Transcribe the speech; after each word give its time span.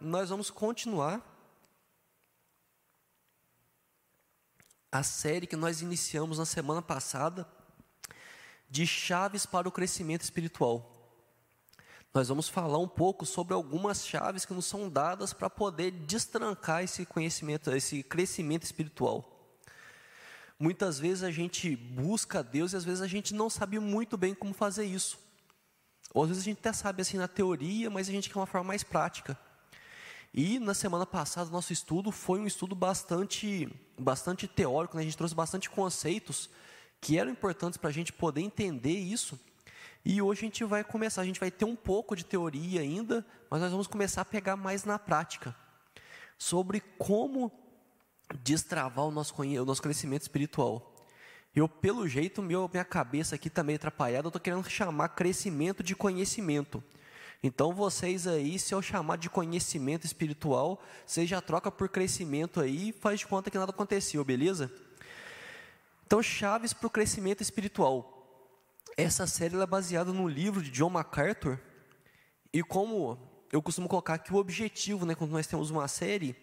nós 0.00 0.30
vamos 0.30 0.50
continuar 0.50 1.22
a 4.90 5.02
série 5.02 5.46
que 5.46 5.56
nós 5.56 5.82
iniciamos 5.82 6.38
na 6.38 6.46
semana 6.46 6.80
passada 6.80 7.46
de 8.68 8.86
chaves 8.86 9.46
para 9.46 9.68
o 9.68 9.72
crescimento 9.72 10.22
espiritual. 10.22 10.92
Nós 12.12 12.28
vamos 12.28 12.48
falar 12.48 12.78
um 12.78 12.88
pouco 12.88 13.26
sobre 13.26 13.52
algumas 13.52 14.06
chaves 14.06 14.46
que 14.46 14.54
nos 14.54 14.64
são 14.64 14.88
dadas 14.88 15.32
para 15.32 15.50
poder 15.50 15.90
destrancar 15.90 16.82
esse 16.82 17.04
conhecimento, 17.04 17.70
esse 17.70 18.02
crescimento 18.02 18.62
espiritual. 18.62 19.32
Muitas 20.58 20.98
vezes 20.98 21.22
a 21.22 21.30
gente 21.30 21.76
busca 21.76 22.42
Deus 22.42 22.72
e 22.72 22.76
às 22.76 22.84
vezes 22.84 23.02
a 23.02 23.06
gente 23.06 23.34
não 23.34 23.50
sabe 23.50 23.78
muito 23.78 24.16
bem 24.16 24.34
como 24.34 24.54
fazer 24.54 24.86
isso. 24.86 25.18
Ou 26.14 26.22
às 26.22 26.30
vezes 26.30 26.42
a 26.42 26.46
gente 26.46 26.58
até 26.58 26.72
sabe 26.72 27.02
assim 27.02 27.18
na 27.18 27.28
teoria, 27.28 27.90
mas 27.90 28.08
a 28.08 28.12
gente 28.12 28.30
quer 28.30 28.38
uma 28.38 28.46
forma 28.46 28.68
mais 28.68 28.82
prática. 28.82 29.38
E 30.36 30.58
na 30.58 30.74
semana 30.74 31.06
passada, 31.06 31.48
nosso 31.48 31.72
estudo 31.72 32.12
foi 32.12 32.38
um 32.38 32.46
estudo 32.46 32.74
bastante, 32.74 33.74
bastante 33.98 34.46
teórico, 34.46 34.94
né? 34.94 35.00
a 35.00 35.04
gente 35.04 35.16
trouxe 35.16 35.34
bastante 35.34 35.70
conceitos 35.70 36.50
que 37.00 37.18
eram 37.18 37.30
importantes 37.30 37.78
para 37.78 37.88
a 37.88 37.92
gente 37.92 38.12
poder 38.12 38.42
entender 38.42 38.98
isso. 38.98 39.40
E 40.04 40.20
hoje 40.20 40.42
a 40.42 40.44
gente 40.44 40.62
vai 40.62 40.84
começar, 40.84 41.22
a 41.22 41.24
gente 41.24 41.40
vai 41.40 41.50
ter 41.50 41.64
um 41.64 41.74
pouco 41.74 42.14
de 42.14 42.22
teoria 42.22 42.82
ainda, 42.82 43.24
mas 43.48 43.62
nós 43.62 43.70
vamos 43.70 43.86
começar 43.86 44.20
a 44.20 44.24
pegar 44.26 44.56
mais 44.56 44.84
na 44.84 44.98
prática 44.98 45.56
sobre 46.36 46.80
como 46.98 47.50
destravar 48.42 49.06
o 49.06 49.10
nosso, 49.10 49.34
o 49.40 49.64
nosso 49.64 49.80
crescimento 49.80 50.22
espiritual. 50.22 50.94
Eu, 51.54 51.66
pelo 51.66 52.06
jeito, 52.06 52.42
meu, 52.42 52.68
minha 52.70 52.84
cabeça 52.84 53.36
aqui 53.36 53.48
está 53.48 53.62
meio 53.62 53.76
atrapalhada, 53.76 54.26
eu 54.26 54.28
estou 54.28 54.42
querendo 54.42 54.68
chamar 54.68 55.08
crescimento 55.08 55.82
de 55.82 55.96
conhecimento. 55.96 56.84
Então, 57.42 57.72
vocês 57.72 58.26
aí, 58.26 58.58
se 58.58 58.74
eu 58.74 58.82
chamar 58.82 59.16
de 59.16 59.30
conhecimento 59.30 60.04
espiritual, 60.04 60.82
vocês 61.06 61.28
já 61.28 61.40
troca 61.40 61.70
por 61.70 61.88
crescimento 61.88 62.60
aí 62.60 62.88
e 62.88 62.92
faz 62.92 63.20
de 63.20 63.26
conta 63.26 63.50
que 63.50 63.58
nada 63.58 63.70
aconteceu, 63.70 64.24
beleza? 64.24 64.72
Então, 66.06 66.22
chaves 66.22 66.72
para 66.72 66.86
o 66.86 66.90
crescimento 66.90 67.42
espiritual. 67.42 68.12
Essa 68.96 69.26
série 69.26 69.56
é 69.60 69.66
baseada 69.66 70.12
no 70.12 70.26
livro 70.26 70.62
de 70.62 70.70
John 70.70 70.90
MacArthur. 70.90 71.58
E 72.52 72.62
como 72.62 73.18
eu 73.52 73.60
costumo 73.60 73.88
colocar 73.88 74.18
que 74.18 74.32
o 74.32 74.36
objetivo, 74.36 75.04
né, 75.04 75.14
quando 75.14 75.32
nós 75.32 75.46
temos 75.46 75.70
uma 75.70 75.86
série, 75.86 76.34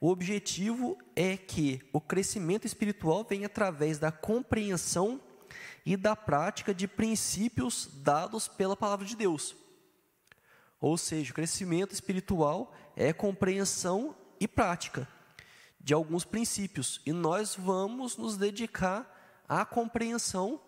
o 0.00 0.08
objetivo 0.08 0.96
é 1.14 1.36
que 1.36 1.80
o 1.92 2.00
crescimento 2.00 2.66
espiritual 2.66 3.24
venha 3.28 3.46
através 3.46 3.98
da 3.98 4.10
compreensão 4.10 5.20
e 5.84 5.96
da 5.96 6.16
prática 6.16 6.72
de 6.72 6.88
princípios 6.88 7.90
dados 8.02 8.48
pela 8.48 8.76
palavra 8.76 9.04
de 9.04 9.14
Deus. 9.14 9.54
Ou 10.80 10.96
seja, 10.96 11.30
o 11.30 11.34
crescimento 11.34 11.92
espiritual 11.92 12.74
é 12.96 13.12
compreensão 13.12 14.16
e 14.40 14.48
prática 14.48 15.06
de 15.78 15.94
alguns 15.94 16.24
princípios, 16.24 17.00
e 17.06 17.12
nós 17.12 17.56
vamos 17.56 18.16
nos 18.16 18.36
dedicar 18.36 19.42
à 19.48 19.64
compreensão 19.64 20.60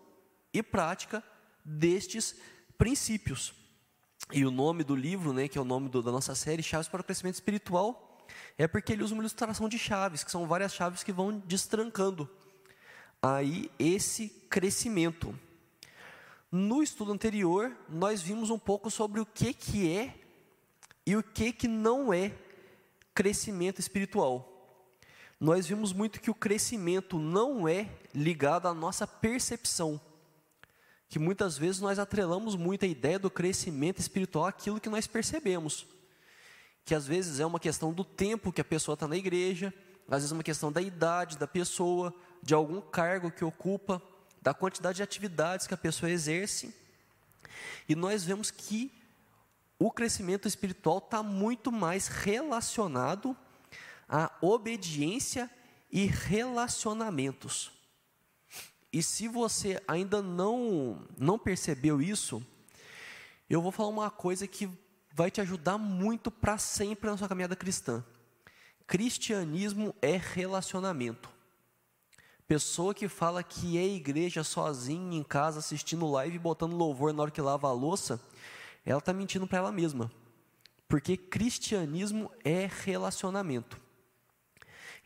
e 0.53 0.63
prática 0.63 1.23
destes 1.65 2.35
princípios. 2.79 3.53
E 4.33 4.45
o 4.47 4.51
nome 4.51 4.83
do 4.85 4.97
livro, 4.97 5.33
né, 5.33 5.49
que 5.49 5.59
é 5.59 5.61
o 5.61 5.65
nome 5.65 5.89
do, 5.89 6.03
da 6.03 6.11
nossa 6.11 6.35
série, 6.35 6.63
Chaves 6.63 6.89
para 6.89 7.03
o 7.03 7.05
Crescimento 7.05 7.35
Espiritual, 7.35 8.27
é 8.57 8.67
porque 8.67 8.93
ele 8.93 9.03
usa 9.03 9.13
uma 9.15 9.23
ilustração 9.23 9.69
de 9.69 9.79
chaves, 9.79 10.25
que 10.25 10.31
são 10.31 10.47
várias 10.47 10.73
chaves 10.73 11.03
que 11.03 11.13
vão 11.13 11.39
destrancando 11.39 12.29
aí 13.21 13.71
esse 13.79 14.29
crescimento. 14.51 15.39
No 16.53 16.83
estudo 16.83 17.13
anterior, 17.13 17.75
nós 17.89 18.21
vimos 18.21 18.51
um 18.51 18.59
pouco 18.59 18.91
sobre 18.91 19.21
o 19.21 19.27
que, 19.27 19.55
que 19.55 19.91
é 19.91 20.15
e 21.07 21.17
o 21.17 21.23
que, 21.23 21.53
que 21.53 21.67
não 21.67 22.13
é 22.13 22.33
crescimento 23.15 23.81
espiritual. 23.81 24.49
Nós 25.41 25.67
vimos 25.67 25.93
muito 25.93 26.21
que 26.21 26.31
o 26.31 26.35
crescimento 26.35 27.19
não 27.19 27.67
é 27.67 27.89
ligado 28.15 28.69
à 28.69 28.75
nossa 28.75 29.07
percepção 29.07 30.01
que 31.13 31.19
muitas 31.19 31.59
vezes 31.59 31.79
nós 31.79 31.99
atrelamos 31.99 32.57
muito 32.57 32.87
a 32.87 32.89
ideia 32.89 33.19
do 33.19 33.31
crescimento 33.31 33.99
espiritual 33.99 34.47
àquilo 34.47 34.81
que 34.81 34.89
nós 34.89 35.07
percebemos. 35.07 35.87
Que 36.87 36.95
às 36.95 37.07
vezes 37.07 37.39
é 37.39 37.45
uma 37.45 37.61
questão 37.61 37.93
do 37.93 38.03
tempo 38.03 38.51
que 38.51 38.63
a 38.63 38.65
pessoa 38.65 38.95
está 38.95 39.07
na 39.07 39.19
igreja, 39.19 39.75
às 40.09 40.23
vezes 40.23 40.33
é 40.33 40.35
uma 40.35 40.43
questão 40.43 40.73
da 40.73 40.81
idade 40.81 41.37
da 41.37 41.47
pessoa, 41.47 42.15
de 42.43 42.55
algum 42.55 42.81
cargo 42.81 43.31
que 43.31 43.45
ocupa, 43.45 44.01
da 44.43 44.53
quantidade 44.53 44.97
de 44.97 45.03
atividades 45.03 45.67
que 45.67 45.75
a 45.75 45.79
pessoa 45.79 46.11
exerce. 46.11 46.75
E 47.89 47.95
nós 47.95 48.25
vemos 48.25 48.51
que 48.51 48.93
o 49.79 49.91
crescimento 49.91 50.49
espiritual 50.49 50.99
está 50.99 51.23
muito 51.23 51.71
mais 51.71 52.09
relacionado 52.09 53.37
à 54.09 54.31
obediência 54.41 55.51
e 55.91 56.07
relacionamentos. 56.07 57.71
E 58.93 59.03
se 59.03 59.29
você 59.29 59.81
ainda 59.89 60.21
não, 60.21 61.07
não 61.17 61.39
percebeu 61.39 62.03
isso, 62.03 62.45
eu 63.49 63.63
vou 63.63 63.73
falar 63.73 63.89
uma 63.89 64.11
coisa 64.11 64.47
que 64.47 64.69
vai 65.15 65.31
te 65.31 65.41
ajudar 65.41 65.79
muito 65.79 66.31
para 66.31 66.59
sempre 66.59 67.09
na 67.09 67.17
sua 67.17 67.29
caminhada 67.29 67.57
cristã. 67.57 68.05
Cristianismo 68.87 69.95
é 70.03 70.17
relacionamento. 70.17 71.31
Pessoa 72.47 72.95
que 72.95 73.09
fala 73.09 73.43
que 73.43 73.79
é 73.79 73.87
igreja 73.87 74.45
sozinha 74.45 75.17
em 75.17 75.23
casa 75.23 75.61
assistindo 75.61 76.11
live 76.11 76.37
e 76.37 76.39
botando 76.39 76.77
louvor 76.77 77.13
na 77.13 77.23
hora 77.23 77.31
que 77.31 77.41
lava 77.41 77.69
a 77.69 77.73
louça, 77.73 78.21
ela 78.85 78.99
está 78.99 79.13
mentindo 79.13 79.47
para 79.47 79.59
ela 79.59 79.73
mesma. 79.73 80.11
Porque 80.89 81.17
cristianismo 81.17 82.31
é 82.45 82.69
relacionamento. 82.85 83.81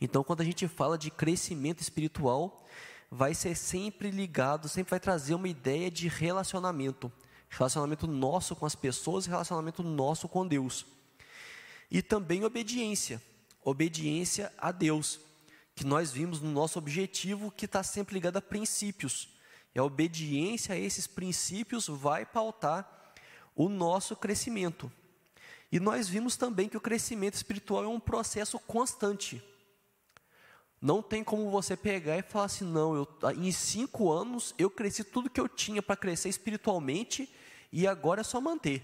Então, 0.00 0.24
quando 0.24 0.40
a 0.40 0.44
gente 0.44 0.66
fala 0.66 0.98
de 0.98 1.10
crescimento 1.10 1.80
espiritual, 1.80 2.66
vai 3.10 3.34
ser 3.34 3.54
sempre 3.54 4.10
ligado, 4.10 4.68
sempre 4.68 4.90
vai 4.90 5.00
trazer 5.00 5.34
uma 5.34 5.48
ideia 5.48 5.90
de 5.90 6.08
relacionamento. 6.08 7.10
Relacionamento 7.48 8.06
nosso 8.06 8.56
com 8.56 8.66
as 8.66 8.74
pessoas, 8.74 9.26
relacionamento 9.26 9.82
nosso 9.82 10.28
com 10.28 10.46
Deus. 10.46 10.84
E 11.90 12.02
também 12.02 12.44
obediência. 12.44 13.22
Obediência 13.64 14.52
a 14.58 14.72
Deus. 14.72 15.20
Que 15.76 15.84
nós 15.84 16.10
vimos 16.10 16.40
no 16.40 16.50
nosso 16.50 16.78
objetivo 16.78 17.52
que 17.52 17.66
está 17.66 17.84
sempre 17.84 18.14
ligado 18.14 18.38
a 18.38 18.42
princípios. 18.42 19.28
E 19.72 19.78
a 19.78 19.84
obediência 19.84 20.74
a 20.74 20.78
esses 20.78 21.06
princípios 21.06 21.86
vai 21.86 22.26
pautar 22.26 23.14
o 23.54 23.68
nosso 23.68 24.16
crescimento. 24.16 24.90
E 25.70 25.78
nós 25.78 26.08
vimos 26.08 26.36
também 26.36 26.68
que 26.68 26.76
o 26.76 26.80
crescimento 26.80 27.34
espiritual 27.34 27.84
é 27.84 27.88
um 27.88 28.00
processo 28.00 28.58
constante. 28.58 29.42
Não 30.80 31.02
tem 31.02 31.24
como 31.24 31.50
você 31.50 31.76
pegar 31.76 32.18
e 32.18 32.22
falar 32.22 32.46
assim, 32.46 32.64
não, 32.64 32.94
eu, 32.94 33.08
em 33.36 33.52
cinco 33.52 34.12
anos 34.12 34.54
eu 34.58 34.70
cresci 34.70 35.04
tudo 35.04 35.30
que 35.30 35.40
eu 35.40 35.48
tinha 35.48 35.82
para 35.82 35.96
crescer 35.96 36.28
espiritualmente 36.28 37.32
e 37.72 37.86
agora 37.86 38.20
é 38.20 38.24
só 38.24 38.40
manter. 38.40 38.82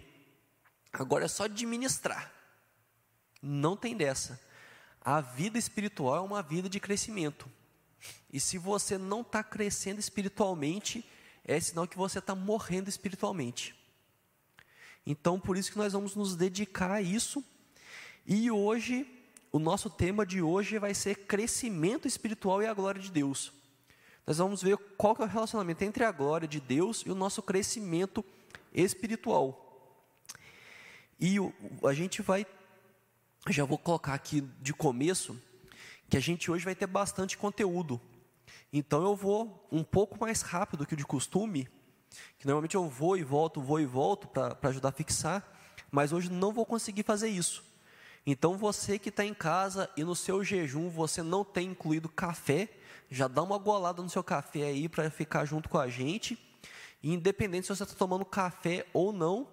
Agora 0.92 1.24
é 1.24 1.28
só 1.28 1.44
administrar. 1.44 2.32
Não 3.40 3.76
tem 3.76 3.96
dessa. 3.96 4.40
A 5.04 5.20
vida 5.20 5.58
espiritual 5.58 6.16
é 6.16 6.20
uma 6.20 6.42
vida 6.42 6.68
de 6.68 6.78
crescimento. 6.78 7.48
E 8.32 8.40
se 8.40 8.58
você 8.58 8.96
não 8.96 9.20
está 9.20 9.42
crescendo 9.42 9.98
espiritualmente, 9.98 11.04
é 11.44 11.58
sinal 11.58 11.86
que 11.86 11.96
você 11.96 12.18
está 12.18 12.34
morrendo 12.34 12.88
espiritualmente. 12.88 13.74
Então, 15.04 15.38
por 15.38 15.56
isso 15.56 15.72
que 15.72 15.78
nós 15.78 15.92
vamos 15.92 16.14
nos 16.14 16.36
dedicar 16.36 16.90
a 16.90 17.02
isso. 17.02 17.44
E 18.26 18.50
hoje 18.50 19.06
o 19.52 19.58
nosso 19.58 19.90
tema 19.90 20.24
de 20.24 20.40
hoje 20.40 20.78
vai 20.78 20.94
ser 20.94 21.26
crescimento 21.26 22.08
espiritual 22.08 22.62
e 22.62 22.66
a 22.66 22.72
glória 22.72 23.00
de 23.00 23.10
Deus. 23.10 23.52
Nós 24.26 24.38
vamos 24.38 24.62
ver 24.62 24.78
qual 24.96 25.14
é 25.18 25.24
o 25.24 25.26
relacionamento 25.26 25.82
entre 25.82 26.04
a 26.04 26.10
glória 26.10 26.48
de 26.48 26.58
Deus 26.58 27.02
e 27.04 27.10
o 27.10 27.14
nosso 27.14 27.42
crescimento 27.42 28.24
espiritual. 28.72 29.58
E 31.20 31.36
a 31.84 31.92
gente 31.92 32.22
vai, 32.22 32.46
já 33.48 33.64
vou 33.64 33.78
colocar 33.78 34.14
aqui 34.14 34.40
de 34.60 34.72
começo, 34.72 35.36
que 36.08 36.16
a 36.16 36.20
gente 36.20 36.50
hoje 36.50 36.64
vai 36.64 36.74
ter 36.74 36.86
bastante 36.86 37.36
conteúdo. 37.36 38.00
Então 38.72 39.02
eu 39.02 39.16
vou 39.16 39.66
um 39.70 39.82
pouco 39.82 40.18
mais 40.20 40.42
rápido 40.42 40.86
que 40.86 40.94
o 40.94 40.96
de 40.96 41.04
costume, 41.04 41.68
que 42.38 42.46
normalmente 42.46 42.74
eu 42.74 42.88
vou 42.88 43.16
e 43.16 43.24
volto, 43.24 43.60
vou 43.60 43.80
e 43.80 43.86
volto 43.86 44.28
para 44.28 44.56
ajudar 44.68 44.90
a 44.90 44.92
fixar, 44.92 45.46
mas 45.90 46.12
hoje 46.12 46.30
não 46.30 46.52
vou 46.52 46.64
conseguir 46.64 47.02
fazer 47.02 47.28
isso. 47.28 47.64
Então 48.24 48.56
você 48.56 48.98
que 48.98 49.08
está 49.08 49.24
em 49.24 49.34
casa 49.34 49.90
e 49.96 50.04
no 50.04 50.14
seu 50.14 50.44
jejum 50.44 50.88
você 50.88 51.22
não 51.22 51.44
tem 51.44 51.70
incluído 51.70 52.08
café, 52.08 52.68
já 53.10 53.26
dá 53.26 53.42
uma 53.42 53.58
golada 53.58 54.00
no 54.00 54.08
seu 54.08 54.22
café 54.22 54.64
aí 54.64 54.88
para 54.88 55.10
ficar 55.10 55.44
junto 55.44 55.68
com 55.68 55.78
a 55.78 55.88
gente. 55.88 56.38
E 57.02 57.12
independente 57.12 57.66
se 57.66 57.74
você 57.74 57.82
está 57.82 57.96
tomando 57.96 58.24
café 58.24 58.86
ou 58.92 59.12
não, 59.12 59.48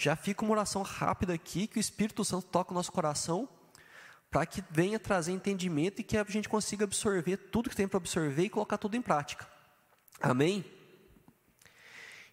já 0.00 0.14
fica 0.14 0.44
uma 0.44 0.52
oração 0.52 0.82
rápida 0.82 1.34
aqui 1.34 1.66
que 1.66 1.76
o 1.76 1.80
Espírito 1.80 2.24
Santo 2.24 2.46
toca 2.46 2.70
o 2.70 2.74
nosso 2.74 2.92
coração 2.92 3.48
para 4.30 4.46
que 4.46 4.62
venha 4.70 4.96
trazer 4.96 5.32
entendimento 5.32 6.00
e 6.00 6.04
que 6.04 6.16
a 6.16 6.22
gente 6.22 6.48
consiga 6.48 6.84
absorver 6.84 7.36
tudo 7.36 7.68
que 7.68 7.74
tem 7.74 7.88
para 7.88 7.96
absorver 7.96 8.44
e 8.44 8.48
colocar 8.48 8.78
tudo 8.78 8.96
em 8.96 9.02
prática. 9.02 9.48
Amém? 10.20 10.64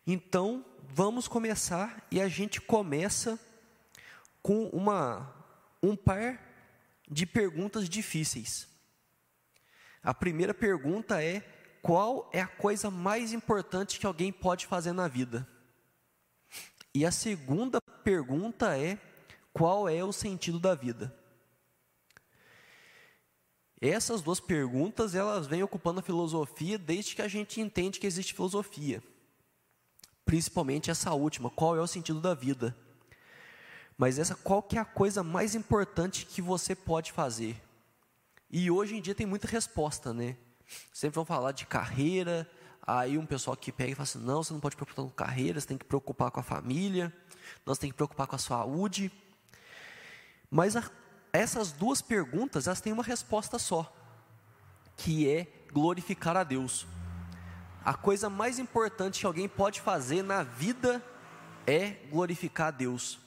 Então, 0.05 0.63
vamos 0.83 1.27
começar 1.27 2.05
e 2.11 2.21
a 2.21 2.27
gente 2.27 2.61
começa 2.61 3.39
com 4.43 4.67
uma 4.67 5.33
um 5.81 5.95
par 5.95 6.39
de 7.09 7.25
perguntas 7.25 7.89
difíceis. 7.89 8.67
A 10.03 10.13
primeira 10.13 10.53
pergunta 10.53 11.23
é: 11.23 11.41
qual 11.81 12.29
é 12.31 12.41
a 12.41 12.47
coisa 12.47 12.91
mais 12.91 13.33
importante 13.33 13.99
que 13.99 14.05
alguém 14.05 14.31
pode 14.31 14.67
fazer 14.67 14.91
na 14.91 15.07
vida? 15.07 15.54
E 16.95 17.05
a 17.05 17.11
segunda 17.11 17.81
pergunta 18.05 18.77
é: 18.77 18.97
qual 19.51 19.89
é 19.89 20.01
o 20.01 20.13
sentido 20.13 20.57
da 20.57 20.73
vida? 20.73 21.13
Essas 23.81 24.21
duas 24.21 24.39
perguntas, 24.39 25.13
elas 25.13 25.45
vêm 25.45 25.61
ocupando 25.61 25.99
a 25.99 26.03
filosofia 26.03 26.77
desde 26.77 27.13
que 27.13 27.21
a 27.21 27.27
gente 27.27 27.59
entende 27.59 27.99
que 27.99 28.07
existe 28.07 28.33
filosofia. 28.33 29.03
Principalmente 30.23 30.89
essa 30.89 31.13
última, 31.13 31.49
qual 31.49 31.75
é 31.75 31.81
o 31.81 31.85
sentido 31.85 32.21
da 32.21 32.33
vida? 32.33 32.73
Mas 33.97 34.17
essa 34.17 34.33
qual 34.33 34.63
que 34.63 34.77
é 34.77 34.81
a 34.81 34.85
coisa 34.85 35.21
mais 35.21 35.53
importante 35.53 36.25
que 36.25 36.41
você 36.41 36.73
pode 36.73 37.11
fazer? 37.11 37.61
E 38.49 38.71
hoje 38.71 38.95
em 38.95 39.01
dia 39.01 39.13
tem 39.13 39.27
muita 39.27 39.49
resposta, 39.49 40.13
né? 40.13 40.37
Sempre 40.93 41.15
vão 41.15 41.25
falar 41.25 41.51
de 41.51 41.65
carreira, 41.65 42.49
aí 42.85 43.17
um 43.17 43.25
pessoal 43.25 43.55
que 43.57 43.71
pega 43.71 43.91
e 43.91 43.95
fala 43.95 44.03
assim, 44.03 44.19
não, 44.19 44.43
você 44.43 44.53
não 44.53 44.59
pode 44.59 44.75
preocupar 44.75 45.05
com 45.05 45.11
carreira, 45.11 45.59
você 45.59 45.67
tem 45.67 45.77
que 45.77 45.85
preocupar 45.85 46.31
com 46.31 46.39
a 46.39 46.43
família, 46.43 47.13
nós 47.65 47.77
tem 47.77 47.89
que 47.89 47.95
preocupar 47.95 48.27
com 48.27 48.35
a 48.35 48.39
saúde. 48.39 49.11
Mas 50.49 50.75
a, 50.75 50.83
essas 51.33 51.71
duas 51.71 52.01
perguntas, 52.01 52.67
elas 52.67 52.81
têm 52.81 52.93
uma 52.93 53.03
resposta 53.03 53.57
só, 53.57 53.93
que 54.95 55.29
é 55.29 55.47
glorificar 55.71 56.37
a 56.37 56.43
Deus. 56.43 56.85
A 57.83 57.93
coisa 57.93 58.29
mais 58.29 58.59
importante 58.59 59.19
que 59.19 59.25
alguém 59.25 59.47
pode 59.47 59.81
fazer 59.81 60.23
na 60.23 60.43
vida 60.43 61.03
é 61.67 61.91
glorificar 62.09 62.67
a 62.67 62.71
Deus. 62.71 63.19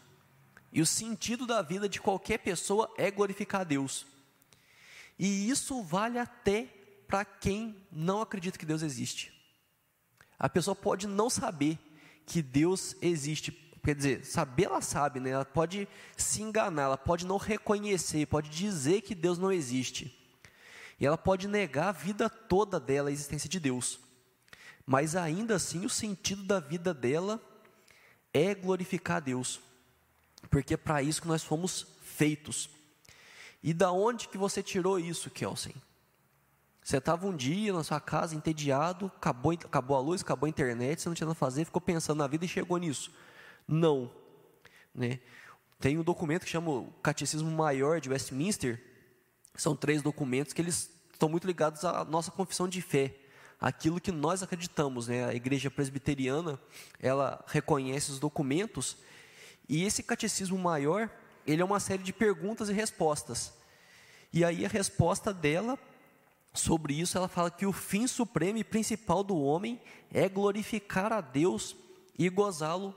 E 0.73 0.81
o 0.81 0.87
sentido 0.87 1.47
da 1.47 1.63
vida 1.63 1.89
de 1.89 2.01
qualquer 2.01 2.39
pessoa 2.39 2.93
é 2.97 3.11
glorificar 3.11 3.63
a 3.63 3.65
Deus. 3.65 4.07
E 5.19 5.49
isso 5.49 5.83
vale 5.83 6.19
até 6.19 6.69
para 7.07 7.25
quem 7.25 7.77
não 7.91 8.21
acredita 8.21 8.59
que 8.59 8.67
Deus 8.67 8.83
existe. 8.83 9.38
A 10.39 10.49
pessoa 10.49 10.75
pode 10.75 11.07
não 11.07 11.29
saber 11.29 11.79
que 12.25 12.41
Deus 12.43 12.95
existe, 13.01 13.51
quer 13.83 13.95
dizer, 13.95 14.25
saber 14.25 14.65
ela 14.65 14.81
sabe, 14.81 15.19
né? 15.19 15.31
Ela 15.31 15.45
pode 15.45 15.89
se 16.17 16.43
enganar, 16.43 16.83
ela 16.83 16.99
pode 16.99 17.27
não 17.27 17.39
reconhecer, 17.39 18.27
pode 18.27 18.49
dizer 18.49 19.01
que 19.01 19.15
Deus 19.15 19.39
não 19.39 19.51
existe. 19.51 20.15
E 21.01 21.07
ela 21.07 21.19
pode 21.19 21.49
negar 21.49 21.89
a 21.89 21.93
vida 21.93 22.29
toda 22.29 22.79
dela, 22.79 23.09
a 23.09 23.13
existência 23.13 23.49
de 23.49 23.59
Deus. 23.59 23.99
Mas 24.85 25.17
ainda 25.17 25.57
assim, 25.57 25.85
o 25.85 25.91
sentido 25.91 26.43
da 26.45 26.61
vida 26.61 26.93
dela 26.93 27.41
é 28.33 28.55
glorificar 28.55 29.19
a 29.19 29.21
Deus. 29.21 29.61
Porque 30.51 30.75
é 30.75 30.77
para 30.77 31.03
isso 31.03 31.23
que 31.23 31.29
nós 31.29 31.43
fomos 31.43 31.87
feitos. 32.03 32.71
E 33.63 33.73
da 33.73 33.91
onde 33.91 34.29
que 34.29 34.39
você 34.39 34.63
tirou 34.63 34.99
isso, 34.99 35.31
Kelsen? 35.31 35.75
Você 36.89 36.97
estava 36.97 37.27
um 37.27 37.37
dia 37.37 37.71
na 37.71 37.85
sua 37.85 38.01
casa 38.01 38.35
entediado, 38.35 39.13
acabou, 39.15 39.53
acabou 39.53 39.95
a 39.95 40.01
luz, 40.01 40.23
acabou 40.23 40.47
a 40.47 40.49
internet, 40.49 41.03
você 41.03 41.09
não 41.11 41.15
tinha 41.15 41.27
nada 41.27 41.37
a 41.37 41.39
fazer, 41.39 41.67
ficou 41.67 41.83
pensando 41.83 42.17
na 42.17 42.27
vida 42.27 42.47
e 42.47 42.49
chegou 42.49 42.79
nisso. 42.79 43.13
Não. 43.69 44.11
Né? 44.95 45.21
Tem 45.79 45.99
um 45.99 46.03
documento 46.03 46.45
que 46.45 46.51
chama 46.51 46.71
o 46.71 46.91
Catecismo 47.03 47.51
Maior 47.51 48.01
de 48.01 48.09
Westminster, 48.09 48.83
são 49.55 49.77
três 49.77 50.01
documentos 50.01 50.55
que 50.55 50.63
eles 50.63 50.91
estão 51.13 51.29
muito 51.29 51.47
ligados 51.47 51.85
à 51.85 52.07
nossa 52.07 52.31
confissão 52.31 52.67
de 52.67 52.81
fé, 52.81 53.15
aquilo 53.61 54.01
que 54.01 54.11
nós 54.11 54.43
acreditamos. 54.43 55.09
Né? 55.09 55.27
A 55.27 55.35
igreja 55.35 55.71
presbiteriana, 55.71 56.59
ela 56.99 57.45
reconhece 57.49 58.13
os 58.13 58.19
documentos, 58.19 58.97
e 59.69 59.85
esse 59.85 60.03
Catecismo 60.03 60.57
Maior, 60.57 61.11
ele 61.47 61.61
é 61.61 61.65
uma 61.67 61.81
série 61.81 62.03
de 62.03 62.15
perguntas 62.15 62.71
e 62.71 62.73
respostas. 62.73 63.53
E 64.33 64.43
aí 64.43 64.65
a 64.65 64.71
resposta 64.71 65.35
dela 65.35 65.79
sobre 66.53 66.95
isso, 66.95 67.17
ela 67.17 67.29
fala 67.29 67.51
que 67.51 67.67
o 67.67 67.73
fim 67.73 68.07
supremo 68.07 68.59
e 68.59 68.65
principal 68.65 69.23
do 69.23 69.37
homem 69.37 69.81
é 70.11 70.29
glorificar 70.29 71.13
a 71.13 71.21
Deus 71.21 71.77
e 72.19 72.29
gozá-lo 72.29 72.95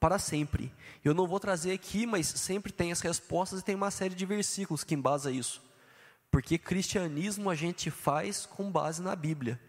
para 0.00 0.18
sempre. 0.18 0.72
Eu 1.04 1.14
não 1.14 1.26
vou 1.26 1.38
trazer 1.38 1.72
aqui, 1.72 2.06
mas 2.06 2.26
sempre 2.26 2.72
tem 2.72 2.90
as 2.90 3.00
respostas 3.00 3.60
e 3.60 3.64
tem 3.64 3.74
uma 3.74 3.90
série 3.90 4.14
de 4.14 4.26
versículos 4.26 4.82
que 4.82 4.94
embasa 4.94 5.30
isso. 5.30 5.62
Porque 6.30 6.58
cristianismo 6.58 7.50
a 7.50 7.54
gente 7.54 7.90
faz 7.90 8.46
com 8.46 8.70
base 8.70 9.02
na 9.02 9.14
Bíblia. 9.14 9.60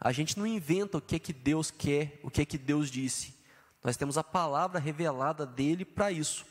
A 0.00 0.12
gente 0.12 0.38
não 0.38 0.46
inventa 0.46 0.98
o 0.98 1.00
que 1.00 1.16
é 1.16 1.18
que 1.18 1.32
Deus 1.32 1.70
quer, 1.70 2.20
o 2.22 2.30
que 2.30 2.42
é 2.42 2.44
que 2.44 2.58
Deus 2.58 2.90
disse. 2.90 3.34
Nós 3.82 3.96
temos 3.96 4.18
a 4.18 4.24
palavra 4.24 4.80
revelada 4.80 5.46
dele 5.46 5.84
para 5.84 6.10
isso. 6.10 6.44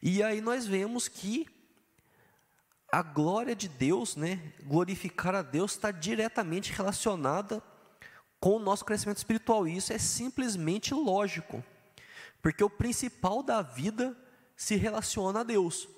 E 0.00 0.22
aí 0.22 0.40
nós 0.40 0.66
vemos 0.66 1.08
que 1.08 1.46
a 2.92 3.00
glória 3.00 3.56
de 3.56 3.70
Deus, 3.70 4.16
né, 4.16 4.52
glorificar 4.64 5.34
a 5.34 5.40
Deus, 5.40 5.72
está 5.72 5.90
diretamente 5.90 6.70
relacionada 6.72 7.62
com 8.38 8.56
o 8.56 8.58
nosso 8.58 8.84
crescimento 8.84 9.16
espiritual. 9.16 9.66
E 9.66 9.74
isso 9.74 9.94
é 9.94 9.98
simplesmente 9.98 10.92
lógico, 10.92 11.64
porque 12.42 12.62
o 12.62 12.68
principal 12.68 13.42
da 13.42 13.62
vida 13.62 14.14
se 14.54 14.76
relaciona 14.76 15.40
a 15.40 15.42
Deus. 15.42 15.88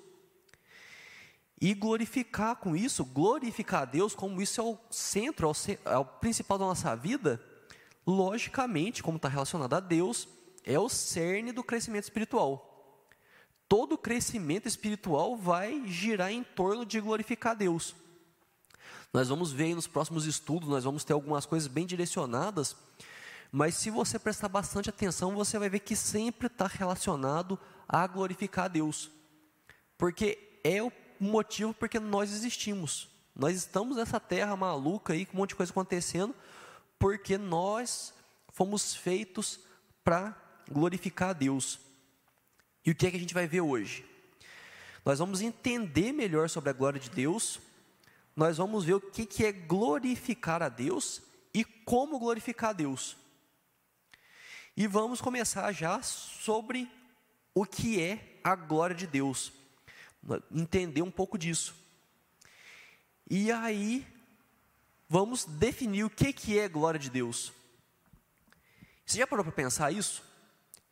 E 1.59 1.73
glorificar 1.73 2.55
com 2.55 2.77
isso, 2.77 3.03
glorificar 3.03 3.81
a 3.81 3.85
Deus, 3.85 4.15
como 4.15 4.41
isso 4.41 4.61
é 4.61 4.63
o 4.63 4.77
centro, 4.89 5.51
é 5.85 5.97
o, 5.97 6.01
é 6.01 6.03
principal 6.21 6.57
da 6.57 6.65
nossa 6.65 6.95
vida, 6.95 7.43
logicamente, 8.07 9.03
como 9.03 9.17
está 9.17 9.27
relacionado 9.27 9.73
a 9.73 9.81
Deus, 9.81 10.29
é 10.63 10.79
o 10.79 10.87
cerne 10.87 11.51
do 11.51 11.63
crescimento 11.63 12.03
espiritual 12.05 12.64
todo 13.67 13.97
crescimento 13.97 14.67
espiritual 14.67 15.35
vai 15.35 15.83
girar 15.87 16.31
em 16.31 16.43
torno 16.43 16.85
de 16.85 16.99
glorificar 16.99 17.55
Deus. 17.55 17.95
Nós 19.13 19.29
vamos 19.29 19.51
ver 19.51 19.73
nos 19.75 19.87
próximos 19.87 20.25
estudos, 20.25 20.69
nós 20.69 20.83
vamos 20.83 21.03
ter 21.03 21.13
algumas 21.13 21.45
coisas 21.45 21.67
bem 21.67 21.85
direcionadas, 21.85 22.75
mas 23.51 23.75
se 23.75 23.89
você 23.89 24.19
prestar 24.19 24.49
bastante 24.49 24.89
atenção, 24.89 25.33
você 25.33 25.57
vai 25.57 25.69
ver 25.69 25.79
que 25.79 25.95
sempre 25.95 26.47
está 26.47 26.67
relacionado 26.67 27.57
a 27.87 28.05
glorificar 28.05 28.65
a 28.65 28.67
Deus, 28.67 29.09
porque 29.97 30.59
é 30.63 30.83
o 30.83 30.91
motivo 31.19 31.73
porque 31.73 31.99
nós 31.99 32.33
existimos. 32.33 33.09
Nós 33.35 33.55
estamos 33.55 33.97
nessa 33.97 34.19
terra 34.19 34.55
maluca 34.55 35.13
aí, 35.13 35.25
com 35.25 35.37
um 35.37 35.39
monte 35.39 35.49
de 35.49 35.55
coisa 35.55 35.71
acontecendo, 35.71 36.35
porque 36.99 37.37
nós 37.37 38.13
fomos 38.49 38.95
feitos 38.95 39.59
para 40.03 40.35
glorificar 40.69 41.29
a 41.29 41.33
Deus. 41.33 41.79
E 42.85 42.91
o 42.91 42.95
que 42.95 43.07
é 43.07 43.11
que 43.11 43.17
a 43.17 43.19
gente 43.19 43.33
vai 43.33 43.47
ver 43.47 43.61
hoje? 43.61 44.05
Nós 45.03 45.19
vamos 45.19 45.41
entender 45.41 46.11
melhor 46.11 46.49
sobre 46.49 46.69
a 46.69 46.73
glória 46.73 46.99
de 46.99 47.09
Deus, 47.09 47.59
nós 48.35 48.57
vamos 48.57 48.83
ver 48.83 48.95
o 48.95 49.01
que, 49.01 49.25
que 49.25 49.45
é 49.45 49.51
glorificar 49.51 50.61
a 50.61 50.69
Deus 50.69 51.21
e 51.53 51.63
como 51.63 52.19
glorificar 52.19 52.71
a 52.71 52.73
Deus. 52.73 53.15
E 54.75 54.87
vamos 54.87 55.21
começar 55.21 55.71
já 55.71 56.01
sobre 56.01 56.91
o 57.53 57.65
que 57.65 58.01
é 58.01 58.39
a 58.43 58.55
glória 58.55 58.95
de 58.95 59.07
Deus, 59.07 59.53
entender 60.51 61.01
um 61.01 61.11
pouco 61.11 61.37
disso. 61.37 61.73
E 63.29 63.51
aí, 63.51 64.05
vamos 65.07 65.45
definir 65.45 66.03
o 66.03 66.09
que, 66.09 66.33
que 66.33 66.59
é 66.59 66.67
glória 66.67 66.99
de 66.99 67.09
Deus. 67.09 67.53
Você 69.05 69.19
já 69.19 69.27
parou 69.27 69.45
para 69.45 69.53
pensar 69.53 69.91
isso? 69.91 70.24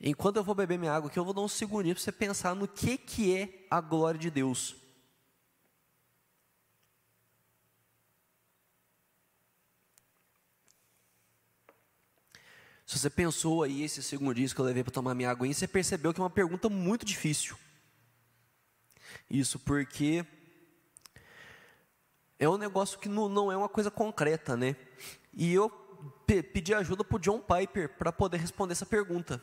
Enquanto 0.05 0.35
eu 0.35 0.43
vou 0.43 0.53
beber 0.53 0.77
minha 0.77 0.91
água 0.91 1.09
aqui, 1.09 1.17
eu 1.17 1.23
vou 1.23 1.33
dar 1.33 1.39
um 1.39 1.47
segundinho 1.47 1.95
para 1.95 2.03
você 2.03 2.11
pensar 2.11 2.53
no 2.53 2.67
que, 2.67 2.97
que 2.97 3.33
é 3.33 3.65
a 3.71 3.79
glória 3.79 4.19
de 4.19 4.29
Deus. 4.29 4.75
Se 12.85 12.99
você 12.99 13.09
pensou 13.09 13.63
aí 13.63 13.81
esses 13.81 14.05
segundinhos 14.05 14.51
que 14.51 14.59
eu 14.59 14.65
levei 14.65 14.83
para 14.83 14.91
tomar 14.91 15.15
minha 15.15 15.31
água, 15.31 15.47
você 15.47 15.65
percebeu 15.65 16.13
que 16.13 16.19
é 16.19 16.23
uma 16.23 16.29
pergunta 16.29 16.67
muito 16.67 17.05
difícil. 17.05 17.57
Isso 19.29 19.57
porque 19.57 20.25
é 22.37 22.49
um 22.49 22.57
negócio 22.57 22.99
que 22.99 23.07
não, 23.07 23.29
não 23.29 23.49
é 23.49 23.55
uma 23.55 23.69
coisa 23.69 23.89
concreta, 23.89 24.57
né? 24.57 24.75
E 25.31 25.53
eu 25.53 25.69
pedi 26.27 26.73
ajuda 26.73 27.05
para 27.05 27.15
o 27.15 27.19
John 27.19 27.39
Piper 27.39 27.97
para 27.97 28.11
poder 28.11 28.41
responder 28.41 28.73
essa 28.73 28.85
pergunta. 28.85 29.41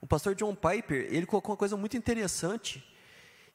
O 0.00 0.06
pastor 0.06 0.34
John 0.34 0.54
Piper, 0.54 1.06
ele 1.10 1.26
colocou 1.26 1.52
uma 1.52 1.58
coisa 1.58 1.76
muito 1.76 1.96
interessante, 1.96 2.82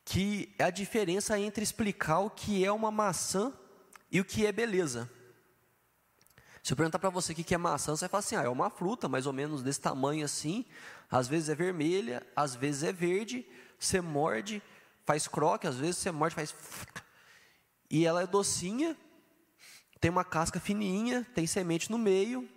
que 0.03 0.53
é 0.59 0.65
a 0.65 0.69
diferença 0.69 1.39
entre 1.39 1.63
explicar 1.63 2.19
o 2.19 2.29
que 2.29 2.63
é 2.63 2.71
uma 2.71 2.91
maçã 2.91 3.51
e 4.11 4.21
o 4.21 4.25
que 4.25 4.45
é 4.45 4.51
beleza. 4.51 5.09
Se 6.61 6.73
eu 6.73 6.77
perguntar 6.77 6.99
para 6.99 7.09
você 7.09 7.31
o 7.31 7.35
que 7.35 7.53
é 7.53 7.57
maçã, 7.57 7.95
você 7.95 8.01
vai 8.01 8.09
falar 8.09 8.19
assim, 8.19 8.35
ah, 8.35 8.43
é 8.43 8.49
uma 8.49 8.69
fruta 8.69 9.07
mais 9.07 9.25
ou 9.25 9.33
menos 9.33 9.63
desse 9.63 9.81
tamanho 9.81 10.23
assim, 10.23 10.65
às 11.09 11.27
vezes 11.27 11.49
é 11.49 11.55
vermelha, 11.55 12.25
às 12.35 12.55
vezes 12.55 12.83
é 12.83 12.93
verde, 12.93 13.47
você 13.79 14.01
morde, 14.01 14.61
faz 15.05 15.27
croque, 15.27 15.67
às 15.67 15.77
vezes 15.77 15.97
você 15.97 16.11
morde, 16.11 16.35
faz... 16.35 16.55
E 17.89 18.05
ela 18.05 18.23
é 18.23 18.27
docinha, 18.27 18.97
tem 19.99 20.09
uma 20.09 20.23
casca 20.23 20.59
fininha, 20.59 21.25
tem 21.35 21.45
semente 21.45 21.91
no 21.91 21.97
meio, 21.97 22.49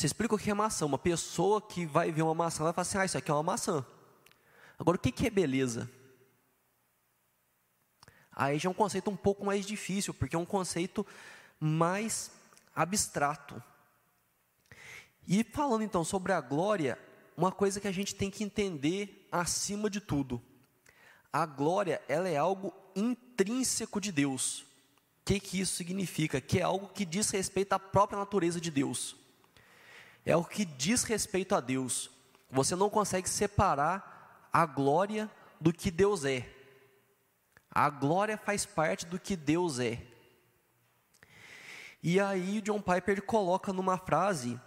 você 0.00 0.06
explica 0.06 0.34
o 0.34 0.38
que 0.38 0.50
é 0.50 0.54
maçã. 0.54 0.86
Uma 0.86 0.98
pessoa 0.98 1.60
que 1.60 1.84
vai 1.84 2.10
ver 2.10 2.22
uma 2.22 2.34
maçã 2.34 2.64
vai 2.64 2.72
falar 2.72 2.82
assim: 2.82 2.98
ah, 2.98 3.04
isso 3.04 3.18
aqui 3.18 3.30
é 3.30 3.34
uma 3.34 3.42
maçã. 3.42 3.84
Agora, 4.78 4.96
o 4.96 5.00
que 5.00 5.26
é 5.26 5.30
beleza? 5.30 5.90
Aí 8.32 8.58
já 8.58 8.68
é 8.68 8.70
um 8.70 8.74
conceito 8.74 9.10
um 9.10 9.16
pouco 9.16 9.44
mais 9.44 9.66
difícil, 9.66 10.14
porque 10.14 10.34
é 10.34 10.38
um 10.38 10.46
conceito 10.46 11.06
mais 11.58 12.30
abstrato. 12.74 13.62
E 15.28 15.44
falando 15.44 15.82
então 15.82 16.02
sobre 16.02 16.32
a 16.32 16.40
glória, 16.40 16.98
uma 17.36 17.52
coisa 17.52 17.78
que 17.78 17.88
a 17.88 17.92
gente 17.92 18.14
tem 18.14 18.30
que 18.30 18.42
entender 18.42 19.28
acima 19.30 19.90
de 19.90 20.00
tudo. 20.00 20.40
A 21.30 21.44
glória, 21.44 22.00
ela 22.08 22.28
é 22.28 22.38
algo 22.38 22.72
intrínseco 22.96 24.00
de 24.00 24.10
Deus. 24.10 24.60
O 24.60 24.66
que, 25.26 25.38
que 25.38 25.60
isso 25.60 25.74
significa? 25.74 26.40
Que 26.40 26.60
é 26.60 26.62
algo 26.62 26.88
que 26.88 27.04
diz 27.04 27.28
respeito 27.28 27.74
à 27.74 27.78
própria 27.78 28.18
natureza 28.18 28.58
de 28.58 28.70
Deus. 28.70 29.19
É 30.24 30.36
o 30.36 30.44
que 30.44 30.64
diz 30.64 31.02
respeito 31.04 31.54
a 31.54 31.60
Deus. 31.60 32.10
Você 32.50 32.74
não 32.74 32.90
consegue 32.90 33.28
separar 33.28 34.48
a 34.52 34.66
glória 34.66 35.30
do 35.60 35.72
que 35.72 35.90
Deus 35.90 36.24
é. 36.24 36.48
A 37.70 37.88
glória 37.88 38.36
faz 38.36 38.66
parte 38.66 39.06
do 39.06 39.18
que 39.18 39.36
Deus 39.36 39.78
é. 39.78 40.02
E 42.02 42.18
aí 42.18 42.60
John 42.60 42.80
Piper 42.80 43.22
coloca 43.22 43.72
numa 43.72 43.98
frase, 43.98 44.58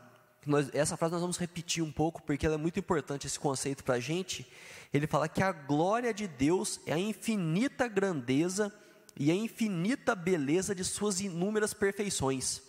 nós, 0.46 0.70
essa 0.74 0.96
frase 0.96 1.14
nós 1.14 1.22
vamos 1.22 1.38
repetir 1.38 1.84
um 1.84 1.92
pouco 1.92 2.22
porque 2.22 2.46
ela 2.46 2.56
é 2.56 2.58
muito 2.58 2.80
importante 2.80 3.28
esse 3.28 3.40
conceito 3.40 3.84
para 3.84 3.96
a 3.96 4.00
gente. 4.00 4.50
Ele 4.94 5.08
fala 5.08 5.28
que 5.28 5.42
a 5.42 5.52
glória 5.52 6.14
de 6.14 6.28
Deus 6.28 6.80
é 6.86 6.94
a 6.94 7.00
infinita 7.00 7.88
grandeza 7.88 8.72
e 9.18 9.32
a 9.32 9.36
infinita 9.36 10.16
beleza 10.16 10.74
de 10.74 10.84
suas 10.84 11.20
inúmeras 11.20 11.74
perfeições. 11.74 12.62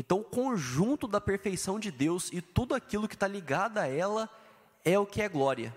Então, 0.00 0.20
o 0.20 0.24
conjunto 0.24 1.06
da 1.06 1.20
perfeição 1.20 1.78
de 1.78 1.90
Deus 1.90 2.30
e 2.32 2.40
tudo 2.40 2.74
aquilo 2.74 3.06
que 3.06 3.12
está 3.12 3.28
ligado 3.28 3.76
a 3.76 3.86
ela 3.86 4.30
é 4.82 4.98
o 4.98 5.04
que 5.04 5.20
é 5.20 5.28
glória. 5.28 5.76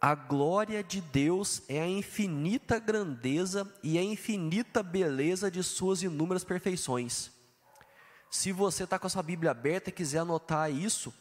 A 0.00 0.14
glória 0.14 0.84
de 0.84 1.00
Deus 1.00 1.62
é 1.68 1.80
a 1.80 1.88
infinita 1.88 2.78
grandeza 2.78 3.68
e 3.82 3.98
a 3.98 4.02
infinita 4.04 4.84
beleza 4.84 5.50
de 5.50 5.64
suas 5.64 6.04
inúmeras 6.04 6.44
perfeições. 6.44 7.32
Se 8.30 8.52
você 8.52 8.84
está 8.84 8.96
com 8.96 9.08
a 9.08 9.10
sua 9.10 9.24
Bíblia 9.24 9.50
aberta 9.50 9.90
e 9.90 9.92
quiser 9.92 10.18
anotar 10.18 10.70
isso, 10.70 11.12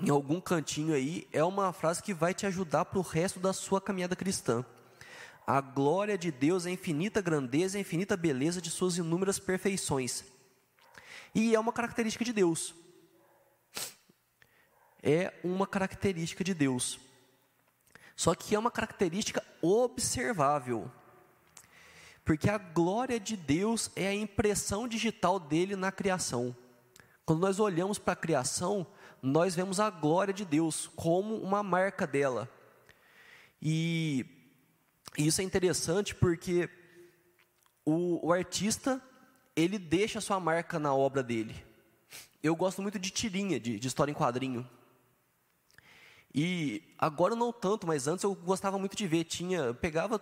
em 0.00 0.08
algum 0.08 0.40
cantinho 0.40 0.94
aí, 0.94 1.26
é 1.32 1.42
uma 1.42 1.72
frase 1.72 2.00
que 2.00 2.14
vai 2.14 2.32
te 2.32 2.46
ajudar 2.46 2.84
para 2.84 3.00
o 3.00 3.02
resto 3.02 3.40
da 3.40 3.52
sua 3.52 3.80
caminhada 3.80 4.14
cristã. 4.14 4.64
A 5.48 5.62
glória 5.62 6.18
de 6.18 6.30
Deus 6.30 6.66
a 6.66 6.70
infinita 6.70 7.22
grandeza 7.22 7.78
a 7.78 7.80
infinita 7.80 8.18
beleza 8.18 8.60
de 8.60 8.70
suas 8.70 8.98
inúmeras 8.98 9.38
perfeições. 9.38 10.22
E 11.34 11.54
é 11.54 11.58
uma 11.58 11.72
característica 11.72 12.22
de 12.22 12.34
Deus. 12.34 12.74
É 15.02 15.32
uma 15.42 15.66
característica 15.66 16.44
de 16.44 16.52
Deus. 16.52 17.00
Só 18.14 18.34
que 18.34 18.54
é 18.54 18.58
uma 18.58 18.70
característica 18.70 19.42
observável. 19.62 20.92
Porque 22.26 22.50
a 22.50 22.58
glória 22.58 23.18
de 23.18 23.34
Deus 23.34 23.90
é 23.96 24.06
a 24.06 24.14
impressão 24.14 24.86
digital 24.86 25.40
dele 25.40 25.76
na 25.76 25.90
criação. 25.90 26.54
Quando 27.24 27.40
nós 27.40 27.58
olhamos 27.58 27.98
para 27.98 28.12
a 28.12 28.16
criação, 28.16 28.86
nós 29.22 29.54
vemos 29.54 29.80
a 29.80 29.88
glória 29.88 30.34
de 30.34 30.44
Deus 30.44 30.90
como 30.94 31.36
uma 31.36 31.62
marca 31.62 32.06
dela. 32.06 32.46
E 33.62 34.37
isso 35.26 35.40
é 35.40 35.44
interessante 35.44 36.14
porque 36.14 36.70
o, 37.84 38.28
o 38.28 38.32
artista, 38.32 39.02
ele 39.56 39.78
deixa 39.78 40.20
sua 40.20 40.38
marca 40.38 40.78
na 40.78 40.94
obra 40.94 41.22
dele. 41.22 41.54
Eu 42.42 42.54
gosto 42.54 42.80
muito 42.80 42.98
de 42.98 43.10
tirinha, 43.10 43.58
de, 43.58 43.80
de 43.80 43.88
história 43.88 44.12
em 44.12 44.14
quadrinho. 44.14 44.68
E 46.32 46.82
agora 46.98 47.34
não 47.34 47.52
tanto, 47.52 47.86
mas 47.86 48.06
antes 48.06 48.22
eu 48.22 48.34
gostava 48.34 48.78
muito 48.78 48.96
de 48.96 49.06
ver. 49.06 49.24
Tinha, 49.24 49.74
pegava, 49.74 50.20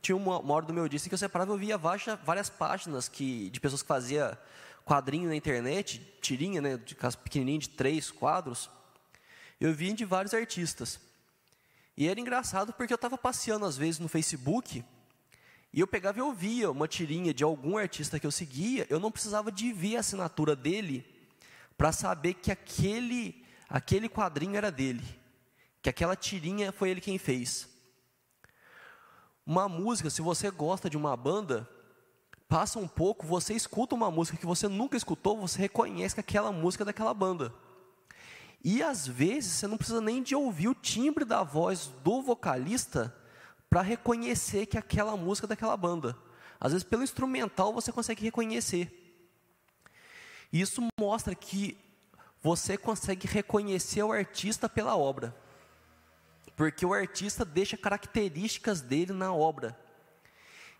tinha 0.00 0.14
uma, 0.14 0.38
uma 0.38 0.54
hora 0.54 0.66
do 0.66 0.72
meu 0.72 0.88
dia 0.88 1.00
que 1.00 1.12
eu 1.12 1.18
separava, 1.18 1.52
eu 1.52 1.58
via 1.58 1.76
várias, 1.76 2.18
várias 2.24 2.48
páginas 2.48 3.08
que, 3.08 3.50
de 3.50 3.58
pessoas 3.58 3.82
que 3.82 3.88
faziam 3.88 4.36
quadrinho 4.84 5.28
na 5.28 5.34
internet, 5.34 6.00
tirinha, 6.20 6.60
né, 6.60 6.76
de 6.76 6.94
pequenininho 6.94 7.58
de 7.58 7.70
três 7.70 8.10
quadros. 8.12 8.70
Eu 9.60 9.74
via 9.74 9.92
de 9.92 10.04
vários 10.04 10.32
artistas. 10.32 11.00
E 11.96 12.08
era 12.08 12.20
engraçado 12.20 12.72
porque 12.72 12.92
eu 12.92 12.96
estava 12.96 13.16
passeando 13.16 13.64
às 13.64 13.76
vezes 13.76 13.98
no 13.98 14.08
Facebook 14.08 14.84
e 15.72 15.80
eu 15.80 15.86
pegava 15.86 16.18
e 16.18 16.22
ouvia 16.22 16.70
uma 16.70 16.86
tirinha 16.86 17.32
de 17.32 17.42
algum 17.42 17.78
artista 17.78 18.20
que 18.20 18.26
eu 18.26 18.30
seguia. 18.30 18.86
Eu 18.90 19.00
não 19.00 19.10
precisava 19.10 19.50
de 19.50 19.72
ver 19.72 19.96
a 19.96 20.00
assinatura 20.00 20.54
dele 20.54 21.04
para 21.76 21.92
saber 21.92 22.34
que 22.34 22.52
aquele 22.52 23.44
aquele 23.68 24.08
quadrinho 24.08 24.56
era 24.56 24.70
dele 24.70 25.04
que 25.86 25.90
aquela 25.90 26.16
tirinha 26.16 26.72
foi 26.72 26.90
ele 26.90 27.00
quem 27.00 27.16
fez. 27.16 27.68
Uma 29.46 29.68
música, 29.68 30.10
se 30.10 30.20
você 30.20 30.50
gosta 30.50 30.90
de 30.90 30.96
uma 30.96 31.16
banda, 31.16 31.68
passa 32.48 32.80
um 32.80 32.88
pouco, 32.88 33.24
você 33.24 33.54
escuta 33.54 33.94
uma 33.94 34.10
música 34.10 34.36
que 34.36 34.44
você 34.44 34.66
nunca 34.66 34.96
escutou, 34.96 35.38
você 35.38 35.60
reconhece 35.60 36.16
que 36.16 36.20
aquela 36.20 36.50
música 36.50 36.82
é 36.82 36.86
daquela 36.86 37.14
banda. 37.14 37.54
E 38.62 38.82
às 38.82 39.06
vezes 39.06 39.52
você 39.52 39.66
não 39.66 39.76
precisa 39.76 40.00
nem 40.00 40.22
de 40.22 40.34
ouvir 40.34 40.68
o 40.68 40.74
timbre 40.74 41.24
da 41.24 41.42
voz 41.42 41.90
do 42.02 42.20
vocalista 42.22 43.14
para 43.70 43.82
reconhecer 43.82 44.66
que 44.66 44.78
aquela 44.78 45.16
música 45.16 45.46
é 45.46 45.48
daquela 45.48 45.76
banda. 45.76 46.16
Às 46.60 46.72
vezes 46.72 46.84
pelo 46.84 47.02
instrumental 47.02 47.72
você 47.72 47.92
consegue 47.92 48.24
reconhecer. 48.24 48.90
Isso 50.52 50.82
mostra 50.98 51.34
que 51.34 51.76
você 52.42 52.76
consegue 52.76 53.26
reconhecer 53.26 54.02
o 54.02 54.12
artista 54.12 54.68
pela 54.68 54.96
obra 54.96 55.34
porque 56.56 56.86
o 56.86 56.94
artista 56.94 57.44
deixa 57.44 57.76
características 57.76 58.80
dele 58.80 59.12
na 59.12 59.32
obra. 59.32 59.78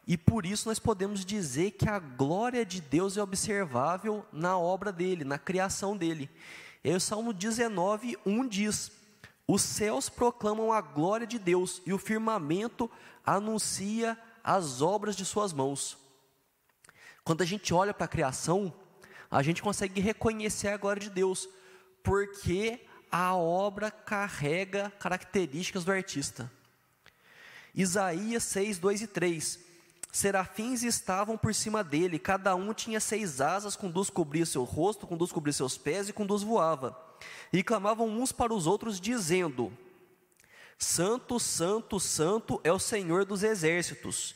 E 0.07 0.17
por 0.17 0.47
isso 0.47 0.69
nós 0.69 0.79
podemos 0.79 1.25
dizer 1.25 1.73
que 1.73 1.89
a 1.89 1.99
glória 1.99 2.65
de 2.65 2.81
Deus 2.81 3.17
é 3.17 3.23
observável 3.23 4.25
na 4.33 4.57
obra 4.57 4.91
dele, 4.91 5.25
na 5.25 5.39
criação 5.39 5.97
dele. 5.97 6.31
E 6.87 6.91
aí 6.91 6.95
o 6.95 7.01
Salmo 7.01 7.33
19, 7.33 8.17
1 8.25 8.47
diz: 8.47 8.93
Os 9.45 9.61
céus 9.61 10.09
proclamam 10.09 10.73
a 10.73 10.81
glória 10.81 11.27
de 11.27 11.37
Deus, 11.37 11.83
e 11.85 11.93
o 11.93 11.99
firmamento 11.99 12.89
anuncia 13.27 14.17
as 14.45 14.81
obras 14.81 15.17
de 15.17 15.25
suas 15.25 15.53
mãos. 15.53 15.99
Quando 17.25 17.43
a 17.43 17.45
gente 17.45 17.75
olha 17.75 17.93
para 17.93 18.05
a 18.05 18.09
criação, 18.09 18.73
a 19.29 19.43
gente 19.43 19.63
consegue 19.63 20.01
reconhecer 20.01 20.69
a 20.69 20.77
glória 20.77 21.03
de 21.03 21.11
Deus, 21.11 21.49
porque 22.05 22.87
a 23.11 23.35
obra 23.35 23.91
carrega 23.91 24.89
características 24.91 25.85
do 25.85 25.91
artista. 25.91 26.49
Isaías 27.75 28.45
6, 28.45 28.79
2 28.79 29.03
e 29.03 29.07
3. 29.09 29.66
Serafins 30.17 30.83
estavam 30.83 31.37
por 31.37 31.55
cima 31.55 31.85
dele, 31.85 32.19
cada 32.19 32.55
um 32.55 32.73
tinha 32.73 32.99
seis 32.99 33.39
asas, 33.39 33.77
com 33.77 33.91
duas 33.91 34.09
cobria 34.09 34.47
seu 34.47 34.65
rosto, 34.65 35.07
com 35.07 35.15
duas 35.15 35.31
cobria 35.31 35.53
seus 35.53 35.77
pés 35.77 36.09
e 36.09 36.13
com 36.15 36.25
duas 36.25 36.43
voava. 36.43 36.99
E 37.53 37.63
clamavam 37.63 38.09
uns 38.09 38.33
para 38.33 38.55
os 38.55 38.67
outros, 38.67 38.99
dizendo: 38.99 39.71
Santo, 40.79 41.39
Santo, 41.39 42.01
Santo 42.01 42.59
é 42.65 42.73
o 42.73 42.79
Senhor 42.79 43.27
dos 43.27 43.43
exércitos, 43.43 44.35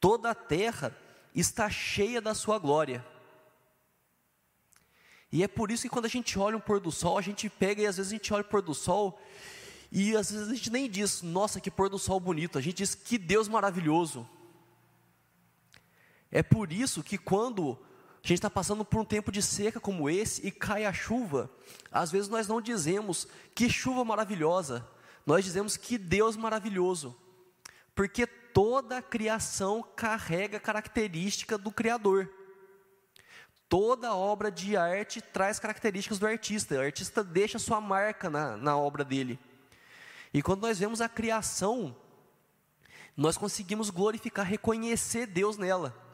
toda 0.00 0.30
a 0.30 0.34
terra 0.34 0.92
está 1.32 1.70
cheia 1.70 2.20
da 2.20 2.34
sua 2.34 2.58
glória. 2.58 3.06
E 5.30 5.44
é 5.44 5.46
por 5.46 5.70
isso 5.70 5.84
que 5.84 5.88
quando 5.88 6.06
a 6.06 6.08
gente 6.08 6.36
olha 6.36 6.56
um 6.56 6.60
pôr 6.60 6.80
do 6.80 6.90
sol, 6.90 7.16
a 7.16 7.22
gente 7.22 7.48
pega 7.48 7.80
e 7.80 7.86
às 7.86 7.96
vezes 7.96 8.10
a 8.10 8.16
gente 8.16 8.34
olha 8.34 8.42
o 8.42 8.48
pôr 8.48 8.60
do 8.60 8.74
sol 8.74 9.22
e 9.92 10.16
às 10.16 10.32
vezes 10.32 10.48
a 10.48 10.54
gente 10.54 10.68
nem 10.68 10.90
diz, 10.90 11.22
nossa, 11.22 11.60
que 11.60 11.70
pôr 11.70 11.88
do 11.88 11.96
sol 11.96 12.18
bonito, 12.18 12.58
a 12.58 12.60
gente 12.60 12.78
diz, 12.78 12.96
que 12.96 13.16
Deus 13.16 13.46
maravilhoso. 13.46 14.28
É 16.32 16.42
por 16.42 16.72
isso 16.72 17.02
que 17.02 17.18
quando 17.18 17.78
a 18.24 18.26
gente 18.26 18.38
está 18.38 18.48
passando 18.48 18.84
por 18.86 18.98
um 18.98 19.04
tempo 19.04 19.30
de 19.30 19.42
seca 19.42 19.78
como 19.78 20.08
esse 20.08 20.46
e 20.46 20.50
cai 20.50 20.86
a 20.86 20.92
chuva, 20.92 21.50
às 21.90 22.10
vezes 22.10 22.30
nós 22.30 22.48
não 22.48 22.60
dizemos 22.60 23.28
que 23.54 23.68
chuva 23.68 24.02
maravilhosa, 24.02 24.88
nós 25.26 25.44
dizemos 25.44 25.76
que 25.76 25.98
Deus 25.98 26.34
maravilhoso, 26.34 27.14
porque 27.94 28.26
toda 28.26 28.98
a 28.98 29.02
criação 29.02 29.84
carrega 29.94 30.58
característica 30.58 31.58
do 31.58 31.70
Criador. 31.70 32.30
Toda 33.68 34.14
obra 34.14 34.50
de 34.50 34.76
arte 34.76 35.20
traz 35.20 35.58
características 35.58 36.18
do 36.18 36.26
artista. 36.26 36.74
O 36.74 36.80
artista 36.82 37.24
deixa 37.24 37.58
sua 37.58 37.80
marca 37.80 38.28
na, 38.28 38.56
na 38.56 38.76
obra 38.76 39.02
dele. 39.02 39.38
E 40.32 40.42
quando 40.42 40.62
nós 40.62 40.78
vemos 40.78 41.00
a 41.00 41.08
criação, 41.08 41.96
nós 43.16 43.38
conseguimos 43.38 43.88
glorificar, 43.88 44.46
reconhecer 44.46 45.26
Deus 45.26 45.56
nela. 45.56 46.11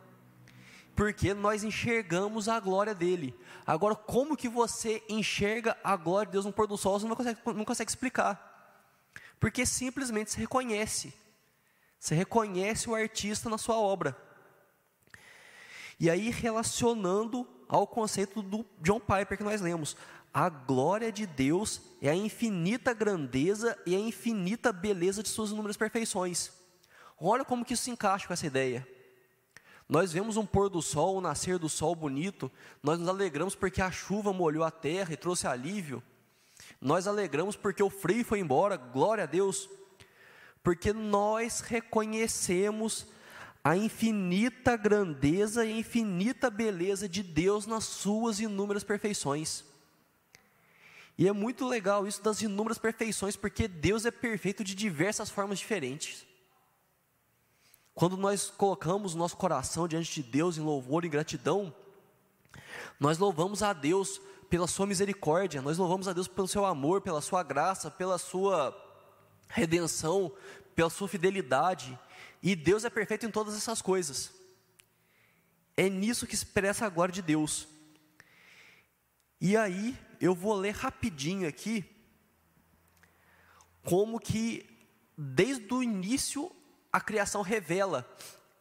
Porque 0.99 1.33
nós 1.33 1.63
enxergamos 1.63 2.49
a 2.49 2.59
glória 2.59 2.93
dele. 2.93 3.33
Agora, 3.65 3.95
como 3.95 4.37
que 4.37 4.49
você 4.49 5.01
enxerga 5.09 5.79
a 5.85 5.95
glória 5.95 6.27
de 6.27 6.33
Deus 6.33 6.45
no 6.45 6.53
pôr 6.53 6.67
do 6.67 6.77
sol, 6.77 6.99
você 6.99 7.07
não 7.07 7.15
consegue, 7.15 7.39
não 7.55 7.65
consegue 7.65 7.89
explicar. 7.89 8.83
Porque 9.39 9.65
simplesmente 9.65 10.33
se 10.33 10.41
reconhece. 10.41 11.15
Você 12.01 12.17
reconhece 12.17 12.91
o 12.91 12.97
artista 12.97 13.49
na 13.49 13.57
sua 13.57 13.77
obra. 13.77 14.21
E 16.01 16.11
aí, 16.11 16.31
relacionando 16.31 17.47
ao 17.69 17.87
conceito 17.87 18.43
do 18.43 18.67
John 18.81 18.99
Piper 18.99 19.39
que 19.39 19.45
nós 19.45 19.61
lemos, 19.61 19.97
a 20.35 20.49
glória 20.49 21.13
de 21.13 21.27
Deus 21.27 21.81
é 22.03 22.11
a 22.11 22.17
infinita 22.17 22.93
grandeza 22.93 23.81
e 23.87 23.95
a 23.95 24.01
infinita 24.01 24.73
beleza 24.73 25.23
de 25.23 25.29
suas 25.29 25.51
inúmeras 25.51 25.77
perfeições. 25.77 26.51
Olha 27.21 27.45
como 27.45 27.65
que 27.65 27.75
isso 27.75 27.85
se 27.85 27.91
encaixa 27.93 28.27
com 28.27 28.33
essa 28.33 28.49
ideia. 28.49 28.98
Nós 29.89 30.13
vemos 30.13 30.37
um 30.37 30.45
pôr 30.45 30.69
do 30.69 30.83
sol, 30.83 31.17
um 31.17 31.21
nascer 31.21 31.59
do 31.59 31.69
sol 31.69 31.95
bonito, 31.95 32.51
nós 32.83 32.99
nos 32.99 33.09
alegramos 33.09 33.55
porque 33.55 33.81
a 33.81 33.91
chuva 33.91 34.33
molhou 34.33 34.63
a 34.63 34.71
terra 34.71 35.15
e 35.15 35.17
trouxe 35.17 35.47
alívio. 35.47 36.03
Nós 36.81 37.07
alegramos 37.07 37.57
porque 37.57 37.83
o 37.83 37.89
frio 37.89 38.25
foi 38.25 38.41
embora, 38.41 38.77
glória 38.77 39.25
a 39.25 39.27
Deus. 39.27 39.69
Porque 40.63 40.93
nós 40.93 41.61
reconhecemos 41.61 43.07
a 43.65 43.77
infinita 43.77 44.77
grandeza 44.77 45.65
e 45.65 45.79
infinita 45.79 46.51
beleza 46.51 47.09
de 47.09 47.23
Deus 47.23 47.67
nas 47.67 47.85
suas 47.85 48.41
inúmeras 48.41 48.85
perfeições. 48.85 49.65
E 51.17 51.27
é 51.27 51.33
muito 51.33 51.67
legal 51.67 52.07
isso 52.07 52.23
das 52.23 52.43
inúmeras 52.43 52.79
perfeições, 52.79 53.37
porque 53.37 53.67
Deus 53.67 54.05
é 54.05 54.11
perfeito 54.11 54.63
de 54.63 54.75
diversas 54.75 55.31
formas 55.31 55.59
diferentes. 55.59 56.28
Quando 57.99 58.17
nós 58.17 58.49
colocamos 58.49 59.15
o 59.15 59.19
nosso 59.19 59.37
coração 59.37 59.89
diante 59.89 60.23
de 60.23 60.23
Deus 60.23 60.57
em 60.57 60.61
louvor 60.61 61.05
e 61.05 61.09
gratidão, 61.09 61.75
nós 63.01 63.19
louvamos 63.19 63.61
a 63.61 63.73
Deus 63.73 64.21
pela 64.49 64.69
sua 64.69 64.87
misericórdia, 64.87 65.61
nós 65.61 65.79
louvamos 65.79 66.07
a 66.07 66.13
Deus 66.13 66.29
pelo 66.29 66.47
seu 66.47 66.65
amor, 66.65 67.01
pela 67.01 67.21
sua 67.21 67.43
graça, 67.43 67.91
pela 67.91 68.17
sua 68.17 68.73
redenção, 69.49 70.33
pela 70.77 70.89
sua 70.89 71.09
fidelidade. 71.09 71.99
E 72.41 72.55
Deus 72.55 72.85
é 72.85 72.89
perfeito 72.89 73.27
em 73.27 73.33
todas 73.33 73.57
essas 73.57 73.83
coisas. 73.83 74.31
É 75.77 75.91
nisso 75.91 76.25
que 76.25 76.37
expressa 76.37 76.87
a 76.87 76.89
glória 76.89 77.13
de 77.13 77.21
Deus. 77.21 77.67
E 79.41 79.57
aí, 79.57 79.99
eu 80.21 80.37
vou 80.37 80.55
ler 80.55 80.77
rapidinho 80.77 81.49
aqui 81.49 81.85
como 83.83 84.21
que 84.21 84.65
desde 85.17 85.75
o 85.75 85.83
início 85.83 86.55
a 86.93 87.01
criação 87.01 87.43
revela 87.43 88.09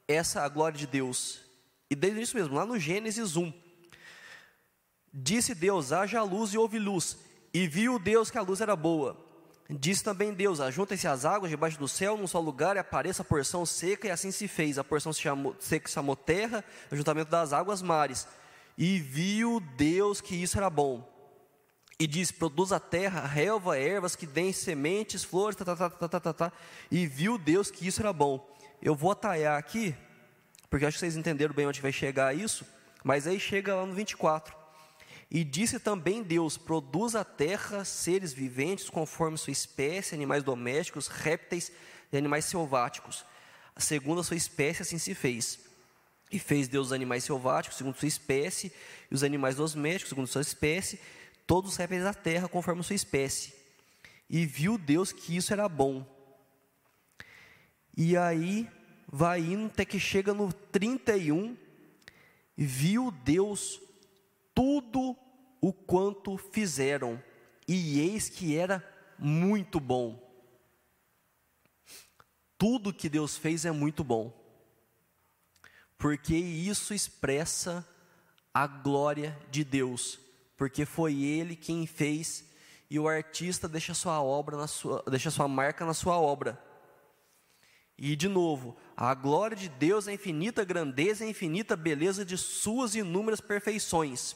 essa 0.07 0.47
glória 0.47 0.77
de 0.77 0.87
Deus. 0.87 1.41
E 1.89 1.95
desde 1.95 2.21
isso 2.21 2.35
mesmo, 2.35 2.55
lá 2.55 2.65
no 2.65 2.79
Gênesis 2.79 3.35
1, 3.35 3.53
disse 5.13 5.55
Deus: 5.55 5.91
haja 5.91 6.21
luz 6.23 6.53
e 6.53 6.57
houve 6.57 6.79
luz, 6.79 7.17
e 7.53 7.67
viu 7.67 7.97
Deus 7.97 8.29
que 8.29 8.37
a 8.37 8.41
luz 8.41 8.61
era 8.61 8.75
boa. 8.75 9.17
Disse 9.69 10.03
também 10.03 10.33
Deus: 10.33 10.59
ajuntem-se 10.59 11.07
as 11.07 11.25
águas 11.25 11.49
debaixo 11.49 11.79
do 11.79 11.87
céu 11.87 12.17
num 12.17 12.27
só 12.27 12.39
lugar 12.39 12.75
e 12.75 12.79
apareça 12.79 13.21
a 13.21 13.25
porção 13.25 13.65
seca, 13.65 14.07
e 14.07 14.11
assim 14.11 14.31
se 14.31 14.47
fez. 14.47 14.77
A 14.77 14.83
porção 14.83 15.11
se 15.11 15.21
chamou, 15.21 15.55
seca 15.59 15.87
se 15.87 15.93
chamou 15.93 16.15
terra, 16.15 16.63
o 16.91 16.95
juntamento 16.95 17.29
das 17.31 17.53
águas 17.53 17.81
mares. 17.81 18.27
E 18.77 18.99
viu 18.99 19.59
Deus 19.59 20.21
que 20.21 20.35
isso 20.35 20.57
era 20.57 20.69
bom. 20.69 21.16
E 21.99 22.05
diz: 22.05 22.31
produz 22.31 22.71
a 22.71 22.79
terra, 22.79 23.25
relva, 23.25 23.77
ervas 23.77 24.15
que 24.15 24.27
deem 24.27 24.53
sementes, 24.53 25.23
flores, 25.23 25.55
tá, 25.55 25.65
tá, 25.65 25.75
tá, 25.75 25.89
tá, 25.89 26.07
tá, 26.07 26.19
tá, 26.19 26.33
tá. 26.33 26.53
E 26.91 27.07
viu 27.07 27.37
Deus 27.37 27.71
que 27.71 27.87
isso 27.87 28.01
era 28.01 28.13
bom. 28.13 28.47
Eu 28.81 28.93
vou 28.93 29.11
atalhar 29.11 29.57
aqui, 29.57 29.95
porque 30.69 30.85
acho 30.85 30.95
que 30.95 30.99
vocês 30.99 31.17
entenderam 31.17 31.55
bem 31.55 31.65
onde 31.65 31.81
vai 31.81 31.91
chegar 31.91 32.35
isso, 32.35 32.65
mas 33.03 33.25
aí 33.25 33.39
chega 33.39 33.75
lá 33.75 33.85
no 33.85 33.95
24. 33.95 34.55
E 35.31 35.43
disse 35.43 35.79
também 35.79 36.21
Deus: 36.21 36.55
produz 36.55 37.15
a 37.15 37.23
terra 37.23 37.83
seres 37.83 38.31
viventes 38.31 38.89
conforme 38.89 39.37
sua 39.37 39.51
espécie, 39.51 40.13
animais 40.13 40.43
domésticos, 40.43 41.07
répteis 41.07 41.71
e 42.11 42.17
animais 42.17 42.45
selváticos. 42.45 43.25
Segundo 43.75 44.21
a 44.21 44.23
sua 44.23 44.37
espécie, 44.37 44.83
assim 44.83 44.97
se 44.97 45.15
fez. 45.15 45.59
E 46.31 46.37
fez 46.39 46.67
Deus 46.67 46.87
os 46.87 46.93
animais 46.93 47.23
selváticos, 47.23 47.77
segundo 47.77 47.97
sua 47.97 48.07
espécie, 48.07 48.71
e 49.09 49.15
os 49.15 49.23
animais 49.23 49.55
domésticos, 49.55 50.09
segundo 50.09 50.27
sua 50.27 50.41
espécie, 50.41 50.99
todos 51.47 51.71
os 51.71 51.77
répteis 51.77 52.03
da 52.03 52.13
terra 52.13 52.49
conforme 52.49 52.81
a 52.81 52.83
sua 52.83 52.95
espécie. 52.95 53.53
E 54.29 54.45
viu 54.45 54.77
Deus 54.77 55.13
que 55.13 55.37
isso 55.37 55.53
era 55.53 55.67
bom. 55.69 56.05
E 57.95 58.17
aí 58.17 58.69
vai 59.07 59.39
indo 59.39 59.67
até 59.67 59.85
que 59.85 59.99
chega 59.99 60.33
no 60.33 60.51
31, 60.51 61.57
viu 62.55 63.09
Deus 63.09 63.81
tudo 64.53 65.15
o 65.61 65.71
quanto 65.71 66.37
fizeram, 66.37 67.21
e 67.67 67.99
eis 67.99 68.29
que 68.29 68.55
era 68.55 68.83
muito 69.17 69.79
bom. 69.79 70.21
Tudo 72.57 72.93
que 72.93 73.07
Deus 73.07 73.37
fez 73.37 73.65
é 73.65 73.71
muito 73.71 74.03
bom, 74.03 74.33
porque 75.97 76.35
isso 76.35 76.93
expressa 76.93 77.87
a 78.53 78.67
glória 78.67 79.37
de 79.49 79.63
Deus 79.63 80.19
porque 80.57 80.85
foi 80.85 81.21
ele 81.21 81.55
quem 81.55 81.85
fez 81.85 82.43
e 82.89 82.99
o 82.99 83.07
artista 83.07 83.67
deixa 83.67 83.93
sua 83.93 84.21
obra 84.21 84.57
na 84.57 84.67
sua, 84.67 85.03
deixa 85.07 85.29
sua 85.29 85.47
marca 85.47 85.85
na 85.85 85.93
sua 85.93 86.17
obra. 86.19 86.61
E 87.97 88.15
de 88.15 88.27
novo, 88.27 88.75
a 88.95 89.13
glória 89.13 89.55
de 89.55 89.69
Deus 89.69 90.07
é 90.07 90.13
infinita 90.13 90.63
grandeza 90.63 91.23
a 91.23 91.27
infinita 91.27 91.75
beleza 91.75 92.25
de 92.25 92.37
suas 92.37 92.95
inúmeras 92.95 93.39
perfeições. 93.41 94.35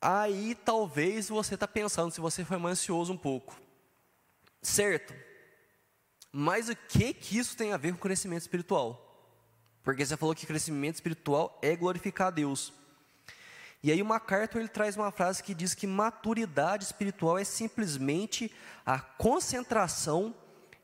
Aí 0.00 0.54
talvez 0.64 1.28
você 1.28 1.54
está 1.54 1.66
pensando, 1.66 2.12
se 2.12 2.20
você 2.20 2.44
foi 2.44 2.56
ansioso 2.64 3.12
um 3.12 3.16
pouco, 3.16 3.60
certo? 4.62 5.12
Mas 6.32 6.68
o 6.68 6.76
que 6.76 7.12
que 7.12 7.38
isso 7.38 7.56
tem 7.56 7.72
a 7.72 7.76
ver 7.76 7.92
com 7.92 7.98
crescimento 7.98 8.42
espiritual? 8.42 9.04
Porque 9.82 10.04
você 10.04 10.16
falou 10.16 10.34
que 10.34 10.46
crescimento 10.46 10.96
espiritual 10.96 11.58
é 11.62 11.74
glorificar 11.74 12.28
a 12.28 12.30
Deus. 12.30 12.72
E 13.82 13.92
aí 13.92 14.02
o 14.02 14.04
MacArthur 14.06 14.60
ele 14.60 14.68
traz 14.68 14.96
uma 14.96 15.10
frase 15.10 15.42
que 15.42 15.54
diz 15.54 15.74
que 15.74 15.86
maturidade 15.86 16.84
espiritual 16.84 17.38
é 17.38 17.44
simplesmente 17.44 18.52
a 18.84 18.98
concentração 18.98 20.34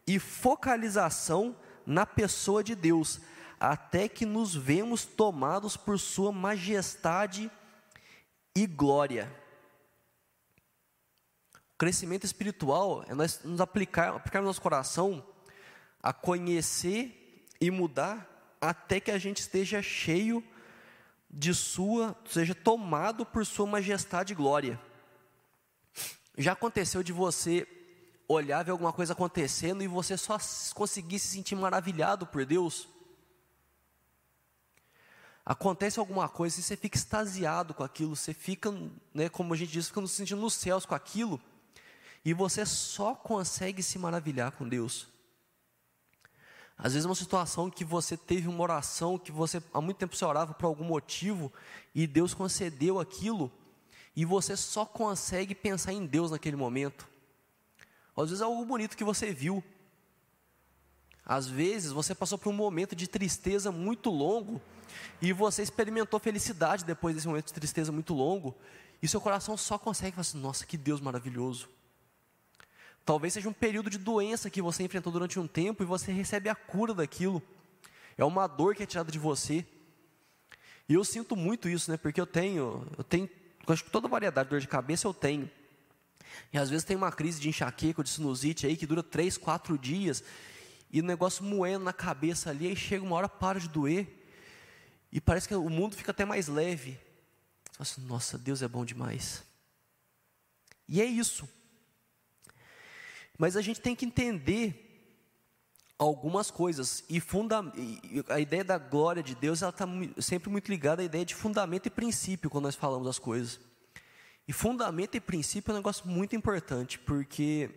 e 0.07 0.19
focalização 0.19 1.57
na 1.85 2.07
pessoa 2.07 2.63
de 2.63 2.75
Deus, 2.75 3.21
até 3.59 4.09
que 4.09 4.25
nos 4.25 4.55
vemos 4.55 5.05
tomados 5.05 5.77
por 5.77 5.99
sua 5.99 6.31
majestade 6.31 7.51
e 8.55 8.67
glória. 8.67 9.31
O 11.75 11.79
crescimento 11.79 12.25
espiritual 12.25 13.05
é 13.09 13.15
nós 13.15 13.41
nos 13.43 13.61
aplicar, 13.61 14.15
aplicar 14.15 14.41
no 14.41 14.47
nosso 14.47 14.63
coração 14.63 15.27
a 16.05 16.13
conhecer 16.13 17.49
e 17.59 17.71
mudar 17.71 18.57
até 18.61 19.01
que 19.01 19.11
a 19.11 19.17
gente 19.17 19.39
esteja 19.39 19.81
cheio 19.81 20.45
de 21.37 21.53
sua, 21.53 22.17
seja 22.29 22.55
tomado 22.55 23.27
por 23.27 23.45
sua 23.45 23.67
majestade 23.67 24.33
e 24.33 24.37
glória. 24.37 24.81
Já 26.39 26.53
aconteceu 26.53 27.03
de 27.03 27.13
você 27.13 27.67
olhar 28.29 28.65
ver 28.65 28.71
alguma 28.71 28.93
coisa 28.93 29.13
acontecendo 29.13 29.83
e 29.83 29.89
você 29.89 30.17
só 30.17 30.39
conseguir 30.75 31.19
se 31.19 31.29
sentir 31.29 31.57
maravilhado 31.57 32.27
por 32.27 32.47
Deus? 32.47 32.89
Acontece 35.45 35.99
alguma 35.99 36.29
coisa 36.29 36.59
e 36.59 36.63
você 36.63 36.77
fica 36.77 36.97
extasiado 36.97 37.75
com 37.75 37.83
aquilo, 37.83 38.17
você 38.17 38.33
fica, 38.33 38.73
né, 39.13 39.29
como 39.29 39.53
a 39.53 39.57
gente 39.57 39.73
diz, 39.73 39.89
fica 39.89 40.07
se 40.07 40.15
sentindo 40.15 40.41
nos 40.41 40.55
céus 40.55 40.87
com 40.87 40.95
aquilo, 40.95 41.39
e 42.25 42.33
você 42.33 42.65
só 42.65 43.15
consegue 43.15 43.83
se 43.83 43.99
maravilhar 43.99 44.53
com 44.53 44.67
Deus. 44.67 45.07
Às 46.85 46.93
vezes 46.93 47.07
é 47.07 47.09
uma 47.09 47.15
situação 47.15 47.71
que 47.71 47.83
você 47.83 48.15
teve 48.15 48.47
uma 48.47 48.63
oração 48.63 49.19
que 49.19 49.33
você 49.33 49.63
há 49.73 49.81
muito 49.81 49.97
tempo 49.97 50.15
você 50.15 50.23
orava 50.23 50.53
por 50.53 50.67
algum 50.67 50.85
motivo 50.85 51.51
e 51.95 52.07
Deus 52.07 52.35
concedeu 52.35 53.01
aquilo 53.01 53.51
e 54.15 54.23
você 54.27 54.55
só 54.55 54.85
consegue 54.85 55.55
pensar 55.55 55.95
em 55.95 56.05
Deus 56.05 56.31
naquele 56.31 56.57
momento. 56.57 57.09
Às 58.15 58.29
vezes 58.29 58.43
é 58.43 58.45
algo 58.45 58.63
bonito 58.67 58.99
que 58.99 59.03
você 59.03 59.33
viu. 59.33 59.65
Às 61.25 61.47
vezes 61.47 61.91
você 61.91 62.15
passou 62.15 62.37
por 62.37 62.51
um 62.51 62.57
momento 62.57 62.95
de 62.95 63.09
tristeza 63.09 63.73
muito 63.73 64.11
longo 64.11 64.61
e 65.23 65.33
você 65.33 65.63
experimentou 65.63 66.21
felicidade 66.21 66.85
depois 66.85 67.15
desse 67.15 67.27
momento 67.27 67.47
de 67.47 67.55
tristeza 67.55 67.91
muito 67.91 68.13
longo 68.13 68.55
e 69.01 69.09
seu 69.09 69.23
coração 69.23 69.57
só 69.57 69.79
consegue 69.79 70.17
falar 70.17 70.21
assim: 70.21 70.39
nossa, 70.39 70.67
que 70.67 70.77
Deus 70.77 71.01
maravilhoso. 71.01 71.67
Talvez 73.05 73.35
seja 73.35 73.49
um 73.49 73.53
período 73.53 73.91
de 73.91 73.99
doença 73.99 74.49
que 74.49 74.63
você 74.63 74.83
enfrentou 74.83 75.13
durante 75.13 75.39
um 75.39 75.47
tempo 75.47 75.83
e 75.83 75.87
você 75.87 76.11
recebe 76.11 76.49
a 76.49 76.55
cura 76.55 76.95
daquilo. 76.95 77.43
É 78.17 78.25
uma 78.25 78.47
dor 78.47 78.75
que 78.75 78.83
é 78.83 78.87
tirada 78.87 79.13
de 79.13 79.19
você. 79.19 79.67
E 80.89 80.95
eu 80.95 81.05
sinto 81.05 81.37
muito 81.37 81.69
isso, 81.69 81.91
né? 81.91 81.97
Porque 81.97 82.21
eu 82.21 82.27
tenho, 82.27 82.87
eu 82.97 83.05
tenho, 83.05 83.29
acho 83.69 83.85
que 83.85 83.91
toda 83.91 84.09
variedade 84.09 84.47
de 84.47 84.51
dor 84.51 84.61
de 84.61 84.69
cabeça 84.69 85.07
eu 85.07 85.13
tenho. 85.13 85.51
E 86.53 86.59
às 86.59 86.71
vezes 86.71 86.85
tem 86.85 86.97
uma 86.97 87.13
crise 87.13 87.41
de 87.41 87.49
enxaqueca, 87.49 88.03
de 88.03 88.11
sinusite 88.11 88.67
aí 88.67 88.77
que 88.77 88.87
dura 88.87 89.03
três, 89.03 89.37
quatro 89.37 89.79
dias 89.79 90.25
e 90.91 91.01
o 91.01 91.05
negócio 91.05 91.45
moendo 91.45 91.85
na 91.85 91.93
cabeça 91.93 92.51
ali, 92.51 92.69
aí 92.69 92.77
chega 92.77 93.05
uma 93.05 93.17
hora 93.17 93.29
para 93.29 93.59
de 93.59 93.69
doer 93.69 94.07
e 95.11 95.21
parece 95.21 95.49
que 95.49 95.55
o 95.55 95.69
mundo 95.69 95.97
fica 95.97 96.13
até 96.13 96.25
mais 96.25 96.47
leve. 96.47 96.93
Você 96.93 97.73
fala 97.73 97.81
assim, 97.81 98.01
nossa, 98.03 98.39
Deus 98.39 98.63
é 98.63 98.69
bom 98.69 98.85
demais. 98.85 99.43
E 100.89 101.01
é 101.01 101.05
isso. 101.05 101.49
Mas 103.39 103.57
a 103.57 103.61
gente 103.61 103.81
tem 103.81 103.97
que 103.97 104.07
entender 104.07 104.85
algumas 105.99 106.51
coisas 106.51 107.05
e, 107.09 107.21
funda 107.21 107.73
e 107.77 108.25
a 108.29 108.41
ideia 108.41 108.65
da 108.65 108.79
glória 108.79 109.23
de 109.23 109.35
Deus 109.35 109.63
está 109.63 109.87
sempre 110.21 110.51
muito 110.51 110.69
ligada 110.69 111.03
à 111.03 111.05
ideia 111.05 111.25
de 111.25 111.35
fundamento 111.35 111.87
e 111.87 111.91
princípio 111.91 112.51
quando 112.51 112.65
nós 112.65 112.75
falamos 112.75 113.07
as 113.09 113.19
coisas. 113.19 113.61
E 114.47 114.53
fundamento 114.53 115.17
e 115.17 115.21
princípio 115.21 115.71
é 115.71 115.75
um 115.75 115.79
negócio 115.79 116.07
muito 116.07 116.37
importante, 116.37 116.99
porque 116.99 117.71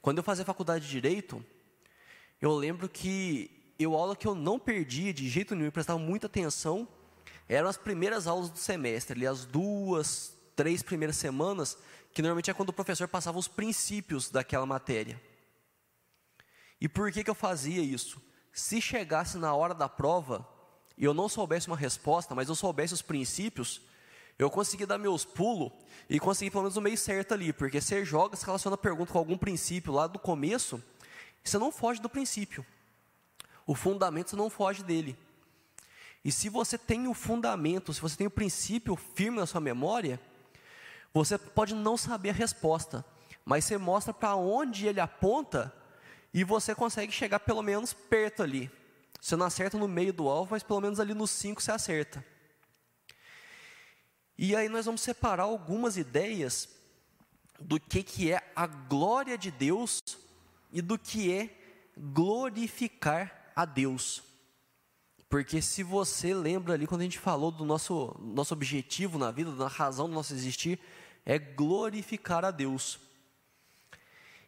quando 0.00 0.18
eu 0.18 0.24
fazia 0.24 0.44
faculdade 0.44 0.84
de 0.84 0.90
Direito, 0.90 1.44
eu 2.40 2.54
lembro 2.54 2.88
que 2.88 3.74
eu 3.78 3.94
aula 3.94 4.14
que 4.14 4.26
eu 4.26 4.34
não 4.34 4.58
perdia 4.58 5.12
de 5.12 5.28
jeito 5.28 5.54
nenhum, 5.54 5.70
prestava 5.70 5.98
muita 5.98 6.26
atenção, 6.26 6.86
eram 7.48 7.68
as 7.68 7.76
primeiras 7.76 8.26
aulas 8.26 8.50
do 8.50 8.58
semestre, 8.58 9.16
ali 9.16 9.26
as 9.26 9.44
duas, 9.44 10.36
três 10.54 10.82
primeiras 10.82 11.16
semanas, 11.16 11.76
que 12.12 12.22
normalmente 12.22 12.50
é 12.50 12.54
quando 12.54 12.68
o 12.68 12.72
professor 12.72 13.08
passava 13.08 13.38
os 13.38 13.48
princípios 13.48 14.30
daquela 14.30 14.66
matéria. 14.66 15.20
E 16.80 16.88
por 16.88 17.10
que, 17.12 17.24
que 17.24 17.30
eu 17.30 17.34
fazia 17.34 17.82
isso? 17.82 18.20
Se 18.52 18.80
chegasse 18.80 19.38
na 19.38 19.54
hora 19.54 19.72
da 19.72 19.88
prova 19.88 20.46
e 20.98 21.04
eu 21.04 21.14
não 21.14 21.28
soubesse 21.28 21.68
uma 21.68 21.76
resposta, 21.76 22.34
mas 22.34 22.48
eu 22.48 22.54
soubesse 22.54 22.92
os 22.92 23.00
princípios, 23.00 23.80
eu 24.38 24.50
consegui 24.50 24.84
dar 24.84 24.98
meus 24.98 25.24
pulos 25.24 25.72
e 26.08 26.18
consegui 26.18 26.50
pelo 26.50 26.64
menos 26.64 26.76
o 26.76 26.80
meio 26.80 26.98
certo 26.98 27.32
ali, 27.32 27.52
porque 27.52 27.80
você 27.80 28.04
joga, 28.04 28.36
se 28.36 28.44
relaciona 28.44 28.74
a 28.74 28.78
pergunta 28.78 29.12
com 29.12 29.18
algum 29.18 29.38
princípio 29.38 29.92
lá 29.92 30.06
do 30.06 30.18
começo, 30.18 30.82
você 31.42 31.56
não 31.58 31.72
foge 31.72 32.00
do 32.00 32.08
princípio. 32.08 32.64
O 33.66 33.74
fundamento 33.74 34.30
você 34.30 34.36
não 34.36 34.50
foge 34.50 34.82
dele. 34.82 35.16
E 36.24 36.30
se 36.30 36.48
você 36.48 36.76
tem 36.76 37.08
o 37.08 37.14
fundamento, 37.14 37.92
se 37.92 38.00
você 38.00 38.16
tem 38.16 38.26
o 38.26 38.30
princípio 38.30 38.96
firme 38.96 39.38
na 39.38 39.46
sua 39.46 39.60
memória, 39.60 40.20
você 41.12 41.36
pode 41.36 41.74
não 41.74 41.96
saber 41.96 42.30
a 42.30 42.34
resposta, 42.34 43.04
mas 43.44 43.64
você 43.64 43.76
mostra 43.76 44.14
para 44.14 44.34
onde 44.34 44.86
ele 44.86 45.00
aponta 45.00 45.72
e 46.32 46.44
você 46.44 46.74
consegue 46.74 47.12
chegar 47.12 47.40
pelo 47.40 47.62
menos 47.62 47.92
perto 47.92 48.42
ali. 48.42 48.70
Você 49.20 49.36
não 49.36 49.46
acerta 49.46 49.78
no 49.78 49.86
meio 49.86 50.12
do 50.12 50.28
alvo, 50.28 50.52
mas 50.52 50.62
pelo 50.62 50.80
menos 50.80 50.98
ali 50.98 51.14
nos 51.14 51.30
5 51.30 51.60
você 51.62 51.70
acerta. 51.70 52.24
E 54.36 54.56
aí 54.56 54.68
nós 54.68 54.86
vamos 54.86 55.02
separar 55.02 55.44
algumas 55.44 55.96
ideias 55.96 56.68
do 57.60 57.78
que, 57.78 58.02
que 58.02 58.32
é 58.32 58.42
a 58.56 58.66
glória 58.66 59.36
de 59.36 59.50
Deus 59.50 60.02
e 60.72 60.80
do 60.80 60.98
que 60.98 61.32
é 61.32 61.50
glorificar 61.96 63.52
a 63.54 63.64
Deus. 63.64 64.22
Porque 65.28 65.62
se 65.62 65.82
você 65.82 66.34
lembra 66.34 66.74
ali 66.74 66.86
quando 66.86 67.02
a 67.02 67.04
gente 67.04 67.18
falou 67.18 67.50
do 67.50 67.64
nosso, 67.64 68.16
nosso 68.20 68.52
objetivo 68.52 69.18
na 69.18 69.30
vida, 69.30 69.52
da 69.52 69.68
razão 69.68 70.08
do 70.08 70.14
nosso 70.14 70.34
existir, 70.34 70.80
é 71.24 71.38
glorificar 71.38 72.44
a 72.44 72.50
Deus. 72.50 72.98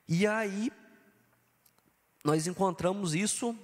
E 0.08 0.26
aí, 0.26 0.72
nós 2.22 2.46
encontramos 2.46 3.14
isso 3.14 3.56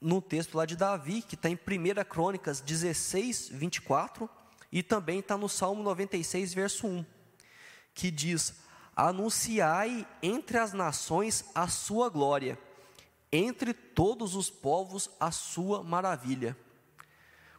no 0.00 0.20
texto 0.20 0.56
lá 0.56 0.66
de 0.66 0.76
Davi, 0.76 1.22
que 1.22 1.34
está 1.34 1.48
em 1.48 1.54
1 1.54 2.04
Crônicas 2.08 2.60
16, 2.60 3.48
24, 3.48 4.28
e 4.72 4.82
também 4.82 5.20
está 5.20 5.36
no 5.36 5.48
Salmo 5.48 5.82
96, 5.82 6.52
verso 6.52 6.86
1, 6.86 7.04
que 7.94 8.10
diz: 8.10 8.54
Anunciai 8.96 10.06
entre 10.22 10.58
as 10.58 10.72
nações 10.72 11.44
a 11.54 11.68
sua 11.68 12.08
glória, 12.08 12.58
entre 13.30 13.72
todos 13.72 14.34
os 14.34 14.50
povos 14.50 15.08
a 15.20 15.30
sua 15.30 15.82
maravilha. 15.82 16.56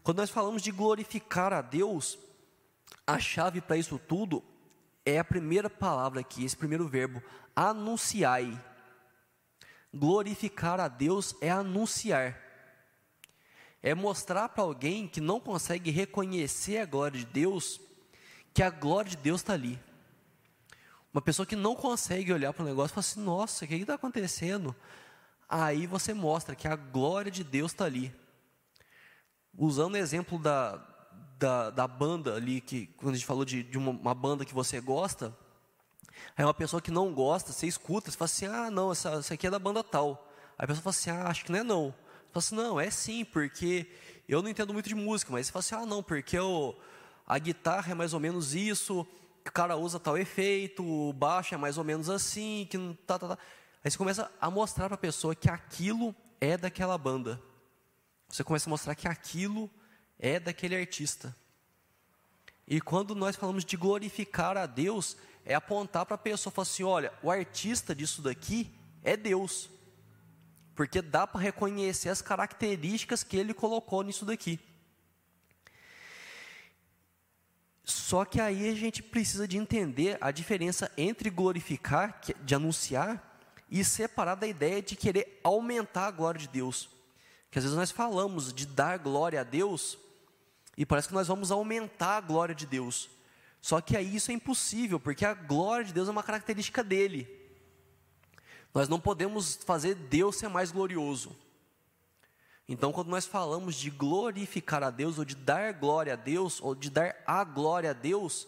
Quando 0.04 0.18
nós 0.18 0.30
falamos 0.30 0.62
de 0.62 0.72
glorificar 0.72 1.52
a 1.52 1.62
Deus, 1.62 2.18
a 3.08 3.18
chave 3.18 3.60
para 3.60 3.78
isso 3.78 3.98
tudo 3.98 4.44
é 5.06 5.20
a 5.20 5.24
primeira 5.24 5.70
palavra 5.70 6.22
aqui, 6.22 6.44
esse 6.44 6.58
primeiro 6.58 6.88
verbo, 6.88 7.22
anunciai. 7.56 8.60
Glorificar 9.94 10.80
a 10.80 10.88
Deus 10.88 11.36
é 11.40 11.50
anunciar. 11.50 12.42
É 13.82 13.94
mostrar 13.94 14.50
para 14.50 14.64
alguém 14.64 15.08
que 15.08 15.22
não 15.22 15.40
consegue 15.40 15.92
reconhecer 15.92 16.80
a 16.80 16.86
glória 16.86 17.20
de 17.20 17.26
Deus, 17.26 17.80
que 18.54 18.64
a 18.64 18.70
glória 18.70 19.12
de 19.12 19.18
Deus 19.18 19.42
está 19.42 19.54
ali. 19.54 19.80
Uma 21.14 21.22
pessoa 21.22 21.46
que 21.46 21.56
não 21.56 21.76
consegue 21.76 22.34
olhar 22.34 22.52
para 22.52 22.64
o 22.64 22.66
negócio 22.66 22.94
e 22.94 22.96
fala 22.96 23.02
assim: 23.02 23.22
nossa, 23.22 23.64
o 23.64 23.68
que 23.68 23.76
está 23.76 23.94
acontecendo? 23.94 24.76
Aí 25.48 25.86
você 25.86 26.14
mostra 26.14 26.56
que 26.56 26.68
a 26.68 26.76
glória 26.76 27.32
de 27.32 27.44
Deus 27.44 27.72
está 27.72 27.86
ali 27.86 28.14
usando 29.58 29.94
o 29.94 29.98
exemplo 29.98 30.38
da, 30.38 30.76
da, 31.38 31.70
da, 31.70 31.88
banda 31.88 32.36
ali, 32.36 32.62
que 32.62 32.88
quando 32.98 33.14
a 33.14 33.18
gente 33.18 33.26
falou 33.26 33.46
de, 33.46 33.64
de 33.64 33.78
uma, 33.78 33.92
uma, 33.92 34.14
banda 34.14 34.46
que 34.46 34.54
você 34.54 34.80
gosta, 34.80 35.36
aí 36.38 36.46
uma 36.46 36.54
pessoa 36.54 36.82
que 36.82 36.92
não 36.92 37.14
gosta, 37.14 37.52
você 37.52 37.68
escuta, 37.68 38.10
você 38.10 38.18
fala 38.18 38.26
assim, 38.26 38.46
ah, 38.46 38.72
não, 38.72 38.92
essa, 38.92 39.10
essa 39.12 39.34
aqui 39.34 39.48
é 39.48 39.52
da 39.52 39.60
banda 39.60 39.84
tal. 39.84 40.30
Aí 40.58 40.64
a 40.64 40.68
pessoa 40.68 40.84
fala 40.84 40.96
assim, 40.96 41.10
ah, 41.10 41.30
acho 41.30 41.46
que 41.46 41.52
não 41.52 41.60
é 41.60 41.64
não. 41.64 41.86
Você 41.88 41.94
fala 42.32 42.38
assim, 42.38 42.56
não, 42.56 42.80
é 42.80 42.90
sim, 42.90 43.26
porque 43.26 43.88
eu 44.28 44.42
não 44.42 44.50
entendo 44.50 44.74
muito 44.74 44.90
de 44.90 44.96
música, 44.96 45.32
mas 45.32 45.48
você 45.48 45.52
fala 45.52 45.60
assim, 45.62 45.76
ah, 45.76 45.86
não, 45.86 46.02
porque 46.02 46.38
eu, 46.38 46.78
a 47.28 47.38
guitarra 47.38 47.92
é 47.92 47.96
mais 47.96 48.14
ou 48.14 48.20
menos 48.20 48.56
isso, 48.56 49.06
o 49.46 49.52
cara 49.52 49.76
usa 49.78 50.00
tal 50.00 50.18
efeito, 50.18 50.84
o 50.84 51.14
baixo 51.14 51.54
é 51.54 51.58
mais 51.58 51.78
ou 51.78 51.84
menos 51.84 52.10
assim, 52.10 52.68
que 52.70 52.78
não 52.78 52.94
tá, 52.94 53.20
tá, 53.20 53.28
tá. 53.30 53.38
Aí 53.84 53.92
você 53.92 53.98
começa 53.98 54.32
a 54.42 54.50
mostrar 54.50 54.88
para 54.88 54.96
a 54.96 54.98
pessoa 54.98 55.36
que 55.36 55.50
aquilo 55.50 56.16
é 56.42 56.58
daquela 56.58 56.98
banda. 56.98 57.40
Você 58.28 58.44
começa 58.44 58.68
a 58.68 58.72
mostrar 58.72 58.96
que 58.96 59.08
aquilo 59.08 59.70
é 60.20 60.40
daquele 60.40 60.76
artista. 60.76 61.36
E 62.68 62.82
quando 62.82 63.14
nós 63.14 63.36
falamos 63.36 63.64
de 63.64 63.78
glorificar 63.78 64.58
a 64.58 64.66
Deus, 64.66 65.16
é 65.46 65.54
apontar 65.54 66.06
para 66.06 66.16
a 66.16 66.18
pessoa 66.18 66.52
falar 66.52 66.64
assim: 66.64 66.84
olha, 66.84 67.14
o 67.22 67.30
artista 67.30 67.94
disso 67.94 68.22
daqui 68.22 68.72
é 69.04 69.16
Deus. 69.16 69.70
Porque 70.74 71.02
dá 71.02 71.26
para 71.26 71.40
reconhecer 71.40 72.10
as 72.10 72.22
características 72.22 73.24
que 73.24 73.38
ele 73.38 73.54
colocou 73.54 74.04
nisso 74.04 74.26
daqui. 74.26 74.60
Só 77.84 78.26
que 78.26 78.42
aí 78.42 78.68
a 78.68 78.76
gente 78.76 79.04
precisa 79.04 79.48
de 79.48 79.58
entender 79.58 80.18
a 80.20 80.32
diferença 80.32 80.92
entre 80.98 81.30
glorificar, 81.30 82.20
de 82.44 82.56
anunciar, 82.56 83.36
e 83.70 83.84
separar 83.84 84.36
da 84.36 84.48
ideia 84.48 84.82
de 84.82 84.96
querer 84.96 85.40
aumentar 85.44 86.08
a 86.08 86.12
glória 86.12 86.40
de 86.40 86.48
Deus. 86.48 86.90
Que 87.50 87.60
às 87.60 87.64
vezes 87.64 87.78
nós 87.78 87.92
falamos 87.92 88.54
de 88.54 88.66
dar 88.66 88.98
glória 88.98 89.42
a 89.42 89.44
Deus 89.44 89.98
e 90.78 90.86
parece 90.86 91.08
que 91.08 91.14
nós 91.14 91.28
vamos 91.28 91.52
aumentar 91.52 92.18
a 92.18 92.22
glória 92.22 92.56
de 92.56 92.66
Deus. 92.66 93.10
Só 93.62 93.82
que 93.82 93.98
aí 93.98 94.16
isso 94.16 94.32
é 94.32 94.34
impossível, 94.34 95.00
porque 95.00 95.26
a 95.26 95.34
glória 95.34 95.86
de 95.86 95.94
Deus 95.94 96.08
é 96.08 96.12
uma 96.12 96.24
característica 96.24 96.84
dele. 96.84 97.28
Nós 98.74 98.90
não 98.90 99.00
podemos 99.00 99.56
fazer 99.66 99.96
Deus 99.96 100.36
ser 100.36 100.50
mais 100.50 100.72
glorioso. 100.72 101.36
Então, 102.68 102.92
quando 102.92 103.10
nós 103.10 103.26
falamos 103.26 103.76
de 103.76 103.90
glorificar 103.90 104.84
a 104.84 104.90
Deus, 104.90 105.18
ou 105.18 105.26
de 105.26 105.36
dar 105.36 105.74
glória 105.74 106.14
a 106.14 106.16
Deus, 106.16 106.60
ou 106.62 106.76
de 106.76 106.90
dar 106.90 107.16
a 107.26 107.44
glória 107.44 107.92
a 107.92 107.94
Deus, 107.94 108.48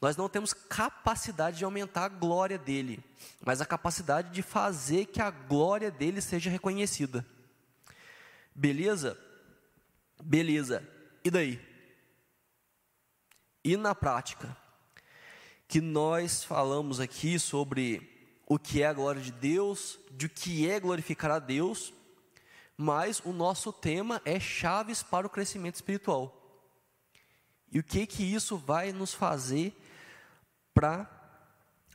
nós 0.00 0.16
não 0.16 0.28
temos 0.28 0.52
capacidade 0.52 1.58
de 1.58 1.64
aumentar 1.64 2.04
a 2.04 2.08
glória 2.08 2.58
dele, 2.58 3.02
mas 3.40 3.62
a 3.62 3.66
capacidade 3.66 4.30
de 4.30 4.42
fazer 4.42 5.06
que 5.06 5.20
a 5.20 5.30
glória 5.30 5.90
dele 5.90 6.20
seja 6.20 6.50
reconhecida. 6.50 7.24
Beleza? 8.54 9.18
Beleza. 10.22 10.86
E 11.24 11.30
daí? 11.30 11.60
E 13.64 13.76
na 13.76 13.94
prática? 13.94 14.54
Que 15.66 15.80
nós 15.80 16.44
falamos 16.44 17.00
aqui 17.00 17.38
sobre 17.38 18.10
o 18.46 18.58
que 18.58 18.82
é 18.82 18.86
a 18.86 18.92
glória 18.92 19.22
de 19.22 19.32
Deus, 19.32 19.98
de 20.10 20.26
o 20.26 20.28
que 20.30 20.68
é 20.68 20.78
glorificar 20.78 21.30
a 21.30 21.38
Deus, 21.38 21.94
mas 22.76 23.20
o 23.20 23.32
nosso 23.32 23.72
tema 23.72 24.20
é 24.24 24.38
chaves 24.38 25.02
para 25.02 25.26
o 25.26 25.30
crescimento 25.30 25.76
espiritual. 25.76 26.40
E 27.72 27.78
o 27.78 27.82
que 27.82 28.06
que 28.06 28.22
isso 28.22 28.58
vai 28.58 28.92
nos 28.92 29.14
fazer 29.14 29.74
para 30.74 31.10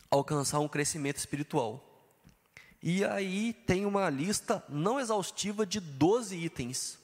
alcançar 0.09 0.59
um 0.59 0.67
crescimento 0.67 1.17
espiritual? 1.17 1.85
E 2.81 3.05
aí 3.05 3.53
tem 3.53 3.85
uma 3.85 4.09
lista 4.09 4.63
não 4.67 4.99
exaustiva 4.99 5.65
de 5.65 5.79
12 5.79 6.35
itens. 6.35 6.97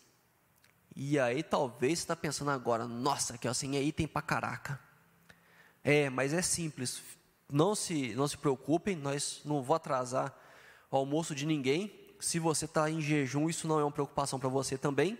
E 0.95 1.19
aí 1.19 1.43
talvez 1.43 1.99
você 1.99 2.03
está 2.03 2.15
pensando 2.15 2.51
agora, 2.51 2.87
nossa, 2.87 3.37
que 3.37 3.47
assim 3.47 3.75
é 3.75 3.81
item 3.81 4.07
para 4.07 4.21
caraca. 4.21 4.79
É, 5.83 6.09
mas 6.09 6.33
é 6.33 6.41
simples. 6.41 7.01
Não 7.51 7.75
se, 7.75 8.15
não 8.15 8.27
se 8.27 8.37
preocupem, 8.37 8.95
nós 8.95 9.41
não 9.43 9.61
vou 9.61 9.75
atrasar 9.75 10.33
o 10.89 10.95
almoço 10.95 11.35
de 11.35 11.45
ninguém. 11.45 11.93
Se 12.19 12.39
você 12.39 12.65
está 12.65 12.89
em 12.89 13.01
jejum, 13.01 13.49
isso 13.49 13.67
não 13.67 13.79
é 13.79 13.83
uma 13.83 13.91
preocupação 13.91 14.39
para 14.39 14.49
você 14.49 14.77
também. 14.77 15.19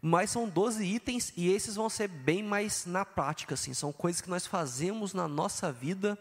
Mas 0.00 0.30
são 0.30 0.48
12 0.48 0.82
itens 0.82 1.32
e 1.36 1.52
esses 1.52 1.74
vão 1.76 1.90
ser 1.90 2.08
bem 2.08 2.42
mais 2.42 2.86
na 2.86 3.04
prática, 3.04 3.54
assim. 3.54 3.74
São 3.74 3.92
coisas 3.92 4.22
que 4.22 4.30
nós 4.30 4.46
fazemos 4.46 5.12
na 5.12 5.28
nossa 5.28 5.70
vida 5.70 6.18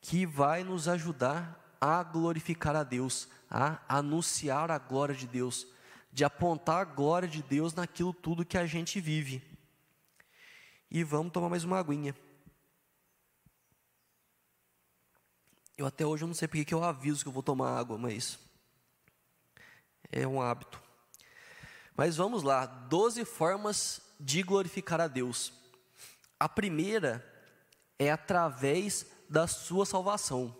que 0.00 0.24
vai 0.24 0.64
nos 0.64 0.88
ajudar 0.88 1.76
a 1.78 2.02
glorificar 2.02 2.74
a 2.74 2.82
Deus, 2.82 3.28
a 3.50 3.80
anunciar 3.86 4.70
a 4.70 4.78
glória 4.78 5.14
de 5.14 5.26
Deus, 5.26 5.66
de 6.16 6.24
apontar 6.24 6.80
a 6.80 6.84
glória 6.84 7.28
de 7.28 7.42
Deus 7.42 7.74
naquilo 7.74 8.10
tudo 8.10 8.42
que 8.42 8.56
a 8.56 8.64
gente 8.64 8.98
vive. 8.98 9.42
E 10.90 11.04
vamos 11.04 11.30
tomar 11.30 11.50
mais 11.50 11.62
uma 11.62 11.78
aguinha. 11.78 12.16
Eu 15.76 15.84
até 15.84 16.06
hoje 16.06 16.24
não 16.24 16.32
sei 16.32 16.48
porque 16.48 16.64
que 16.64 16.72
eu 16.72 16.82
aviso 16.82 17.22
que 17.22 17.28
eu 17.28 17.32
vou 17.34 17.42
tomar 17.42 17.78
água, 17.78 17.98
mas 17.98 18.38
é 20.10 20.26
um 20.26 20.40
hábito. 20.40 20.82
Mas 21.94 22.16
vamos 22.16 22.42
lá, 22.42 22.64
doze 22.64 23.22
formas 23.26 24.00
de 24.18 24.42
glorificar 24.42 25.02
a 25.02 25.08
Deus. 25.08 25.52
A 26.40 26.48
primeira 26.48 27.22
é 27.98 28.10
através 28.10 29.04
da 29.28 29.46
sua 29.46 29.84
salvação. 29.84 30.56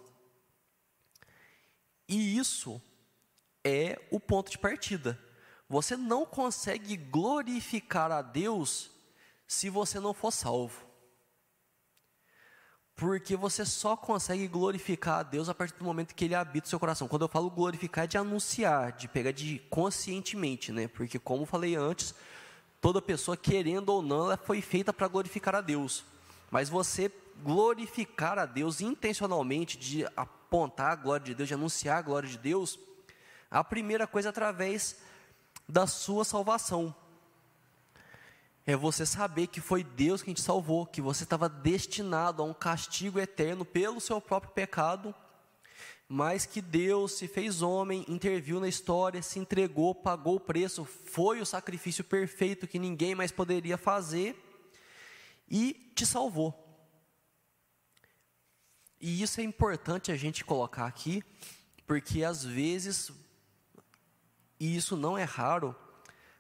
E 2.07 2.37
isso 2.37 2.79
é 3.64 3.99
o 4.11 4.21
ponto 4.21 4.51
de 4.51 4.59
partida. 4.59 5.19
Você 5.68 5.96
não 5.96 6.24
consegue 6.24 6.96
glorificar 6.96 8.12
a 8.12 8.22
Deus 8.22 8.90
se 9.46 9.68
você 9.68 9.98
não 9.98 10.14
for 10.14 10.31
salvo. 10.31 10.87
Porque 12.94 13.37
você 13.37 13.64
só 13.64 13.96
consegue 13.96 14.48
glorificar 14.48 15.18
a 15.18 15.22
Deus 15.22 15.48
a 15.48 15.55
partir 15.55 15.76
do 15.76 15.85
momento 15.85 16.14
que 16.14 16.24
Ele 16.24 16.35
habita 16.35 16.66
o 16.66 16.70
seu 16.70 16.81
coração. 16.81 17.07
Quando 17.07 17.22
eu 17.22 17.29
falo 17.29 17.50
glorificar, 17.50 18.05
é 18.05 18.07
de 18.07 18.16
anunciar, 18.16 18.92
de 18.92 19.07
pegar 19.07 19.33
de 19.33 19.59
conscientemente, 19.68 20.72
né? 20.72 20.88
Porque, 20.88 21.18
como 21.18 21.44
falei 21.44 21.74
antes, 21.74 22.14
toda 22.81 23.02
pessoa, 23.02 23.37
querendo 23.37 23.90
ou 23.90 24.00
não, 24.00 24.24
ela 24.24 24.37
foi 24.38 24.62
feita 24.62 24.94
para 24.94 25.09
glorificar 25.09 25.55
a 25.55 25.61
Deus. 25.61 26.05
Mas 26.50 26.70
você 26.70 27.12
glorificar 27.42 28.38
a 28.38 28.46
Deus 28.46 28.81
intencionalmente, 28.81 29.76
de 29.76 30.07
apontar 30.16 30.92
a 30.92 30.96
glória 30.96 31.26
de 31.26 31.35
Deus, 31.35 31.48
de 31.48 31.55
anunciar 31.55 31.98
a 31.98 32.02
glória 32.02 32.29
de 32.29 32.38
Deus, 32.38 32.79
a 33.50 33.62
primeira 33.62 34.07
coisa 34.07 34.29
é 34.29 34.31
através 34.31 34.96
da 35.68 35.87
sua 35.87 36.24
salvação 36.24 36.94
é 38.66 38.74
você 38.74 39.07
saber 39.07 39.46
que 39.46 39.61
foi 39.61 39.85
Deus 39.85 40.22
quem 40.22 40.35
te 40.35 40.40
salvou, 40.42 40.87
que 40.87 41.00
você 41.00 41.22
estava 41.22 41.48
destinado 41.48 42.42
a 42.42 42.44
um 42.44 42.52
castigo 42.52 43.20
eterno 43.20 43.64
pelo 43.64 44.00
seu 44.00 44.20
próprio 44.20 44.52
pecado, 44.52 45.14
mas 46.09 46.46
que 46.46 46.61
Deus 46.61 47.12
se 47.12 47.29
fez 47.29 47.62
homem, 47.62 48.05
interviu 48.09 48.59
na 48.59 48.68
história, 48.68 49.22
se 49.22 49.38
entregou, 49.38 49.94
pagou 49.94 50.37
o 50.37 50.40
preço, 50.40 50.85
foi 50.85 51.40
o 51.40 51.46
sacrifício 51.46 52.02
perfeito 52.02 52.66
que 52.66 52.79
ninguém 52.79 53.14
mais 53.14 53.31
poderia 53.31 53.79
fazer 53.79 54.37
e 55.48 55.92
te 55.94 56.05
salvou. 56.05 56.64
E 59.00 59.22
isso 59.22 59.40
é 59.40 59.44
importante 59.44 60.11
a 60.11 60.16
gente 60.16 60.44
colocar 60.44 60.87
aqui, 60.87 61.22
porque 61.87 62.24
às 62.24 62.44
vezes, 62.44 63.12
e 64.59 64.77
isso 64.77 64.97
não 64.97 65.16
é 65.16 65.25
raro, 65.25 65.75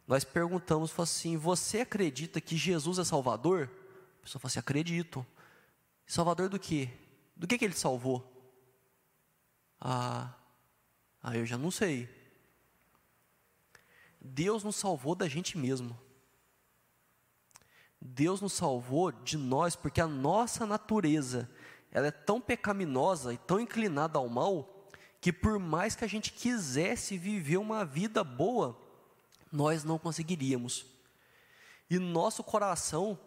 nós 0.06 0.24
perguntamos 0.24 0.98
assim: 0.98 1.36
Você 1.36 1.80
acredita 1.80 2.40
que 2.40 2.56
Jesus 2.56 2.98
é 2.98 3.04
Salvador? 3.04 3.70
A 4.20 4.22
pessoa 4.22 4.40
fala 4.40 4.50
assim: 4.50 4.58
Acredito. 4.58 5.26
Salvador 6.06 6.48
do 6.48 6.58
quê? 6.58 6.90
Do 7.34 7.46
que, 7.46 7.58
que 7.58 7.64
ele 7.64 7.74
salvou? 7.74 8.32
Ah, 9.80 10.32
ah, 11.22 11.36
eu 11.36 11.44
já 11.44 11.58
não 11.58 11.70
sei. 11.70 12.08
Deus 14.20 14.62
nos 14.62 14.76
salvou 14.76 15.14
da 15.14 15.28
gente 15.28 15.58
mesmo. 15.58 15.98
Deus 18.00 18.40
nos 18.40 18.52
salvou 18.52 19.10
de 19.10 19.36
nós 19.36 19.74
porque 19.74 20.00
a 20.00 20.06
nossa 20.06 20.64
natureza 20.64 21.50
ela 21.90 22.06
é 22.06 22.12
tão 22.12 22.40
pecaminosa 22.40 23.34
e 23.34 23.38
tão 23.38 23.58
inclinada 23.58 24.18
ao 24.18 24.28
mal 24.28 24.75
que 25.20 25.32
por 25.32 25.58
mais 25.58 25.96
que 25.96 26.04
a 26.04 26.08
gente 26.08 26.32
quisesse 26.32 27.16
viver 27.18 27.56
uma 27.56 27.84
vida 27.84 28.22
boa, 28.22 28.78
nós 29.50 29.84
não 29.84 29.98
conseguiríamos. 29.98 30.86
E 31.88 31.98
nosso 31.98 32.42
coração, 32.42 33.18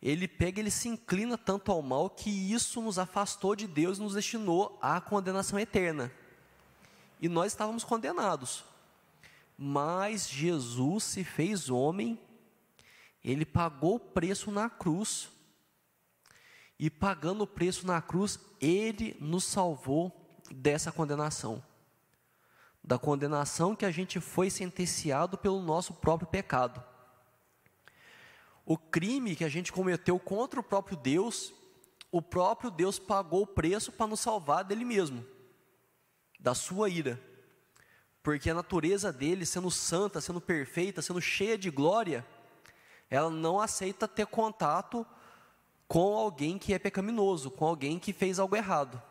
ele 0.00 0.26
pega, 0.26 0.60
ele 0.60 0.70
se 0.70 0.88
inclina 0.88 1.36
tanto 1.36 1.70
ao 1.70 1.82
mal 1.82 2.10
que 2.10 2.30
isso 2.30 2.80
nos 2.80 2.98
afastou 2.98 3.54
de 3.54 3.66
Deus 3.66 3.98
e 3.98 4.02
nos 4.02 4.14
destinou 4.14 4.78
à 4.80 5.00
condenação 5.00 5.58
eterna. 5.58 6.12
E 7.20 7.28
nós 7.28 7.52
estávamos 7.52 7.84
condenados. 7.84 8.64
Mas 9.56 10.28
Jesus 10.28 11.04
se 11.04 11.22
fez 11.22 11.70
homem, 11.70 12.18
ele 13.22 13.44
pagou 13.44 13.96
o 13.96 14.00
preço 14.00 14.50
na 14.50 14.68
cruz. 14.68 15.28
E 16.78 16.90
pagando 16.90 17.44
o 17.44 17.46
preço 17.46 17.86
na 17.86 18.02
cruz, 18.02 18.40
ele 18.60 19.16
nos 19.20 19.44
salvou 19.44 20.21
dessa 20.52 20.92
condenação 20.92 21.62
da 22.84 22.98
condenação 22.98 23.76
que 23.76 23.84
a 23.84 23.90
gente 23.90 24.18
foi 24.18 24.50
sentenciado 24.50 25.38
pelo 25.38 25.62
nosso 25.62 25.94
próprio 25.94 26.28
pecado. 26.28 26.82
O 28.64 28.76
crime 28.76 29.36
que 29.36 29.44
a 29.44 29.48
gente 29.48 29.72
cometeu 29.72 30.18
contra 30.18 30.58
o 30.58 30.64
próprio 30.64 30.96
Deus, 30.96 31.52
o 32.10 32.20
próprio 32.20 32.70
Deus 32.70 32.98
pagou 32.98 33.42
o 33.42 33.46
preço 33.46 33.92
para 33.92 34.06
nos 34.06 34.20
salvar 34.20 34.64
dele 34.64 34.84
mesmo, 34.84 35.24
da 36.40 36.54
sua 36.54 36.88
ira. 36.88 37.20
Porque 38.22 38.50
a 38.50 38.54
natureza 38.54 39.12
dele, 39.12 39.44
sendo 39.44 39.70
santa, 39.70 40.20
sendo 40.20 40.40
perfeita, 40.40 41.02
sendo 41.02 41.20
cheia 41.20 41.58
de 41.58 41.70
glória, 41.70 42.26
ela 43.10 43.30
não 43.30 43.60
aceita 43.60 44.08
ter 44.08 44.26
contato 44.26 45.06
com 45.88 46.16
alguém 46.16 46.56
que 46.58 46.72
é 46.72 46.78
pecaminoso, 46.78 47.50
com 47.50 47.66
alguém 47.66 47.98
que 47.98 48.12
fez 48.12 48.38
algo 48.38 48.56
errado. 48.56 49.02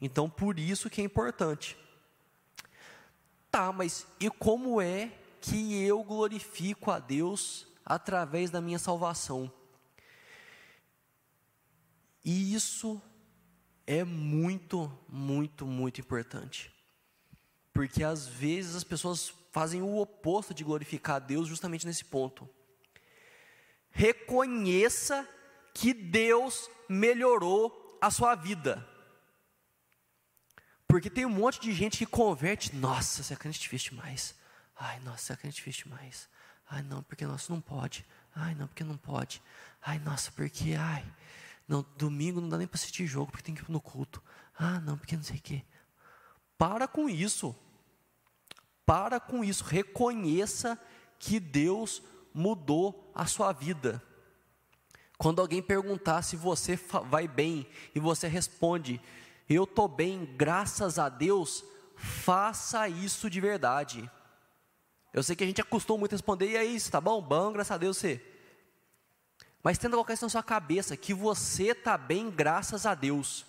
Então, 0.00 0.30
por 0.30 0.58
isso 0.58 0.88
que 0.88 1.00
é 1.00 1.04
importante. 1.04 1.76
Tá, 3.50 3.72
mas 3.72 4.06
e 4.20 4.30
como 4.30 4.80
é 4.80 5.10
que 5.40 5.82
eu 5.82 6.02
glorifico 6.04 6.90
a 6.90 6.98
Deus 6.98 7.66
através 7.84 8.50
da 8.50 8.60
minha 8.60 8.78
salvação? 8.78 9.52
E 12.24 12.54
isso 12.54 13.00
é 13.86 14.04
muito, 14.04 14.92
muito, 15.08 15.66
muito 15.66 16.00
importante. 16.00 16.70
Porque 17.72 18.04
às 18.04 18.26
vezes 18.26 18.76
as 18.76 18.84
pessoas 18.84 19.32
fazem 19.50 19.80
o 19.80 19.96
oposto 19.96 20.52
de 20.52 20.62
glorificar 20.62 21.16
a 21.16 21.20
Deus 21.20 21.48
justamente 21.48 21.86
nesse 21.86 22.04
ponto. 22.04 22.48
Reconheça 23.90 25.26
que 25.72 25.94
Deus 25.94 26.70
melhorou 26.88 27.98
a 28.00 28.10
sua 28.10 28.34
vida. 28.34 28.86
Porque 30.88 31.10
tem 31.10 31.26
um 31.26 31.30
monte 31.30 31.60
de 31.60 31.72
gente 31.74 31.98
que 31.98 32.06
converte, 32.06 32.74
nossa, 32.74 33.32
é 33.32 33.36
crente 33.36 33.60
difícil 33.60 33.90
demais. 33.90 34.34
Ai, 34.74 34.98
nossa, 35.00 35.34
é 35.34 35.36
crente 35.36 35.56
difícil 35.56 35.84
demais. 35.84 36.26
Ai, 36.68 36.82
não, 36.82 37.02
porque 37.02 37.26
nossa, 37.26 37.52
não 37.52 37.60
pode. 37.60 38.06
Ai, 38.34 38.54
não, 38.54 38.66
porque 38.66 38.82
não 38.82 38.96
pode. 38.96 39.42
Ai, 39.82 39.98
nossa, 39.98 40.32
porque, 40.32 40.72
ai, 40.72 41.04
não, 41.68 41.84
domingo 41.98 42.40
não 42.40 42.48
dá 42.48 42.56
nem 42.56 42.66
para 42.66 42.76
assistir 42.76 43.06
jogo, 43.06 43.30
porque 43.30 43.44
tem 43.44 43.54
que 43.54 43.62
ir 43.62 43.70
no 43.70 43.82
culto. 43.82 44.22
Ah, 44.58 44.80
não, 44.80 44.96
porque 44.96 45.14
não 45.14 45.22
sei 45.22 45.36
o 45.36 45.42
quê. 45.42 45.62
Para 46.56 46.88
com 46.88 47.06
isso. 47.06 47.54
Para 48.86 49.20
com 49.20 49.44
isso. 49.44 49.64
Reconheça 49.64 50.80
que 51.18 51.38
Deus 51.38 52.02
mudou 52.32 53.12
a 53.14 53.26
sua 53.26 53.52
vida. 53.52 54.02
Quando 55.18 55.40
alguém 55.40 55.60
perguntar 55.60 56.22
se 56.22 56.36
você 56.36 56.76
vai 57.10 57.28
bem 57.28 57.68
e 57.94 58.00
você 58.00 58.26
responde, 58.26 59.00
eu 59.54 59.64
estou 59.64 59.88
bem, 59.88 60.24
graças 60.36 60.98
a 60.98 61.08
Deus, 61.08 61.64
faça 61.96 62.88
isso 62.88 63.30
de 63.30 63.40
verdade. 63.40 64.10
Eu 65.12 65.22
sei 65.22 65.34
que 65.34 65.44
a 65.44 65.46
gente 65.46 65.60
acostuma 65.60 66.00
muito 66.00 66.12
a 66.12 66.16
responder, 66.16 66.50
e 66.50 66.56
é 66.56 66.64
isso, 66.64 66.90
tá 66.90 67.00
bom? 67.00 67.20
Bom, 67.22 67.52
graças 67.52 67.72
a 67.72 67.78
Deus 67.78 67.96
você. 67.96 68.24
Mas 69.62 69.78
tenta 69.78 69.90
colocar 69.90 70.14
isso 70.14 70.24
na 70.24 70.28
sua 70.28 70.42
cabeça, 70.42 70.96
que 70.96 71.12
você 71.12 71.68
está 71.68 71.96
bem 71.96 72.30
graças 72.30 72.86
a 72.86 72.94
Deus. 72.94 73.44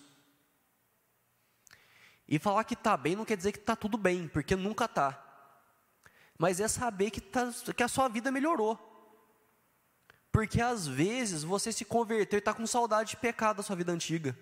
E 2.28 2.40
falar 2.40 2.64
que 2.64 2.74
está 2.74 2.96
bem 2.96 3.16
não 3.16 3.26
quer 3.26 3.36
dizer 3.36 3.52
que 3.52 3.60
está 3.60 3.76
tudo 3.76 3.98
bem, 3.98 4.28
porque 4.28 4.56
nunca 4.56 4.86
está. 4.86 5.26
Mas 6.38 6.60
é 6.60 6.68
saber 6.68 7.12
que, 7.12 7.20
tá, 7.20 7.52
que 7.76 7.84
a 7.84 7.88
sua 7.88 8.08
vida 8.08 8.32
melhorou. 8.32 8.78
Porque 10.32 10.62
às 10.62 10.88
vezes 10.88 11.44
você 11.44 11.72
se 11.72 11.84
converteu 11.84 12.38
e 12.38 12.40
está 12.40 12.54
com 12.54 12.66
saudade 12.66 13.12
de 13.12 13.18
pecado 13.18 13.58
da 13.58 13.64
sua 13.64 13.76
vida 13.76 13.92
antiga. 13.92 14.38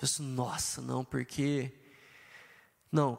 Disse, 0.00 0.22
Nossa, 0.22 0.80
não, 0.80 1.04
porque. 1.04 1.72
Não, 2.92 3.18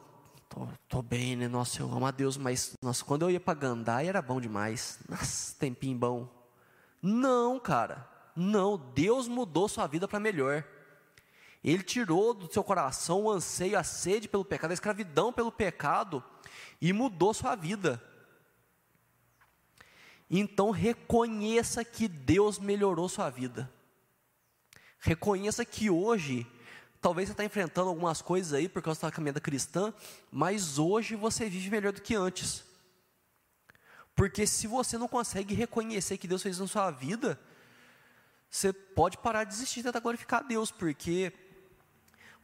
tô, 0.49 0.67
tô, 0.87 1.01
bem, 1.01 1.35
né? 1.35 1.47
Nossa, 1.47 1.81
eu 1.81 1.91
amo 1.91 2.05
a 2.05 2.11
Deus, 2.11 2.37
mas 2.37 2.73
nossa, 2.81 3.03
quando 3.03 3.23
eu 3.23 3.31
ia 3.31 3.39
para 3.39 3.59
Gandai 3.59 4.07
era 4.07 4.21
bom 4.21 4.39
demais. 4.39 4.99
Nossa, 5.09 5.55
tempinho 5.59 5.97
bom. 5.97 6.29
Não, 7.01 7.59
cara. 7.59 8.07
Não, 8.35 8.77
Deus 8.77 9.27
mudou 9.27 9.67
sua 9.67 9.87
vida 9.87 10.07
para 10.07 10.19
melhor. 10.19 10.63
Ele 11.63 11.83
tirou 11.83 12.33
do 12.33 12.51
seu 12.51 12.63
coração 12.63 13.23
o 13.23 13.31
anseio, 13.31 13.77
a 13.77 13.83
sede 13.83 14.27
pelo 14.27 14.45
pecado, 14.45 14.71
a 14.71 14.73
escravidão 14.73 15.33
pelo 15.33 15.51
pecado 15.51 16.23
e 16.79 16.93
mudou 16.93 17.33
sua 17.33 17.55
vida. 17.55 18.01
Então 20.29 20.71
reconheça 20.71 21.83
que 21.83 22.07
Deus 22.07 22.59
melhorou 22.59 23.09
sua 23.09 23.29
vida. 23.29 23.71
Reconheça 24.99 25.65
que 25.65 25.89
hoje 25.89 26.45
Talvez 27.07 27.29
você 27.29 27.31
está 27.31 27.45
enfrentando 27.45 27.87
algumas 27.87 28.21
coisas 28.21 28.51
aí 28.51 28.67
por 28.67 28.81
causa 28.81 28.99
da 28.99 29.09
caminhada 29.09 29.39
cristã, 29.39 29.93
mas 30.29 30.77
hoje 30.77 31.15
você 31.15 31.49
vive 31.49 31.69
melhor 31.69 31.93
do 31.93 32.01
que 32.01 32.13
antes. 32.13 32.65
Porque 34.13 34.45
se 34.45 34.67
você 34.67 34.97
não 34.97 35.07
consegue 35.07 35.55
reconhecer 35.55 36.17
que 36.17 36.27
Deus 36.27 36.43
fez 36.43 36.59
na 36.59 36.67
sua 36.67 36.91
vida, 36.91 37.39
você 38.49 38.73
pode 38.73 39.17
parar 39.19 39.45
de 39.45 39.51
desistir 39.51 39.79
de 39.79 39.83
tentar 39.83 40.01
glorificar 40.01 40.41
a 40.41 40.43
Deus, 40.43 40.69
porque 40.69 41.31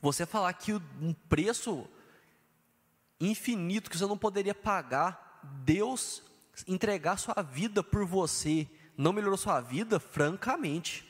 você 0.02 0.26
falar 0.26 0.54
que 0.54 0.72
um 0.72 1.14
preço 1.28 1.86
infinito 3.20 3.92
que 3.92 3.98
você 3.98 4.08
não 4.08 4.18
poderia 4.18 4.56
pagar, 4.56 5.42
Deus 5.66 6.24
entregar 6.66 7.18
sua 7.18 7.44
vida 7.44 7.84
por 7.84 8.06
você, 8.06 8.66
não 8.98 9.12
melhorou 9.12 9.38
sua 9.38 9.60
vida, 9.60 10.00
francamente. 10.00 11.04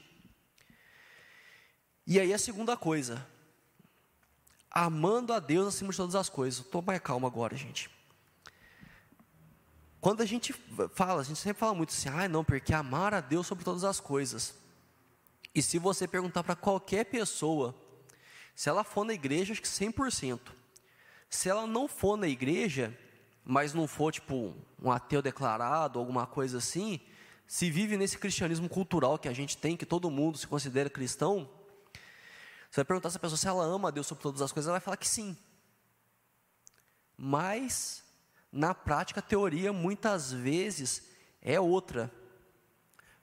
E 2.08 2.20
aí 2.20 2.34
a 2.34 2.40
segunda 2.40 2.76
coisa, 2.76 3.32
amando 4.74 5.32
a 5.32 5.40
Deus 5.40 5.68
acima 5.68 5.92
de 5.92 5.98
todas 5.98 6.16
as 6.16 6.28
coisas. 6.28 6.66
Estou 6.66 6.82
mais 6.82 7.00
calmo 7.00 7.28
agora, 7.28 7.56
gente. 7.56 7.90
Quando 10.02 10.22
a 10.22 10.26
gente 10.26 10.52
fala, 10.94 11.22
a 11.22 11.24
gente 11.24 11.40
sempre 11.40 11.60
fala 11.60 11.74
muito 11.74 11.92
assim, 11.92 12.10
ah, 12.10 12.28
não, 12.28 12.44
porque 12.44 12.74
amar 12.74 13.14
a 13.14 13.22
Deus 13.22 13.48
sobre 13.48 13.64
todas 13.64 13.84
as 13.84 14.00
coisas. 14.00 14.56
E 15.56 15.62
se 15.62 15.78
você 15.78 16.08
perguntar 16.08 16.44
para 16.44 16.56
qualquer 16.56 17.06
pessoa, 17.06 17.74
se 18.56 18.68
ela 18.68 18.84
for 18.84 19.06
na 19.06 19.14
igreja, 19.14 19.54
acho 19.54 19.62
que 19.62 19.68
100%. 19.68 20.40
Se 21.30 21.48
ela 21.48 21.66
não 21.66 21.88
for 21.88 22.18
na 22.18 22.28
igreja, 22.28 22.98
mas 23.46 23.74
não 23.74 23.88
for 23.88 24.12
tipo 24.12 24.54
um 24.82 24.92
ateu 24.92 25.22
declarado, 25.22 26.00
alguma 26.00 26.26
coisa 26.26 26.58
assim, 26.58 27.00
se 27.48 27.70
vive 27.70 27.96
nesse 27.96 28.18
cristianismo 28.18 28.68
cultural 28.68 29.18
que 29.18 29.28
a 29.28 29.34
gente 29.34 29.58
tem, 29.58 29.78
que 29.78 29.86
todo 29.86 30.12
mundo 30.12 30.38
se 30.38 30.48
considera 30.48 30.90
cristão, 30.90 31.50
você 32.74 32.80
vai 32.80 32.86
perguntar 32.86 33.12
se 33.12 33.18
a 33.18 33.20
pessoa 33.20 33.38
se 33.38 33.48
ela 33.48 33.64
ama 33.64 33.90
a 33.90 33.92
Deus 33.92 34.08
sobre 34.08 34.24
todas 34.24 34.42
as 34.42 34.52
coisas, 34.52 34.68
ela 34.68 34.80
vai 34.80 34.84
falar 34.84 34.98
que 34.98 35.08
sim. 35.08 35.38
Mas, 37.16 38.04
na 38.52 38.74
prática, 38.74 39.20
a 39.20 39.24
teoria 39.24 39.72
muitas 39.72 40.34
vezes 40.34 41.04
é 41.40 41.60
outra. 41.60 42.12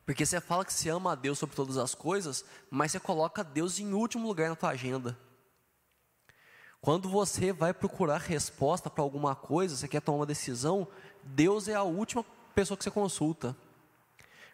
Porque 0.06 0.24
você 0.24 0.40
fala 0.40 0.64
que 0.64 0.72
se 0.72 0.88
ama 0.88 1.10
a 1.10 1.14
Deus 1.16 1.36
sobre 1.36 1.56
todas 1.56 1.78
as 1.78 1.96
coisas, 1.96 2.44
mas 2.70 2.92
você 2.92 3.00
coloca 3.00 3.42
Deus 3.42 3.80
em 3.80 3.92
último 3.92 4.28
lugar 4.28 4.48
na 4.48 4.54
tua 4.54 4.68
agenda. 4.70 5.18
Quando 6.80 7.08
você 7.08 7.52
vai 7.52 7.74
procurar 7.74 8.18
resposta 8.18 8.88
para 8.88 9.02
alguma 9.02 9.34
coisa, 9.34 9.74
você 9.74 9.88
quer 9.88 10.00
tomar 10.00 10.18
uma 10.18 10.26
decisão, 10.26 10.86
Deus 11.24 11.66
é 11.66 11.74
a 11.74 11.82
última 11.82 12.24
pessoa 12.54 12.78
que 12.78 12.84
você 12.84 12.90
consulta. 12.92 13.56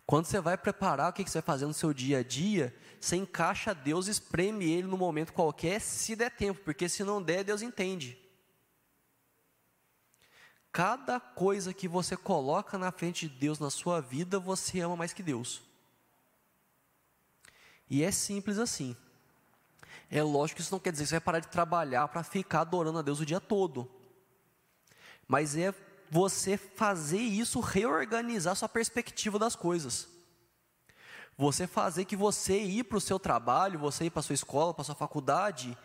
Quando 0.06 0.26
você 0.26 0.40
vai 0.40 0.56
preparar 0.56 1.10
o 1.10 1.12
que 1.12 1.28
você 1.28 1.40
vai 1.40 1.46
fazer 1.46 1.66
no 1.66 1.74
seu 1.74 1.92
dia 1.92 2.18
a 2.18 2.22
dia, 2.22 2.74
você 3.00 3.16
encaixa 3.16 3.74
Deus, 3.74 4.06
espreme 4.06 4.70
Ele 4.70 4.86
no 4.86 4.96
momento 4.96 5.32
qualquer, 5.32 5.80
se 5.80 6.14
der 6.14 6.30
tempo, 6.30 6.60
porque 6.64 6.88
se 6.88 7.02
não 7.02 7.20
der, 7.20 7.42
Deus 7.42 7.60
entende. 7.60 8.16
Cada 10.70 11.18
coisa 11.18 11.74
que 11.74 11.88
você 11.88 12.16
coloca 12.16 12.78
na 12.78 12.92
frente 12.92 13.28
de 13.28 13.34
Deus 13.34 13.58
na 13.58 13.70
sua 13.70 14.00
vida, 14.00 14.38
você 14.38 14.80
ama 14.80 14.94
mais 14.94 15.12
que 15.12 15.22
Deus. 15.22 15.62
E 17.90 18.04
é 18.04 18.12
simples 18.12 18.58
assim. 18.58 18.96
É 20.08 20.22
lógico 20.22 20.56
que 20.56 20.62
isso 20.62 20.72
não 20.72 20.78
quer 20.78 20.92
dizer 20.92 21.04
que 21.04 21.08
você 21.08 21.14
vai 21.16 21.20
parar 21.20 21.38
de 21.40 21.48
trabalhar 21.48 22.06
para 22.08 22.22
ficar 22.22 22.60
adorando 22.60 22.98
a 22.98 23.02
Deus 23.02 23.18
o 23.18 23.26
dia 23.26 23.40
todo. 23.40 23.90
Mas 25.26 25.56
é 25.56 25.74
você 26.10 26.56
fazer 26.56 27.20
isso 27.20 27.60
reorganizar 27.60 28.54
sua 28.56 28.68
perspectiva 28.68 29.38
das 29.38 29.56
coisas. 29.56 30.08
Você 31.36 31.66
fazer 31.66 32.04
que 32.04 32.16
você 32.16 32.58
ir 32.58 32.84
para 32.84 32.98
o 32.98 33.00
seu 33.00 33.18
trabalho, 33.18 33.78
você 33.78 34.06
ir 34.06 34.10
para 34.10 34.22
sua 34.22 34.34
escola, 34.34 34.72
para 34.72 34.84
sua 34.84 34.94
faculdade, 34.94 35.76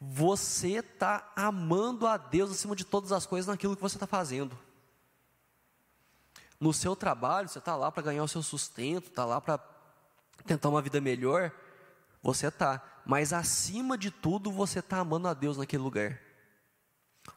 você 0.00 0.78
está 0.78 1.32
amando 1.34 2.06
a 2.06 2.16
Deus 2.16 2.50
acima 2.50 2.76
de 2.76 2.84
todas 2.84 3.10
as 3.10 3.24
coisas 3.24 3.46
naquilo 3.46 3.74
que 3.74 3.82
você 3.82 3.96
está 3.96 4.06
fazendo. 4.06 4.58
No 6.60 6.72
seu 6.72 6.94
trabalho, 6.94 7.48
você 7.48 7.58
está 7.58 7.74
lá 7.74 7.90
para 7.90 8.02
ganhar 8.02 8.22
o 8.22 8.28
seu 8.28 8.42
sustento, 8.42 9.08
está 9.08 9.24
lá 9.24 9.40
para 9.40 9.58
tentar 10.46 10.68
uma 10.68 10.82
vida 10.82 11.00
melhor, 11.00 11.50
você 12.22 12.48
está. 12.48 12.82
Mas 13.06 13.32
acima 13.32 13.96
de 13.96 14.10
tudo, 14.10 14.50
você 14.50 14.80
está 14.80 14.98
amando 14.98 15.28
a 15.28 15.34
Deus 15.34 15.56
naquele 15.56 15.82
lugar. 15.82 16.20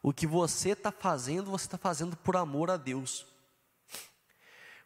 O 0.02 0.12
que 0.12 0.26
você 0.26 0.70
está 0.70 0.92
fazendo, 0.92 1.50
você 1.50 1.66
está 1.66 1.78
fazendo 1.78 2.16
por 2.16 2.36
amor 2.36 2.70
a 2.70 2.76
Deus. 2.76 3.26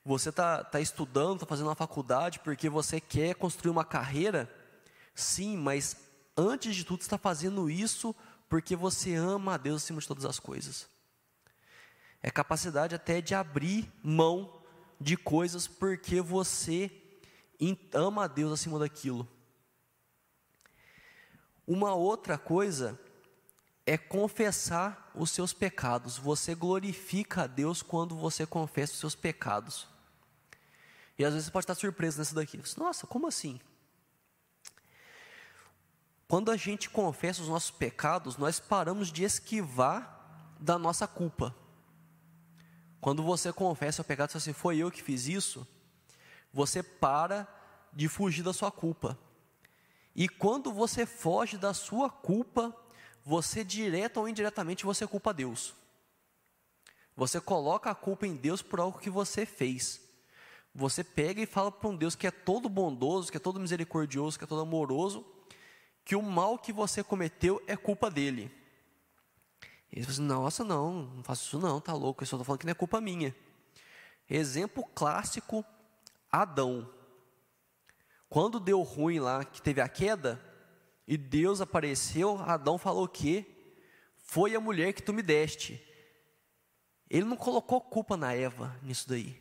Você 0.04 0.30
está 0.30 0.64
tá 0.64 0.80
estudando, 0.80 1.34
está 1.34 1.46
fazendo 1.46 1.66
uma 1.66 1.74
faculdade 1.74 2.40
porque 2.40 2.68
você 2.68 3.00
quer 3.00 3.34
construir 3.34 3.70
uma 3.70 3.84
carreira? 3.84 4.52
Sim, 5.14 5.56
mas 5.56 5.96
antes 6.36 6.74
de 6.74 6.84
tudo 6.84 7.02
está 7.02 7.18
fazendo 7.18 7.70
isso 7.70 8.14
porque 8.48 8.74
você 8.74 9.14
ama 9.14 9.54
a 9.54 9.56
Deus 9.56 9.82
acima 9.82 10.00
de 10.00 10.08
todas 10.08 10.24
as 10.24 10.38
coisas. 10.38 10.88
É 12.22 12.30
capacidade 12.30 12.94
até 12.94 13.20
de 13.20 13.34
abrir 13.34 13.92
mão 14.02 14.62
de 15.00 15.16
coisas 15.16 15.66
porque 15.66 16.20
você 16.20 16.90
ama 17.92 18.24
a 18.24 18.28
Deus 18.28 18.52
acima 18.52 18.78
daquilo. 18.78 19.28
Uma 21.66 21.94
outra 21.94 22.36
coisa 22.36 22.98
é 23.84 23.98
confessar 23.98 25.10
os 25.14 25.30
seus 25.30 25.52
pecados. 25.52 26.16
Você 26.18 26.54
glorifica 26.54 27.42
a 27.42 27.46
Deus 27.46 27.82
quando 27.82 28.16
você 28.16 28.46
confessa 28.46 28.92
os 28.92 28.98
seus 28.98 29.14
pecados. 29.14 29.88
E 31.18 31.24
às 31.24 31.32
vezes 31.32 31.46
você 31.46 31.52
pode 31.52 31.64
estar 31.64 31.74
surpreso 31.74 32.18
nisso 32.18 32.34
daqui. 32.34 32.60
Nossa, 32.76 33.06
como 33.06 33.26
assim? 33.26 33.60
Quando 36.28 36.50
a 36.50 36.56
gente 36.56 36.88
confessa 36.88 37.42
os 37.42 37.48
nossos 37.48 37.70
pecados, 37.70 38.36
nós 38.36 38.58
paramos 38.58 39.12
de 39.12 39.22
esquivar 39.22 40.56
da 40.58 40.78
nossa 40.78 41.06
culpa. 41.06 41.54
Quando 43.00 43.22
você 43.22 43.52
confessa 43.52 44.00
o 44.00 44.04
pecado, 44.04 44.30
você 44.30 44.38
assim, 44.38 44.52
foi 44.52 44.78
eu 44.78 44.90
que 44.90 45.02
fiz 45.02 45.26
isso, 45.26 45.66
você 46.52 46.82
para 46.82 47.46
de 47.92 48.08
fugir 48.08 48.42
da 48.42 48.52
sua 48.52 48.70
culpa. 48.70 49.18
E 50.14 50.28
quando 50.28 50.72
você 50.72 51.04
foge 51.04 51.58
da 51.58 51.74
sua 51.74 52.08
culpa, 52.08 52.74
você 53.24 53.62
direta 53.62 54.20
ou 54.20 54.28
indiretamente 54.28 54.84
você 54.84 55.06
culpa 55.06 55.32
Deus. 55.32 55.74
Você 57.16 57.40
coloca 57.40 57.90
a 57.90 57.94
culpa 57.94 58.26
em 58.26 58.34
Deus 58.34 58.62
por 58.62 58.80
algo 58.80 58.98
que 58.98 59.10
você 59.10 59.44
fez. 59.44 60.00
Você 60.74 61.04
pega 61.04 61.40
e 61.40 61.46
fala 61.46 61.70
para 61.70 61.88
um 61.88 61.96
Deus 61.96 62.14
que 62.14 62.26
é 62.26 62.30
todo 62.30 62.68
bondoso, 62.68 63.30
que 63.30 63.36
é 63.36 63.40
todo 63.40 63.60
misericordioso, 63.60 64.38
que 64.38 64.44
é 64.44 64.46
todo 64.46 64.62
amoroso, 64.62 65.24
que 66.04 66.16
o 66.16 66.22
mal 66.22 66.58
que 66.58 66.72
você 66.72 67.04
cometeu 67.04 67.62
é 67.66 67.76
culpa 67.76 68.10
dele. 68.10 68.50
E 69.92 69.98
ele 69.98 70.02
fala 70.04 70.12
assim, 70.14 70.22
nossa, 70.22 70.64
não, 70.64 71.02
não 71.02 71.22
faço 71.22 71.44
isso 71.46 71.58
não, 71.58 71.80
tá 71.80 71.92
louco, 71.92 72.22
eu 72.22 72.26
só 72.26 72.36
estou 72.36 72.44
falando 72.44 72.60
que 72.60 72.66
não 72.66 72.72
é 72.72 72.74
culpa 72.74 73.00
minha. 73.00 73.36
Exemplo 74.28 74.84
clássico, 74.94 75.62
Adão. 76.30 76.88
Quando 78.30 78.58
deu 78.58 78.80
ruim 78.80 79.18
lá, 79.18 79.44
que 79.44 79.60
teve 79.60 79.82
a 79.82 79.88
queda, 79.88 80.42
e 81.12 81.16
Deus 81.18 81.60
apareceu, 81.60 82.38
Adão 82.38 82.78
falou 82.78 83.06
que 83.06 83.44
foi 84.16 84.54
a 84.56 84.60
mulher 84.60 84.94
que 84.94 85.02
tu 85.02 85.12
me 85.12 85.20
deste. 85.20 85.78
Ele 87.10 87.26
não 87.26 87.36
colocou 87.36 87.82
culpa 87.82 88.16
na 88.16 88.32
Eva 88.32 88.74
nisso 88.82 89.06
daí. 89.10 89.38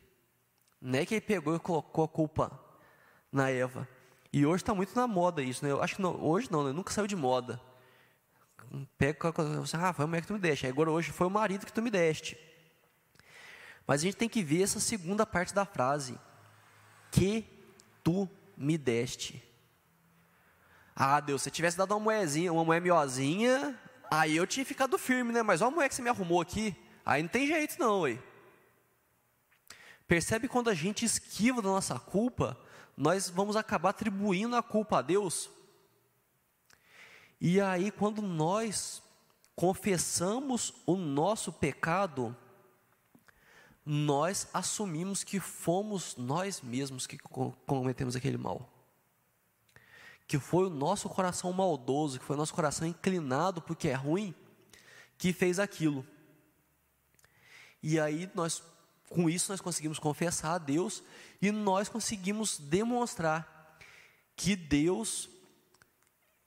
Não 0.81 0.99
é 0.99 1.05
que 1.05 1.13
ele 1.13 1.21
pegou 1.21 1.55
e 1.55 1.59
colocou 1.59 2.03
a 2.03 2.09
culpa 2.09 2.59
na 3.31 3.49
Eva. 3.49 3.87
E 4.33 4.45
hoje 4.45 4.63
está 4.63 4.75
muito 4.75 4.93
na 4.93 5.07
moda 5.07 5.41
isso, 5.41 5.63
né? 5.63 5.71
Eu 5.71 5.81
acho 5.81 5.95
que 5.95 6.01
não, 6.01 6.21
hoje 6.21 6.51
não, 6.51 6.65
né? 6.65 6.73
nunca 6.73 6.91
saiu 6.91 7.07
de 7.07 7.15
moda. 7.15 7.57
Pega 8.97 9.31
coisa, 9.31 9.77
ah, 9.77 9.93
foi 9.93 10.03
a 10.03 10.07
mulher 10.09 10.21
que 10.23 10.27
tu 10.27 10.33
me 10.33 10.39
deste. 10.39 10.67
Agora 10.67 10.91
hoje 10.91 11.13
foi 11.13 11.27
o 11.27 11.31
marido 11.31 11.65
que 11.65 11.71
tu 11.71 11.81
me 11.81 11.89
deste. 11.89 12.37
Mas 13.87 14.01
a 14.01 14.03
gente 14.03 14.17
tem 14.17 14.27
que 14.27 14.43
ver 14.43 14.63
essa 14.63 14.81
segunda 14.81 15.25
parte 15.25 15.53
da 15.53 15.63
frase. 15.63 16.19
Que 17.09 17.45
tu 18.03 18.29
me 18.57 18.77
deste. 18.77 19.41
Ah, 20.95 21.19
Deus, 21.19 21.41
se 21.41 21.45
você 21.45 21.51
tivesse 21.51 21.77
dado 21.77 21.91
uma 21.91 21.99
moezinha, 21.99 22.51
uma 22.51 22.65
moé 22.65 22.79
miozinha, 22.79 23.79
aí 24.09 24.35
eu 24.35 24.45
tinha 24.45 24.65
ficado 24.65 24.97
firme, 24.97 25.31
né? 25.31 25.41
Mas 25.41 25.61
olha 25.61 25.71
a 25.71 25.75
moé 25.75 25.89
que 25.89 25.95
você 25.95 26.01
me 26.01 26.09
arrumou 26.09 26.41
aqui. 26.41 26.75
Aí 27.05 27.21
não 27.21 27.29
tem 27.29 27.47
jeito 27.47 27.79
não, 27.79 28.01
ué. 28.01 28.19
Percebe 30.07 30.47
quando 30.47 30.69
a 30.69 30.73
gente 30.73 31.05
esquiva 31.05 31.61
da 31.61 31.69
nossa 31.69 31.97
culpa, 31.97 32.57
nós 32.97 33.29
vamos 33.29 33.55
acabar 33.55 33.91
atribuindo 33.91 34.55
a 34.55 34.61
culpa 34.61 34.99
a 34.99 35.01
Deus. 35.01 35.49
E 37.39 37.59
aí, 37.59 37.89
quando 37.89 38.21
nós 38.21 39.01
confessamos 39.55 40.73
o 40.85 40.95
nosso 40.95 41.51
pecado, 41.53 42.35
nós 43.85 44.47
assumimos 44.53 45.23
que 45.23 45.39
fomos 45.39 46.15
nós 46.17 46.61
mesmos 46.61 47.07
que 47.07 47.17
cometemos 47.17 48.15
aquele 48.15 48.37
mal 48.37 48.70
que 50.31 50.39
foi 50.39 50.67
o 50.67 50.69
nosso 50.69 51.09
coração 51.09 51.51
maldoso, 51.51 52.17
que 52.17 52.23
foi 52.23 52.37
o 52.37 52.39
nosso 52.39 52.53
coração 52.53 52.87
inclinado 52.87 53.61
porque 53.61 53.89
é 53.89 53.93
ruim, 53.93 54.33
que 55.17 55.33
fez 55.33 55.59
aquilo. 55.59 56.07
E 57.83 57.99
aí 57.99 58.31
nós, 58.33 58.63
com 59.09 59.29
isso, 59.29 59.51
nós 59.51 59.59
conseguimos 59.59 59.99
confessar 59.99 60.53
a 60.53 60.57
Deus 60.57 61.03
e 61.41 61.51
nós 61.51 61.89
conseguimos 61.89 62.57
demonstrar 62.57 63.77
que 64.33 64.55
Deus 64.55 65.27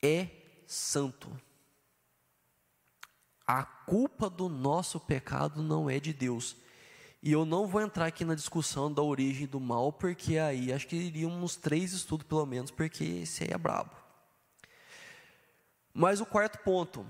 é 0.02 0.30
santo. 0.66 1.30
A 3.46 3.64
culpa 3.64 4.30
do 4.30 4.48
nosso 4.48 4.98
pecado 4.98 5.62
não 5.62 5.90
é 5.90 6.00
de 6.00 6.14
Deus, 6.14 6.56
e 7.26 7.32
eu 7.32 7.46
não 7.46 7.66
vou 7.66 7.80
entrar 7.80 8.04
aqui 8.04 8.22
na 8.22 8.34
discussão 8.34 8.92
da 8.92 9.00
origem 9.00 9.46
do 9.46 9.58
mal, 9.58 9.90
porque 9.90 10.36
aí 10.36 10.70
acho 10.70 10.86
que 10.86 10.94
iriam 10.94 11.30
uns 11.30 11.56
três 11.56 11.94
estudos 11.94 12.26
pelo 12.26 12.44
menos, 12.44 12.70
porque 12.70 13.02
esse 13.02 13.44
aí 13.44 13.50
é 13.50 13.56
brabo. 13.56 13.96
Mas 15.94 16.20
o 16.20 16.26
quarto 16.26 16.58
ponto, 16.58 17.06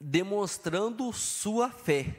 demonstrando 0.00 1.12
sua 1.12 1.68
fé. 1.68 2.16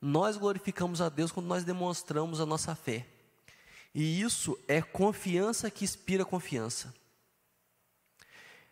Nós 0.00 0.36
glorificamos 0.36 1.00
a 1.00 1.08
Deus 1.08 1.30
quando 1.30 1.46
nós 1.46 1.62
demonstramos 1.62 2.40
a 2.40 2.46
nossa 2.46 2.74
fé. 2.74 3.06
E 3.94 4.20
isso 4.20 4.58
é 4.66 4.82
confiança 4.82 5.70
que 5.70 5.84
inspira 5.84 6.24
confiança. 6.24 6.92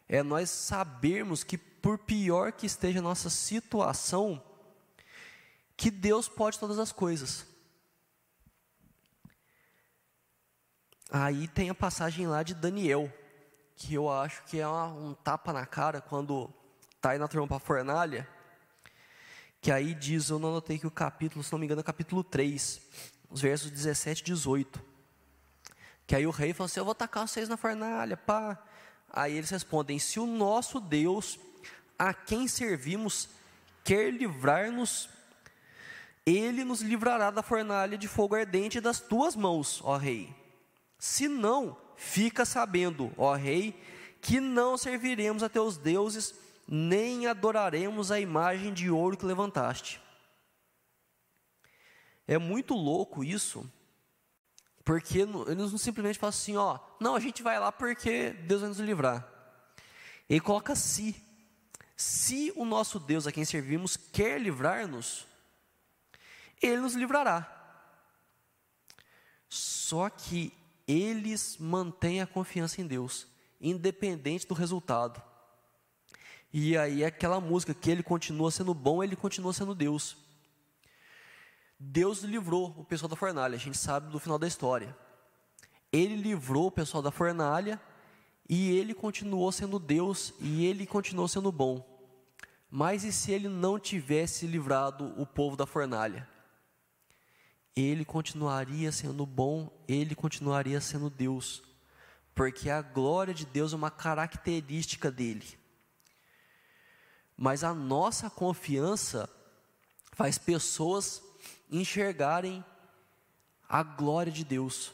é 0.08 0.20
nós 0.20 0.50
sabermos 0.50 1.44
que, 1.44 1.56
por 1.56 1.96
pior 1.96 2.50
que 2.50 2.66
esteja 2.66 2.98
a 2.98 3.02
nossa 3.02 3.30
situação, 3.30 4.42
que 5.76 5.90
Deus 5.90 6.28
pode 6.28 6.58
todas 6.58 6.78
as 6.78 6.92
coisas. 6.92 7.46
Aí 11.10 11.46
tem 11.48 11.70
a 11.70 11.74
passagem 11.74 12.26
lá 12.26 12.42
de 12.42 12.54
Daniel, 12.54 13.12
que 13.76 13.94
eu 13.94 14.10
acho 14.10 14.42
que 14.44 14.58
é 14.58 14.66
uma, 14.66 14.86
um 14.86 15.14
tapa 15.14 15.52
na 15.52 15.66
cara 15.66 16.00
quando 16.00 16.52
está 16.94 17.10
aí 17.10 17.18
na 17.18 17.26
a 17.26 17.60
fornalha, 17.60 18.28
que 19.60 19.70
aí 19.70 19.94
diz, 19.94 20.28
eu 20.28 20.38
não 20.38 20.48
anotei 20.48 20.78
que 20.78 20.86
o 20.86 20.90
capítulo, 20.90 21.44
se 21.44 21.52
não 21.52 21.58
me 21.58 21.66
engano, 21.66 21.80
é 21.80 21.84
capítulo 21.84 22.24
3, 22.24 22.80
os 23.30 23.40
versos 23.40 23.70
17 23.70 24.20
e 24.20 24.24
18. 24.24 24.82
Que 26.06 26.14
aí 26.14 26.26
o 26.26 26.30
rei 26.30 26.52
falou 26.52 26.66
assim: 26.66 26.80
Eu 26.80 26.84
vou 26.84 26.94
tacar 26.94 27.26
vocês 27.26 27.48
na 27.48 27.56
fornalha, 27.56 28.16
pá. 28.16 28.62
Aí 29.12 29.36
eles 29.36 29.50
respondem: 29.50 29.98
Se 29.98 30.20
o 30.20 30.26
nosso 30.26 30.78
Deus, 30.78 31.38
a 31.98 32.14
quem 32.14 32.46
servimos, 32.46 33.28
quer 33.82 34.12
livrar-nos, 34.12 35.08
ele 36.26 36.64
nos 36.64 36.80
livrará 36.82 37.30
da 37.30 37.42
fornalha 37.42 37.96
de 37.96 38.08
fogo 38.08 38.34
ardente 38.34 38.80
das 38.80 38.98
tuas 38.98 39.36
mãos, 39.36 39.80
ó 39.84 39.96
rei. 39.96 40.34
Se 40.98 41.28
não, 41.28 41.76
fica 41.94 42.44
sabendo, 42.44 43.12
ó 43.16 43.32
rei, 43.34 43.80
que 44.20 44.40
não 44.40 44.76
serviremos 44.76 45.44
a 45.44 45.48
teus 45.48 45.76
deuses, 45.76 46.34
nem 46.66 47.28
adoraremos 47.28 48.10
a 48.10 48.18
imagem 48.18 48.74
de 48.74 48.90
ouro 48.90 49.16
que 49.16 49.24
levantaste. 49.24 50.00
É 52.26 52.36
muito 52.38 52.74
louco 52.74 53.22
isso, 53.22 53.70
porque 54.84 55.20
eles 55.20 55.70
não 55.70 55.78
simplesmente 55.78 56.18
falam 56.18 56.30
assim, 56.30 56.56
ó, 56.56 56.80
não, 56.98 57.14
a 57.14 57.20
gente 57.20 57.40
vai 57.40 57.60
lá 57.60 57.70
porque 57.70 58.30
Deus 58.30 58.62
vai 58.62 58.68
nos 58.68 58.80
livrar. 58.80 59.26
Ele 60.28 60.40
coloca 60.40 60.74
se. 60.74 61.24
Se 61.96 62.52
o 62.56 62.66
nosso 62.66 63.00
Deus 63.00 63.26
a 63.26 63.32
quem 63.32 63.44
servimos 63.44 63.96
quer 63.96 64.38
livrar-nos, 64.38 65.26
ele 66.62 66.78
nos 66.78 66.94
livrará. 66.94 67.52
Só 69.48 70.08
que 70.08 70.52
eles 70.86 71.56
mantêm 71.58 72.20
a 72.20 72.26
confiança 72.26 72.80
em 72.80 72.86
Deus, 72.86 73.26
independente 73.60 74.46
do 74.46 74.54
resultado. 74.54 75.22
E 76.52 76.76
aí 76.76 77.02
é 77.02 77.06
aquela 77.06 77.40
música 77.40 77.74
que 77.74 77.90
ele 77.90 78.02
continua 78.02 78.50
sendo 78.50 78.72
bom, 78.72 79.02
ele 79.02 79.16
continua 79.16 79.52
sendo 79.52 79.74
Deus. 79.74 80.16
Deus 81.78 82.22
livrou 82.22 82.74
o 82.78 82.84
pessoal 82.84 83.08
da 83.08 83.16
fornalha, 83.16 83.56
a 83.56 83.58
gente 83.58 83.76
sabe 83.76 84.10
do 84.10 84.18
final 84.18 84.38
da 84.38 84.46
história. 84.46 84.96
Ele 85.92 86.16
livrou 86.16 86.68
o 86.68 86.70
pessoal 86.70 87.02
da 87.02 87.10
fornalha 87.10 87.80
e 88.48 88.70
ele 88.70 88.94
continuou 88.94 89.50
sendo 89.52 89.78
Deus 89.78 90.32
e 90.40 90.64
ele 90.64 90.86
continuou 90.86 91.28
sendo 91.28 91.52
bom. 91.52 91.84
Mas 92.70 93.04
e 93.04 93.12
se 93.12 93.32
ele 93.32 93.48
não 93.48 93.78
tivesse 93.78 94.46
livrado 94.46 95.12
o 95.20 95.26
povo 95.26 95.56
da 95.56 95.66
fornalha? 95.66 96.28
Ele 97.76 98.04
continuaria 98.04 98.90
sendo 98.90 99.26
bom, 99.26 99.70
ele 99.86 100.14
continuaria 100.14 100.80
sendo 100.80 101.10
Deus, 101.10 101.62
porque 102.34 102.70
a 102.70 102.80
glória 102.80 103.34
de 103.34 103.44
Deus 103.44 103.74
é 103.74 103.76
uma 103.76 103.90
característica 103.90 105.10
dele. 105.10 105.46
Mas 107.36 107.62
a 107.62 107.74
nossa 107.74 108.30
confiança 108.30 109.28
faz 110.12 110.38
pessoas 110.38 111.22
enxergarem 111.70 112.64
a 113.68 113.82
glória 113.82 114.32
de 114.32 114.42
Deus. 114.42 114.92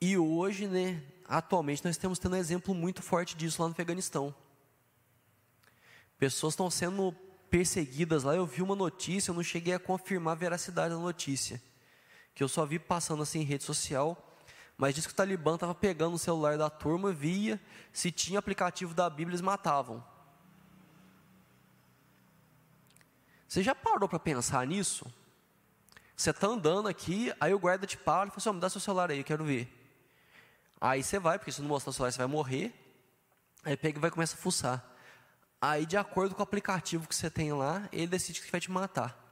E 0.00 0.16
hoje, 0.16 0.66
né, 0.66 1.02
atualmente, 1.26 1.84
nós 1.84 1.96
estamos 1.96 2.18
tendo 2.18 2.34
um 2.34 2.38
exemplo 2.38 2.74
muito 2.74 3.02
forte 3.02 3.36
disso 3.36 3.60
lá 3.60 3.68
no 3.68 3.72
Afeganistão. 3.72 4.34
Pessoas 6.18 6.54
estão 6.54 6.70
sendo 6.70 7.12
perseguidas 7.50 8.24
lá. 8.24 8.34
Eu 8.34 8.46
vi 8.46 8.62
uma 8.62 8.74
notícia, 8.74 9.30
eu 9.30 9.34
não 9.34 9.42
cheguei 9.42 9.74
a 9.74 9.78
confirmar 9.78 10.32
a 10.32 10.38
veracidade 10.38 10.94
da 10.94 11.00
notícia, 11.00 11.62
que 12.34 12.42
eu 12.42 12.48
só 12.48 12.64
vi 12.66 12.78
passando 12.78 13.22
assim 13.22 13.40
em 13.40 13.44
rede 13.44 13.64
social. 13.64 14.20
Mas 14.76 14.94
diz 14.94 15.06
que 15.06 15.12
o 15.12 15.16
Talibã 15.16 15.54
estava 15.54 15.74
pegando 15.74 16.14
o 16.14 16.18
celular 16.18 16.58
da 16.58 16.68
turma, 16.68 17.12
via, 17.12 17.60
se 17.92 18.10
tinha 18.10 18.38
aplicativo 18.38 18.92
da 18.92 19.08
Bíblia, 19.08 19.30
eles 19.34 19.40
matavam. 19.40 20.04
Você 23.46 23.62
já 23.62 23.74
parou 23.74 24.08
para 24.08 24.18
pensar 24.18 24.66
nisso? 24.66 25.06
Você 26.16 26.30
está 26.30 26.48
andando 26.48 26.88
aqui, 26.88 27.32
aí 27.40 27.54
o 27.54 27.58
guarda 27.58 27.86
te 27.86 27.96
para 27.96 28.26
e 28.26 28.30
fala 28.30 28.38
assim: 28.38 28.48
oh, 28.48 28.52
me 28.52 28.60
dá 28.60 28.68
seu 28.68 28.80
celular 28.80 29.10
aí, 29.10 29.18
eu 29.18 29.24
quero 29.24 29.44
ver. 29.44 29.72
Aí 30.80 31.02
você 31.02 31.20
vai, 31.20 31.38
porque 31.38 31.52
se 31.52 31.60
não 31.60 31.68
mostrar 31.68 31.90
o 31.90 31.92
celular 31.92 32.10
você 32.10 32.18
vai 32.18 32.26
morrer. 32.26 32.74
Aí 33.64 33.76
pega 33.76 33.98
e 33.98 34.00
vai 34.00 34.10
começar 34.10 34.34
a 34.34 34.38
fuçar. 34.38 34.84
Aí, 35.60 35.86
de 35.86 35.96
acordo 35.96 36.34
com 36.34 36.40
o 36.40 36.42
aplicativo 36.42 37.08
que 37.08 37.14
você 37.14 37.30
tem 37.30 37.52
lá, 37.52 37.88
ele 37.90 38.06
decide 38.06 38.42
que 38.42 38.50
vai 38.50 38.60
te 38.60 38.70
matar. 38.70 39.23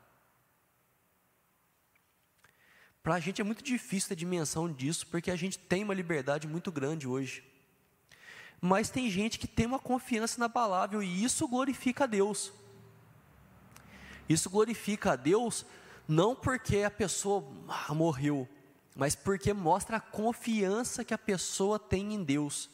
Para 3.03 3.15
a 3.15 3.21
gente 3.21 3.41
é 3.41 3.45
muito 3.45 3.63
difícil 3.63 4.11
ter 4.11 4.17
dimensão 4.17 4.73
disso, 4.73 5.07
porque 5.09 5.31
a 5.31 5.37
gente 5.37 5.59
tem 5.59 5.83
uma 5.83 5.95
liberdade 5.95 6.47
muito 6.47 6.71
grande 6.71 7.09
hoje. 7.09 7.43
Mas 8.61 8.91
tem 8.91 9.11
gente 9.11 9.41
que 9.41 9.49
tem 9.49 9.67
uma 9.67 9.79
confiança 9.79 10.37
inabalável 10.37 11.03
e 11.03 11.25
isso 11.25 11.49
glorifica 11.49 12.05
a 12.05 12.07
Deus. 12.07 12.53
Isso 14.29 14.49
glorifica 14.49 15.13
a 15.13 15.17
Deus 15.17 15.67
não 16.07 16.35
porque 16.35 16.79
a 16.79 16.91
pessoa 16.91 17.45
ah, 17.69 17.93
morreu, 17.93 18.49
mas 18.95 19.17
porque 19.17 19.53
mostra 19.53 19.97
a 19.97 20.01
confiança 20.01 21.05
que 21.05 21.15
a 21.15 21.19
pessoa 21.19 21.79
tem 21.79 22.15
em 22.15 22.23
Deus, 22.23 22.71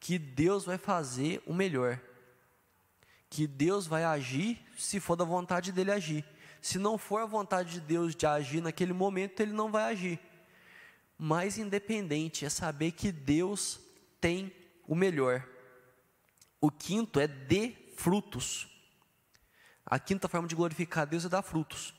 que 0.00 0.18
Deus 0.18 0.64
vai 0.64 0.78
fazer 0.78 1.42
o 1.46 1.52
melhor, 1.52 2.00
que 3.28 3.46
Deus 3.46 3.86
vai 3.86 4.04
agir 4.04 4.64
se 4.78 4.98
for 5.00 5.16
da 5.16 5.24
vontade 5.24 5.72
dele 5.72 5.92
agir. 5.92 6.24
Se 6.60 6.78
não 6.78 6.98
for 6.98 7.22
a 7.22 7.26
vontade 7.26 7.72
de 7.72 7.80
Deus 7.80 8.14
de 8.14 8.26
agir 8.26 8.60
naquele 8.60 8.92
momento, 8.92 9.40
ele 9.40 9.52
não 9.52 9.70
vai 9.70 9.92
agir. 9.92 10.20
Mais 11.16 11.58
independente 11.58 12.44
é 12.44 12.48
saber 12.48 12.92
que 12.92 13.10
Deus 13.10 13.80
tem 14.20 14.52
o 14.86 14.94
melhor. 14.94 15.46
O 16.60 16.70
quinto 16.70 17.20
é 17.20 17.26
de 17.26 17.74
frutos. 17.96 18.68
A 19.84 19.98
quinta 19.98 20.28
forma 20.28 20.46
de 20.46 20.54
glorificar 20.54 21.06
Deus 21.06 21.24
é 21.24 21.28
dar 21.28 21.42
frutos. 21.42 21.94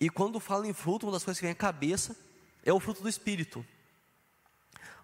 E 0.00 0.08
quando 0.08 0.40
fala 0.40 0.66
em 0.66 0.72
fruto, 0.72 1.06
uma 1.06 1.12
das 1.12 1.24
coisas 1.24 1.38
que 1.38 1.44
vem 1.44 1.52
à 1.52 1.54
cabeça 1.54 2.16
é 2.64 2.72
o 2.72 2.80
fruto 2.80 3.02
do 3.02 3.08
Espírito. 3.08 3.64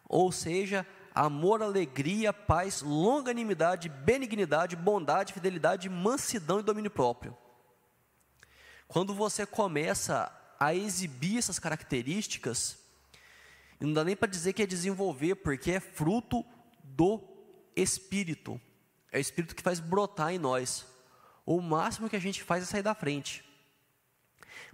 Ou 0.09 0.33
seja, 0.33 0.87
amor, 1.15 1.63
alegria, 1.63 2.33
paz, 2.33 2.81
longanimidade, 2.83 3.89
benignidade, 3.89 4.77
bondade, 4.77 5.33
fidelidade, 5.33 5.89
mansidão 5.89 6.61
e 6.61 6.63
domínio 6.63 6.91
próprio. 6.91 7.37
Quando 8.89 9.15
você 9.15 9.45
começa 9.45 10.33
a 10.59 10.75
exibir 10.75 11.39
essas 11.39 11.59
características, 11.59 12.79
não 13.81 13.93
dá 13.93 14.05
nem 14.05 14.17
para 14.17 14.29
dizer 14.29 14.53
que 14.53 14.63
é 14.63 14.67
desenvolver, 14.67 15.37
porque 15.37 15.73
é 15.73 15.81
fruto 15.81 16.45
do 16.83 17.21
Espírito. 17.75 18.61
É 19.13 19.19
o 19.19 19.21
Espírito 19.21 19.55
que 19.55 19.63
faz 19.63 19.81
brotar 19.81 20.33
em 20.33 20.39
nós. 20.39 20.87
O 21.45 21.61
máximo 21.61 22.09
que 22.09 22.17
a 22.17 22.21
gente 22.21 22.43
faz 22.43 22.63
é 22.63 22.67
sair 22.67 22.83
da 22.83 22.95
frente. 22.95 23.45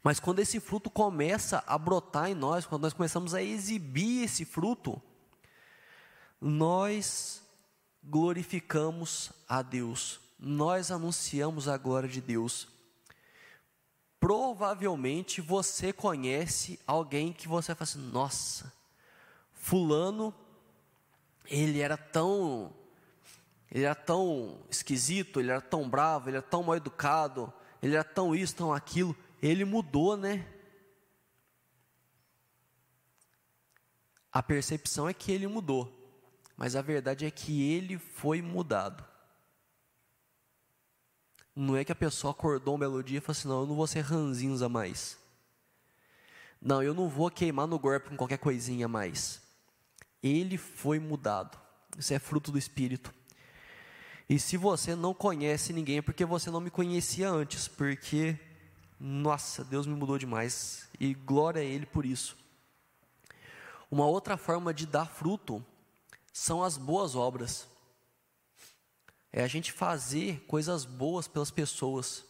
Mas 0.03 0.19
quando 0.19 0.41
esse 0.41 0.59
fruto 0.59 0.91
começa 0.91 1.63
a 1.67 1.79
brotar 1.79 2.31
em 2.31 2.35
nós, 2.35 2.67
quando 2.67 2.83
nós 2.83 2.93
começamos 2.93 3.35
a 3.35 3.43
exibir 3.43 4.25
esse 4.25 4.45
fruto, 4.45 5.01
nós 6.41 7.43
glorificamos 8.03 9.31
a 9.49 9.63
Deus, 9.63 10.21
nós 10.39 10.91
anunciamos 10.91 11.69
a 11.69 11.77
glória 11.77 12.09
de 12.09 12.21
Deus. 12.21 12.69
Provavelmente 14.23 15.41
você 15.41 15.93
conhece 15.93 16.79
alguém 16.87 17.33
que 17.33 17.49
você 17.49 17.75
fala 17.75 17.83
assim: 17.83 17.99
nossa, 18.13 18.73
Fulano, 19.53 20.33
ele 21.45 21.81
era 21.81 21.97
tão, 21.97 22.73
ele 23.69 23.83
era 23.83 23.97
tão 23.97 24.61
esquisito, 24.71 25.41
ele 25.41 25.51
era 25.51 25.61
tão 25.61 25.91
bravo, 25.91 26.29
ele 26.29 26.37
era 26.37 26.47
tão 26.47 26.63
mal 26.63 26.77
educado, 26.77 27.53
ele 27.83 27.97
era 27.97 28.05
tão 28.05 28.33
isso, 28.33 28.55
tão 28.55 28.73
aquilo 28.73 29.17
ele 29.43 29.65
mudou, 29.65 30.17
né? 30.17 30.47
A 34.31 34.41
percepção 34.41 35.09
é 35.09 35.13
que 35.13 35.33
ele 35.33 35.49
mudou, 35.49 35.93
mas 36.57 36.77
a 36.77 36.81
verdade 36.81 37.27
é 37.27 37.31
que 37.31 37.73
ele 37.73 37.99
foi 37.99 38.41
mudado. 38.41 39.05
Não 41.55 41.77
é 41.77 41.85
que 41.85 41.93
a 41.93 41.97
pessoa 41.97 42.31
acordou 42.31 42.75
uma 42.75 42.81
melodia 42.81 43.19
e 43.19 43.21
falou 43.21 43.39
assim: 43.39 43.49
não, 43.49 43.61
eu 43.61 43.67
não 43.67 43.75
vou 43.75 43.87
ser 43.87 44.01
ranzinza 44.01 44.69
mais. 44.69 45.19
Não, 46.61 46.83
eu 46.83 46.95
não 46.95 47.09
vou 47.09 47.31
queimar 47.31 47.67
no 47.67 47.79
golpe 47.79 48.09
com 48.09 48.17
qualquer 48.17 48.39
coisinha 48.39 48.87
mais. 48.89 49.43
Ele 50.23 50.57
foi 50.57 50.99
mudado. 50.99 51.59
Isso 51.99 52.15
é 52.15 52.19
fruto 52.19 52.53
do 52.53 52.59
Espírito. 52.59 53.13
E 54.29 54.39
se 54.39 54.57
você 54.57 54.95
não 54.95 55.13
conhece 55.13 55.73
ninguém, 55.73 55.99
é 55.99 56.03
porque 56.03 56.25
você 56.25 56.51
não 56.51 56.61
me 56.61 56.71
conhecia 56.71 57.29
antes, 57.29 57.69
porque 57.69 58.39
nossa, 59.05 59.65
Deus 59.65 59.85
me 59.85 59.97
mudou 59.97 60.17
demais 60.17 60.89
e 61.01 61.13
glória 61.13 61.61
a 61.61 61.65
Ele 61.65 61.85
por 61.85 62.07
isso. 62.07 62.37
Uma 63.91 64.07
outra 64.07 64.37
forma 64.37 64.73
de 64.73 64.87
dar 64.87 65.07
fruto 65.07 65.63
são 66.33 66.63
as 66.63 66.79
boas 66.79 67.17
obras. 67.17 67.69
É 69.33 69.43
a 69.43 69.49
gente 69.49 69.73
fazer 69.73 70.41
coisas 70.47 70.85
boas 70.85 71.27
pelas 71.27 71.51
pessoas, 71.51 72.25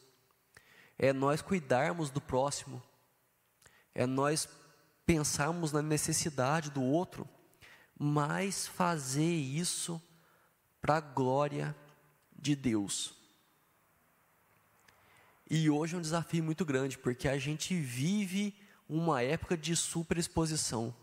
é 0.99 1.13
nós 1.13 1.43
cuidarmos 1.43 2.11
do 2.11 2.21
próximo, 2.21 2.81
é 3.95 4.07
nós 4.07 4.49
pensarmos 5.05 5.73
na 5.73 5.83
necessidade 5.83 6.71
do 6.71 6.83
outro, 6.83 7.29
mas 7.99 8.67
fazer 8.67 9.35
isso 9.35 10.01
para 10.81 10.97
a 10.97 11.01
glória 11.01 11.75
de 12.37 12.55
Deus. 12.55 13.15
E 15.51 15.69
hoje 15.69 15.95
é 15.95 15.99
um 15.99 16.03
desafio 16.03 16.43
muito 16.43 16.65
grande, 16.65 16.97
porque 16.97 17.29
a 17.29 17.39
gente 17.39 17.75
vive 17.75 18.55
uma 18.89 19.23
época 19.23 19.57
de 19.57 19.77
superexposição. 19.77 20.95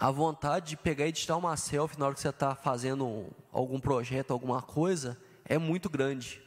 A 0.00 0.10
vontade 0.10 0.70
de 0.70 0.76
pegar 0.78 1.06
e 1.06 1.12
de 1.12 1.20
tirar 1.20 1.36
uma 1.36 1.58
selfie 1.58 1.98
na 1.98 2.06
hora 2.06 2.14
que 2.14 2.22
você 2.22 2.30
está 2.30 2.54
fazendo 2.54 3.28
algum 3.52 3.78
projeto, 3.78 4.30
alguma 4.30 4.62
coisa, 4.62 5.20
é 5.44 5.58
muito 5.58 5.90
grande. 5.90 6.42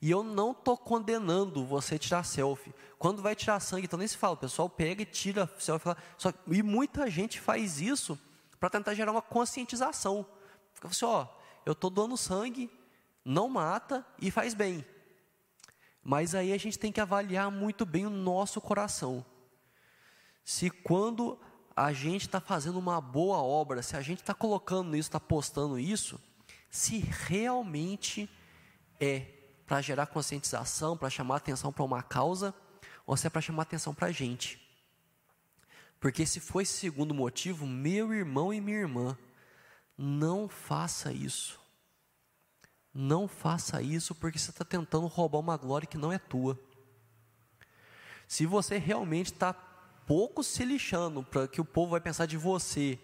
E 0.00 0.10
eu 0.10 0.22
não 0.22 0.52
estou 0.52 0.78
condenando 0.78 1.66
você 1.66 1.98
tirar 1.98 2.24
selfie. 2.24 2.72
Quando 2.98 3.20
vai 3.20 3.36
tirar 3.36 3.60
sangue, 3.60 3.84
então 3.84 3.98
nem 3.98 4.08
se 4.08 4.16
fala, 4.16 4.32
o 4.32 4.38
pessoal 4.38 4.66
pega 4.66 5.02
e 5.02 5.04
tira 5.04 5.46
selfie. 5.58 5.94
Só, 6.16 6.32
e 6.46 6.62
muita 6.62 7.10
gente 7.10 7.38
faz 7.38 7.82
isso 7.82 8.18
para 8.58 8.70
tentar 8.70 8.94
gerar 8.94 9.12
uma 9.12 9.20
conscientização. 9.20 10.24
Fica 10.72 10.88
assim, 10.88 11.04
ó, 11.04 11.26
eu 11.66 11.72
estou 11.72 11.90
doando 11.90 12.16
sangue, 12.16 12.70
não 13.22 13.46
mata 13.46 14.06
e 14.18 14.30
faz 14.30 14.54
bem. 14.54 14.86
Mas 16.02 16.34
aí 16.34 16.50
a 16.50 16.58
gente 16.58 16.78
tem 16.78 16.90
que 16.90 17.00
avaliar 17.00 17.50
muito 17.50 17.84
bem 17.84 18.06
o 18.06 18.10
nosso 18.10 18.58
coração. 18.58 19.22
Se 20.42 20.70
quando 20.70 21.38
a 21.76 21.92
gente 21.92 22.22
está 22.22 22.40
fazendo 22.40 22.78
uma 22.78 23.00
boa 23.02 23.36
obra, 23.36 23.82
se 23.82 23.94
a 23.96 24.00
gente 24.00 24.20
está 24.22 24.32
colocando 24.32 24.96
isso, 24.96 25.08
está 25.08 25.20
postando 25.20 25.78
isso, 25.78 26.18
se 26.70 26.98
realmente 26.98 28.30
é 28.98 29.26
para 29.66 29.82
gerar 29.82 30.06
conscientização, 30.06 30.96
para 30.96 31.10
chamar 31.10 31.36
atenção 31.36 31.70
para 31.70 31.84
uma 31.84 32.02
causa, 32.02 32.54
ou 33.04 33.14
se 33.14 33.26
é 33.26 33.30
para 33.30 33.42
chamar 33.42 33.64
atenção 33.64 33.94
para 33.94 34.06
a 34.06 34.12
gente. 34.12 34.58
Porque 36.00 36.24
se 36.24 36.40
for 36.40 36.62
esse 36.62 36.72
segundo 36.72 37.12
motivo, 37.12 37.66
meu 37.66 38.12
irmão 38.14 38.54
e 38.54 38.60
minha 38.60 38.78
irmã, 38.78 39.18
não 39.98 40.48
faça 40.48 41.12
isso. 41.12 41.60
Não 42.92 43.28
faça 43.28 43.82
isso 43.82 44.14
porque 44.14 44.38
você 44.38 44.50
está 44.50 44.64
tentando 44.64 45.06
roubar 45.06 45.40
uma 45.40 45.56
glória 45.56 45.86
que 45.86 45.98
não 45.98 46.10
é 46.10 46.18
tua. 46.18 46.58
Se 48.26 48.46
você 48.46 48.78
realmente 48.78 49.32
está 49.32 49.52
pouco 50.06 50.42
se 50.42 50.64
lixando 50.64 51.22
para 51.22 51.48
que 51.48 51.60
o 51.60 51.64
povo 51.64 51.90
vai 51.90 52.00
pensar 52.00 52.26
de 52.26 52.36
você, 52.36 52.98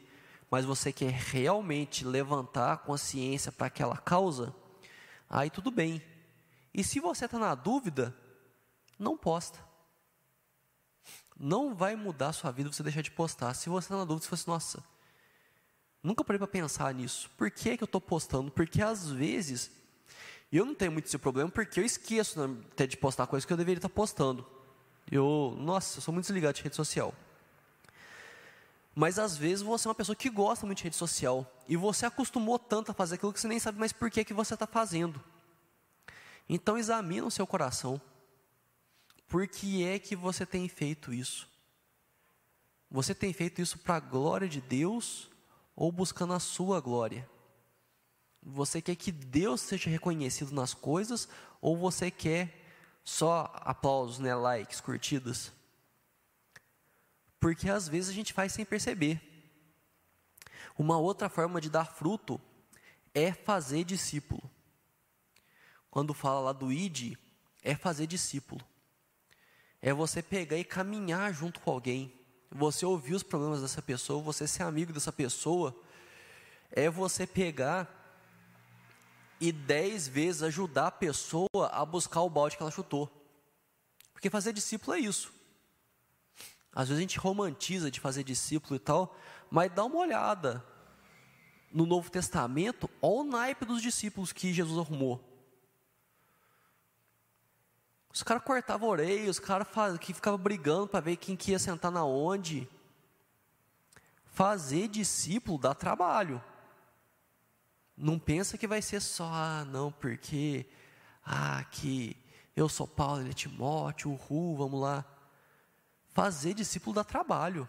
mas 0.50 0.64
você 0.64 0.92
quer 0.92 1.10
realmente 1.10 2.04
levantar 2.04 2.72
a 2.72 2.76
consciência 2.76 3.50
para 3.50 3.66
aquela 3.66 3.96
causa, 3.96 4.54
aí 5.28 5.50
tudo 5.50 5.70
bem. 5.70 6.02
E 6.72 6.82
se 6.82 7.00
você 7.00 7.24
está 7.24 7.38
na 7.38 7.54
dúvida, 7.54 8.16
não 8.98 9.16
posta. 9.16 9.58
Não 11.36 11.74
vai 11.74 11.96
mudar 11.96 12.28
a 12.28 12.32
sua 12.32 12.50
vida 12.50 12.72
você 12.72 12.82
deixar 12.82 13.02
de 13.02 13.10
postar. 13.10 13.52
Se 13.54 13.68
você 13.68 13.86
está 13.86 13.96
na 13.96 14.04
dúvida, 14.04 14.22
se 14.22 14.28
fosse, 14.28 14.46
nossa, 14.46 14.82
nunca 16.02 16.22
parei 16.22 16.38
para 16.38 16.46
pensar 16.46 16.94
nisso. 16.94 17.30
Por 17.36 17.50
que, 17.50 17.76
que 17.76 17.82
eu 17.82 17.86
estou 17.86 18.00
postando? 18.00 18.50
Porque 18.50 18.80
às 18.80 19.10
vezes, 19.10 19.70
eu 20.52 20.64
não 20.64 20.74
tenho 20.74 20.92
muito 20.92 21.06
esse 21.06 21.18
problema, 21.18 21.50
porque 21.50 21.80
eu 21.80 21.84
esqueço 21.84 22.46
né, 22.46 22.62
até 22.70 22.86
de 22.86 22.96
postar 22.96 23.26
coisas 23.26 23.44
que 23.44 23.52
eu 23.52 23.56
deveria 23.56 23.78
estar 23.78 23.88
postando. 23.88 24.46
Eu, 25.10 25.56
nossa, 25.58 25.98
eu 25.98 26.02
sou 26.02 26.12
muito 26.12 26.24
desligado 26.26 26.56
de 26.56 26.62
rede 26.62 26.76
social. 26.76 27.14
Mas 28.94 29.18
às 29.18 29.36
vezes 29.36 29.62
você 29.62 29.88
é 29.88 29.90
uma 29.90 29.94
pessoa 29.94 30.14
que 30.14 30.28
gosta 30.28 30.66
muito 30.66 30.78
de 30.78 30.84
rede 30.84 30.96
social 30.96 31.50
e 31.68 31.76
você 31.76 32.04
acostumou 32.04 32.58
tanto 32.58 32.90
a 32.90 32.94
fazer 32.94 33.14
aquilo 33.14 33.32
que 33.32 33.40
você 33.40 33.48
nem 33.48 33.58
sabe 33.58 33.78
mais 33.78 33.92
por 33.92 34.10
que, 34.10 34.24
que 34.24 34.34
você 34.34 34.54
está 34.54 34.66
fazendo. 34.66 35.22
Então 36.48 36.76
examine 36.76 37.22
o 37.22 37.30
seu 37.30 37.46
coração. 37.46 38.00
Por 39.26 39.46
que 39.48 39.82
é 39.82 39.98
que 39.98 40.14
você 40.14 40.44
tem 40.44 40.68
feito 40.68 41.12
isso? 41.12 41.48
Você 42.90 43.14
tem 43.14 43.32
feito 43.32 43.62
isso 43.62 43.78
para 43.78 43.96
a 43.96 44.00
glória 44.00 44.46
de 44.46 44.60
Deus 44.60 45.30
ou 45.74 45.90
buscando 45.90 46.34
a 46.34 46.38
sua 46.38 46.78
glória? 46.78 47.26
Você 48.42 48.82
quer 48.82 48.96
que 48.96 49.10
Deus 49.10 49.62
seja 49.62 49.88
reconhecido 49.88 50.52
nas 50.52 50.74
coisas 50.74 51.26
ou 51.62 51.76
você 51.78 52.10
quer 52.10 52.61
só 53.04 53.52
aplausos, 53.56 54.18
né, 54.18 54.34
likes, 54.34 54.80
curtidas. 54.80 55.52
Porque 57.40 57.68
às 57.68 57.88
vezes 57.88 58.10
a 58.10 58.12
gente 58.12 58.32
faz 58.32 58.52
sem 58.52 58.64
perceber. 58.64 59.20
Uma 60.78 60.98
outra 60.98 61.28
forma 61.28 61.60
de 61.60 61.68
dar 61.68 61.84
fruto 61.84 62.40
é 63.14 63.32
fazer 63.32 63.84
discípulo. 63.84 64.42
Quando 65.90 66.14
fala 66.14 66.40
lá 66.40 66.52
do 66.52 66.72
ID, 66.72 67.16
é 67.62 67.74
fazer 67.74 68.06
discípulo. 68.06 68.64
É 69.80 69.92
você 69.92 70.22
pegar 70.22 70.56
e 70.56 70.64
caminhar 70.64 71.34
junto 71.34 71.60
com 71.60 71.70
alguém. 71.70 72.12
Você 72.50 72.86
ouvir 72.86 73.14
os 73.14 73.22
problemas 73.22 73.60
dessa 73.60 73.82
pessoa, 73.82 74.22
você 74.22 74.46
ser 74.46 74.62
amigo 74.62 74.92
dessa 74.92 75.12
pessoa. 75.12 75.76
É 76.70 76.88
você 76.88 77.26
pegar 77.26 78.01
e 79.42 79.50
dez 79.50 80.06
vezes 80.06 80.40
ajudar 80.44 80.86
a 80.86 80.92
pessoa 80.92 81.48
a 81.72 81.84
buscar 81.84 82.20
o 82.20 82.30
balde 82.30 82.56
que 82.56 82.62
ela 82.62 82.70
chutou. 82.70 83.10
Porque 84.12 84.30
fazer 84.30 84.52
discípulo 84.52 84.96
é 84.96 85.00
isso. 85.00 85.32
Às 86.72 86.86
vezes 86.88 87.00
a 87.00 87.00
gente 87.00 87.18
romantiza 87.18 87.90
de 87.90 87.98
fazer 87.98 88.22
discípulo 88.22 88.76
e 88.76 88.78
tal, 88.78 89.16
mas 89.50 89.68
dá 89.72 89.84
uma 89.84 89.98
olhada 89.98 90.64
no 91.72 91.84
Novo 91.84 92.08
Testamento, 92.08 92.88
olha 93.00 93.14
o 93.16 93.24
naipe 93.24 93.64
dos 93.64 93.82
discípulos 93.82 94.32
que 94.32 94.54
Jesus 94.54 94.78
arrumou. 94.78 95.20
Os 98.14 98.22
caras 98.22 98.44
cortavam 98.44 98.90
orelha, 98.90 99.28
os 99.28 99.40
caras 99.40 99.66
que 99.98 100.14
ficavam 100.14 100.38
brigando 100.38 100.86
para 100.86 101.00
ver 101.00 101.16
quem 101.16 101.34
que 101.34 101.50
ia 101.50 101.58
sentar 101.58 101.90
na 101.90 102.04
onde. 102.04 102.68
Fazer 104.26 104.86
discípulo 104.86 105.58
dá 105.58 105.74
trabalho. 105.74 106.40
Não 107.96 108.18
pensa 108.18 108.56
que 108.56 108.66
vai 108.66 108.80
ser 108.82 109.00
só, 109.00 109.28
ah, 109.32 109.64
não, 109.64 109.92
porque, 109.92 110.66
ah, 111.24 111.64
que 111.70 112.16
eu 112.56 112.68
sou 112.68 112.86
Paulo, 112.86 113.22
ele 113.22 113.30
é 113.30 113.34
Timóteo, 113.34 114.10
uhul, 114.10 114.56
vamos 114.56 114.80
lá. 114.80 115.04
Fazer 116.08 116.54
discípulo 116.54 116.94
dá 116.94 117.04
trabalho. 117.04 117.68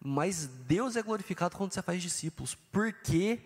Mas 0.00 0.46
Deus 0.46 0.96
é 0.96 1.02
glorificado 1.02 1.56
quando 1.56 1.72
você 1.72 1.82
faz 1.82 2.00
discípulos, 2.02 2.54
porque 2.54 3.40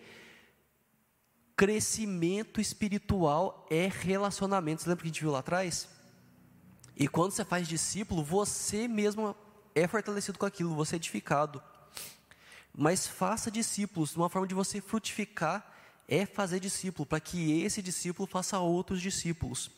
crescimento 1.55 2.61
espiritual 2.61 3.65
é 3.69 3.87
relacionamento. 3.87 4.81
Você 4.81 4.89
lembra 4.89 5.01
que 5.01 5.07
a 5.07 5.11
gente 5.11 5.21
viu 5.21 5.31
lá 5.31 5.39
atrás? 5.39 5.89
E 6.95 7.07
quando 7.07 7.31
você 7.31 7.43
faz 7.43 7.67
discípulo, 7.67 8.23
você 8.23 8.87
mesmo 8.87 9.35
é 9.73 9.87
fortalecido 9.87 10.37
com 10.37 10.45
aquilo, 10.45 10.75
você 10.75 10.95
é 10.95 10.97
edificado. 10.97 11.61
Mas 12.75 13.07
faça 13.07 13.51
discípulos, 13.51 14.15
uma 14.15 14.29
forma 14.29 14.47
de 14.47 14.55
você 14.55 14.81
frutificar 14.81 15.71
é 16.07 16.25
fazer 16.25 16.59
discípulo, 16.59 17.05
para 17.05 17.19
que 17.19 17.61
esse 17.61 17.81
discípulo 17.81 18.27
faça 18.27 18.59
outros 18.59 19.01
discípulos. 19.01 19.69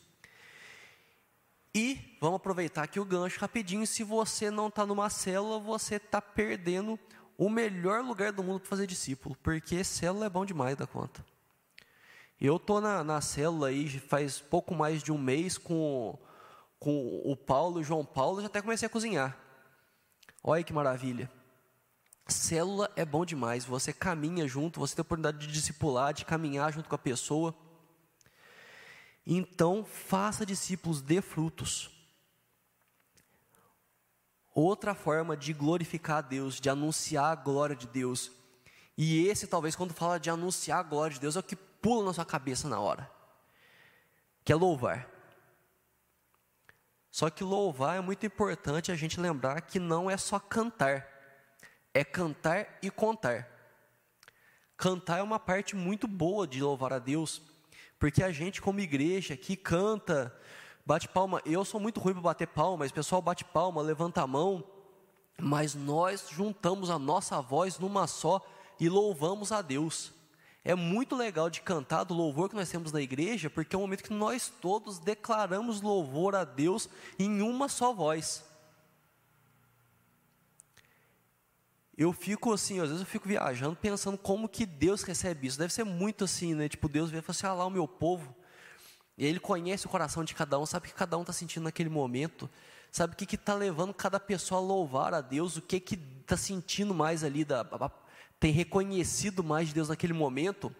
E 1.74 2.16
vamos 2.20 2.36
aproveitar 2.36 2.84
aqui 2.84 2.98
o 2.98 3.04
gancho 3.04 3.38
rapidinho. 3.38 3.86
Se 3.86 4.02
você 4.02 4.50
não 4.50 4.68
está 4.68 4.86
numa 4.86 5.10
célula, 5.10 5.58
você 5.58 5.96
está 5.96 6.22
perdendo 6.22 6.98
o 7.36 7.50
melhor 7.50 8.02
lugar 8.02 8.32
do 8.32 8.42
mundo 8.42 8.60
para 8.60 8.70
fazer 8.70 8.86
discípulo, 8.86 9.36
porque 9.42 9.84
célula 9.84 10.24
é 10.24 10.30
bom 10.30 10.46
demais 10.46 10.74
da 10.74 10.86
conta. 10.86 11.22
Eu 12.40 12.56
estou 12.56 12.80
na, 12.80 13.04
na 13.04 13.20
célula 13.20 13.68
aí 13.68 13.88
faz 13.98 14.40
pouco 14.40 14.74
mais 14.74 15.02
de 15.02 15.12
um 15.12 15.18
mês 15.18 15.58
com, 15.58 16.18
com 16.78 17.22
o 17.24 17.36
Paulo 17.36 17.80
o 17.80 17.84
João 17.84 18.06
Paulo, 18.06 18.40
já 18.40 18.46
até 18.46 18.62
comecei 18.62 18.86
a 18.86 18.90
cozinhar. 18.90 19.36
Olha 20.42 20.64
que 20.64 20.72
maravilha. 20.72 21.30
Célula 22.28 22.90
é 22.96 23.04
bom 23.04 23.24
demais, 23.24 23.64
você 23.64 23.92
caminha 23.92 24.48
junto, 24.48 24.80
você 24.80 24.96
tem 24.96 25.00
a 25.00 25.06
oportunidade 25.06 25.46
de 25.46 25.52
discipular, 25.52 26.12
de 26.12 26.24
caminhar 26.24 26.72
junto 26.72 26.88
com 26.88 26.94
a 26.94 26.98
pessoa. 26.98 27.54
Então, 29.24 29.84
faça 29.84 30.44
discípulos, 30.44 31.00
dê 31.00 31.20
frutos. 31.20 31.90
Outra 34.52 34.94
forma 34.94 35.36
de 35.36 35.52
glorificar 35.52 36.18
a 36.18 36.20
Deus, 36.22 36.60
de 36.60 36.68
anunciar 36.68 37.26
a 37.26 37.34
glória 37.34 37.76
de 37.76 37.86
Deus. 37.86 38.32
E 38.96 39.26
esse, 39.26 39.46
talvez, 39.46 39.76
quando 39.76 39.94
fala 39.94 40.18
de 40.18 40.30
anunciar 40.30 40.80
a 40.80 40.82
glória 40.82 41.14
de 41.14 41.20
Deus, 41.20 41.36
é 41.36 41.40
o 41.40 41.42
que 41.42 41.54
pula 41.54 42.06
na 42.06 42.12
sua 42.12 42.24
cabeça 42.24 42.68
na 42.68 42.80
hora. 42.80 43.08
Que 44.44 44.52
é 44.52 44.56
louvar. 44.56 45.08
Só 47.10 47.30
que 47.30 47.44
louvar 47.44 47.96
é 47.96 48.00
muito 48.00 48.26
importante 48.26 48.90
a 48.90 48.96
gente 48.96 49.20
lembrar 49.20 49.60
que 49.60 49.78
não 49.78 50.10
é 50.10 50.16
só 50.16 50.38
cantar 50.38 51.15
é 51.96 52.04
cantar 52.04 52.78
e 52.82 52.90
contar. 52.90 53.48
Cantar 54.76 55.20
é 55.20 55.22
uma 55.22 55.40
parte 55.40 55.74
muito 55.74 56.06
boa 56.06 56.46
de 56.46 56.62
louvar 56.62 56.92
a 56.92 56.98
Deus, 56.98 57.40
porque 57.98 58.22
a 58.22 58.30
gente, 58.30 58.60
como 58.60 58.80
igreja, 58.80 59.34
que 59.34 59.56
canta, 59.56 60.30
bate 60.84 61.08
palma. 61.08 61.40
Eu 61.46 61.64
sou 61.64 61.80
muito 61.80 61.98
ruim 61.98 62.12
para 62.12 62.22
bater 62.22 62.48
palma, 62.48 62.76
mas 62.80 62.90
o 62.90 62.94
pessoal 62.94 63.22
bate 63.22 63.46
palma, 63.46 63.80
levanta 63.80 64.20
a 64.20 64.26
mão, 64.26 64.62
mas 65.40 65.74
nós 65.74 66.28
juntamos 66.30 66.90
a 66.90 66.98
nossa 66.98 67.40
voz 67.40 67.78
numa 67.78 68.06
só 68.06 68.46
e 68.78 68.90
louvamos 68.90 69.50
a 69.50 69.62
Deus. 69.62 70.12
é 70.62 70.74
muito 70.74 71.16
legal 71.16 71.48
de 71.48 71.62
cantar 71.62 72.04
do 72.04 72.12
louvor 72.12 72.50
que 72.50 72.56
nós 72.56 72.68
temos 72.68 72.92
na 72.92 73.00
igreja, 73.00 73.48
porque 73.48 73.74
é 73.74 73.78
um 73.78 73.82
momento 73.82 74.04
que 74.04 74.12
nós 74.12 74.52
todos 74.60 74.98
declaramos 74.98 75.80
louvor 75.80 76.34
a 76.34 76.44
Deus 76.44 76.90
em 77.18 77.40
uma 77.40 77.70
só 77.70 77.94
voz. 77.94 78.44
Eu 81.96 82.12
fico 82.12 82.52
assim, 82.52 82.78
às 82.78 82.88
vezes 82.88 83.00
eu 83.00 83.06
fico 83.06 83.26
viajando 83.26 83.74
pensando 83.74 84.18
como 84.18 84.48
que 84.48 84.66
Deus 84.66 85.02
recebe 85.02 85.46
isso. 85.46 85.58
Deve 85.58 85.72
ser 85.72 85.84
muito 85.84 86.24
assim, 86.24 86.54
né? 86.54 86.68
Tipo, 86.68 86.88
Deus 86.88 87.10
vê 87.10 87.18
e 87.18 87.22
fala 87.22 87.36
assim: 87.36 87.46
ah 87.46 87.54
lá, 87.54 87.66
o 87.66 87.70
meu 87.70 87.88
povo. 87.88 88.34
E 89.16 89.24
aí 89.24 89.30
ele 89.30 89.40
conhece 89.40 89.86
o 89.86 89.88
coração 89.88 90.22
de 90.22 90.34
cada 90.34 90.58
um, 90.58 90.66
sabe 90.66 90.86
o 90.86 90.90
que 90.90 90.94
cada 90.94 91.16
um 91.16 91.22
está 91.22 91.32
sentindo 91.32 91.64
naquele 91.64 91.88
momento, 91.88 92.50
sabe 92.92 93.14
o 93.14 93.16
que 93.16 93.34
está 93.34 93.54
levando 93.54 93.94
cada 93.94 94.20
pessoa 94.20 94.60
a 94.60 94.64
louvar 94.64 95.14
a 95.14 95.22
Deus, 95.22 95.56
o 95.56 95.62
que 95.62 95.82
está 96.20 96.36
sentindo 96.36 96.92
mais 96.92 97.24
ali, 97.24 97.42
da, 97.42 97.64
tem 98.38 98.52
reconhecido 98.52 99.42
mais 99.42 99.68
de 99.68 99.74
Deus 99.74 99.88
naquele 99.88 100.12
momento. 100.12 100.74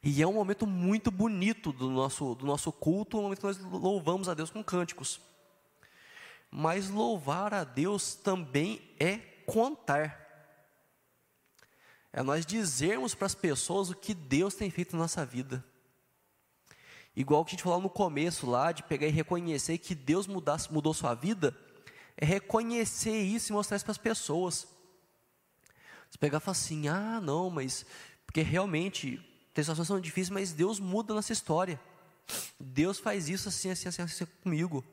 E 0.00 0.22
é 0.22 0.26
um 0.28 0.34
momento 0.34 0.64
muito 0.64 1.10
bonito 1.10 1.72
do 1.72 1.90
nosso, 1.90 2.36
do 2.36 2.46
nosso 2.46 2.70
culto, 2.70 3.18
um 3.18 3.22
momento 3.22 3.40
que 3.40 3.46
nós 3.46 3.58
louvamos 3.58 4.28
a 4.28 4.34
Deus 4.34 4.48
com 4.48 4.62
cânticos. 4.62 5.20
Mas 6.48 6.88
louvar 6.88 7.52
a 7.52 7.64
Deus 7.64 8.14
também 8.14 8.80
é 9.00 9.37
contar. 9.48 10.26
É 12.12 12.22
nós 12.22 12.44
dizermos 12.44 13.14
para 13.14 13.26
as 13.26 13.34
pessoas 13.34 13.90
o 13.90 13.94
que 13.94 14.12
Deus 14.12 14.54
tem 14.54 14.70
feito 14.70 14.92
na 14.92 15.02
nossa 15.02 15.24
vida. 15.24 15.64
Igual 17.16 17.44
que 17.44 17.50
a 17.50 17.52
gente 17.52 17.62
falou 17.62 17.80
no 17.80 17.90
começo 17.90 18.48
lá, 18.48 18.70
de 18.70 18.82
pegar 18.82 19.06
e 19.06 19.10
reconhecer 19.10 19.78
que 19.78 19.94
Deus 19.94 20.26
mudasse, 20.26 20.72
mudou 20.72 20.94
sua 20.94 21.14
vida, 21.14 21.56
é 22.16 22.24
reconhecer 22.24 23.18
isso 23.22 23.50
e 23.50 23.52
mostrar 23.52 23.76
isso 23.76 23.84
para 23.84 23.92
as 23.92 23.98
pessoas. 23.98 24.68
Você 26.08 26.18
pegar 26.18 26.38
e 26.38 26.40
falar 26.40 26.52
assim, 26.52 26.88
ah, 26.88 27.20
não, 27.20 27.50
mas. 27.50 27.84
Porque 28.24 28.42
realmente, 28.42 29.18
tem 29.54 29.64
situações 29.64 30.02
difíceis, 30.02 30.30
mas 30.30 30.52
Deus 30.52 30.78
muda 30.78 31.14
nossa 31.14 31.32
história. 31.32 31.80
Deus 32.60 32.98
faz 32.98 33.28
isso 33.28 33.48
assim, 33.48 33.70
assim, 33.70 33.88
assim, 33.88 34.02
assim 34.02 34.26
comigo. 34.42 34.84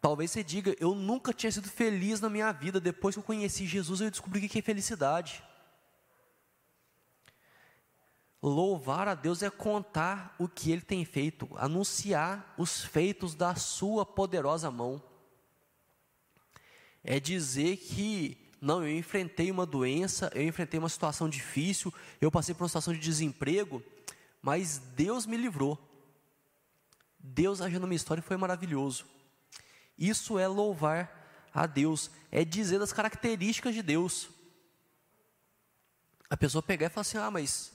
Talvez 0.00 0.30
você 0.30 0.44
diga, 0.44 0.74
eu 0.78 0.94
nunca 0.94 1.32
tinha 1.32 1.50
sido 1.50 1.68
feliz 1.68 2.20
na 2.20 2.30
minha 2.30 2.52
vida. 2.52 2.80
Depois 2.80 3.14
que 3.14 3.18
eu 3.18 3.24
conheci 3.24 3.66
Jesus, 3.66 4.00
eu 4.00 4.10
descobri 4.10 4.44
o 4.44 4.48
que 4.48 4.58
é 4.58 4.62
felicidade. 4.62 5.42
Louvar 8.40 9.08
a 9.08 9.14
Deus 9.14 9.42
é 9.42 9.50
contar 9.50 10.36
o 10.38 10.48
que 10.48 10.70
Ele 10.70 10.82
tem 10.82 11.04
feito, 11.04 11.48
anunciar 11.56 12.54
os 12.56 12.84
feitos 12.84 13.34
da 13.34 13.56
Sua 13.56 14.06
poderosa 14.06 14.70
mão. 14.70 15.02
É 17.02 17.18
dizer 17.18 17.78
que 17.78 18.48
não, 18.60 18.82
eu 18.82 18.96
enfrentei 18.96 19.50
uma 19.50 19.64
doença, 19.64 20.30
eu 20.34 20.42
enfrentei 20.42 20.78
uma 20.78 20.88
situação 20.88 21.28
difícil, 21.28 21.92
eu 22.20 22.30
passei 22.30 22.54
por 22.54 22.62
uma 22.62 22.68
situação 22.68 22.92
de 22.92 23.00
desemprego, 23.00 23.82
mas 24.42 24.78
Deus 24.78 25.26
me 25.26 25.36
livrou. 25.36 25.78
Deus 27.18 27.60
agindo 27.60 27.80
na 27.80 27.86
minha 27.86 27.96
história 27.96 28.22
foi 28.22 28.36
maravilhoso. 28.36 29.04
Isso 29.98 30.38
é 30.38 30.46
louvar 30.46 31.50
a 31.52 31.66
Deus, 31.66 32.10
é 32.30 32.44
dizer 32.44 32.78
das 32.78 32.92
características 32.92 33.74
de 33.74 33.82
Deus. 33.82 34.28
A 36.30 36.36
pessoa 36.36 36.62
pegar 36.62 36.86
e 36.86 36.90
falar 36.90 37.02
assim: 37.02 37.18
ah, 37.18 37.30
mas 37.30 37.72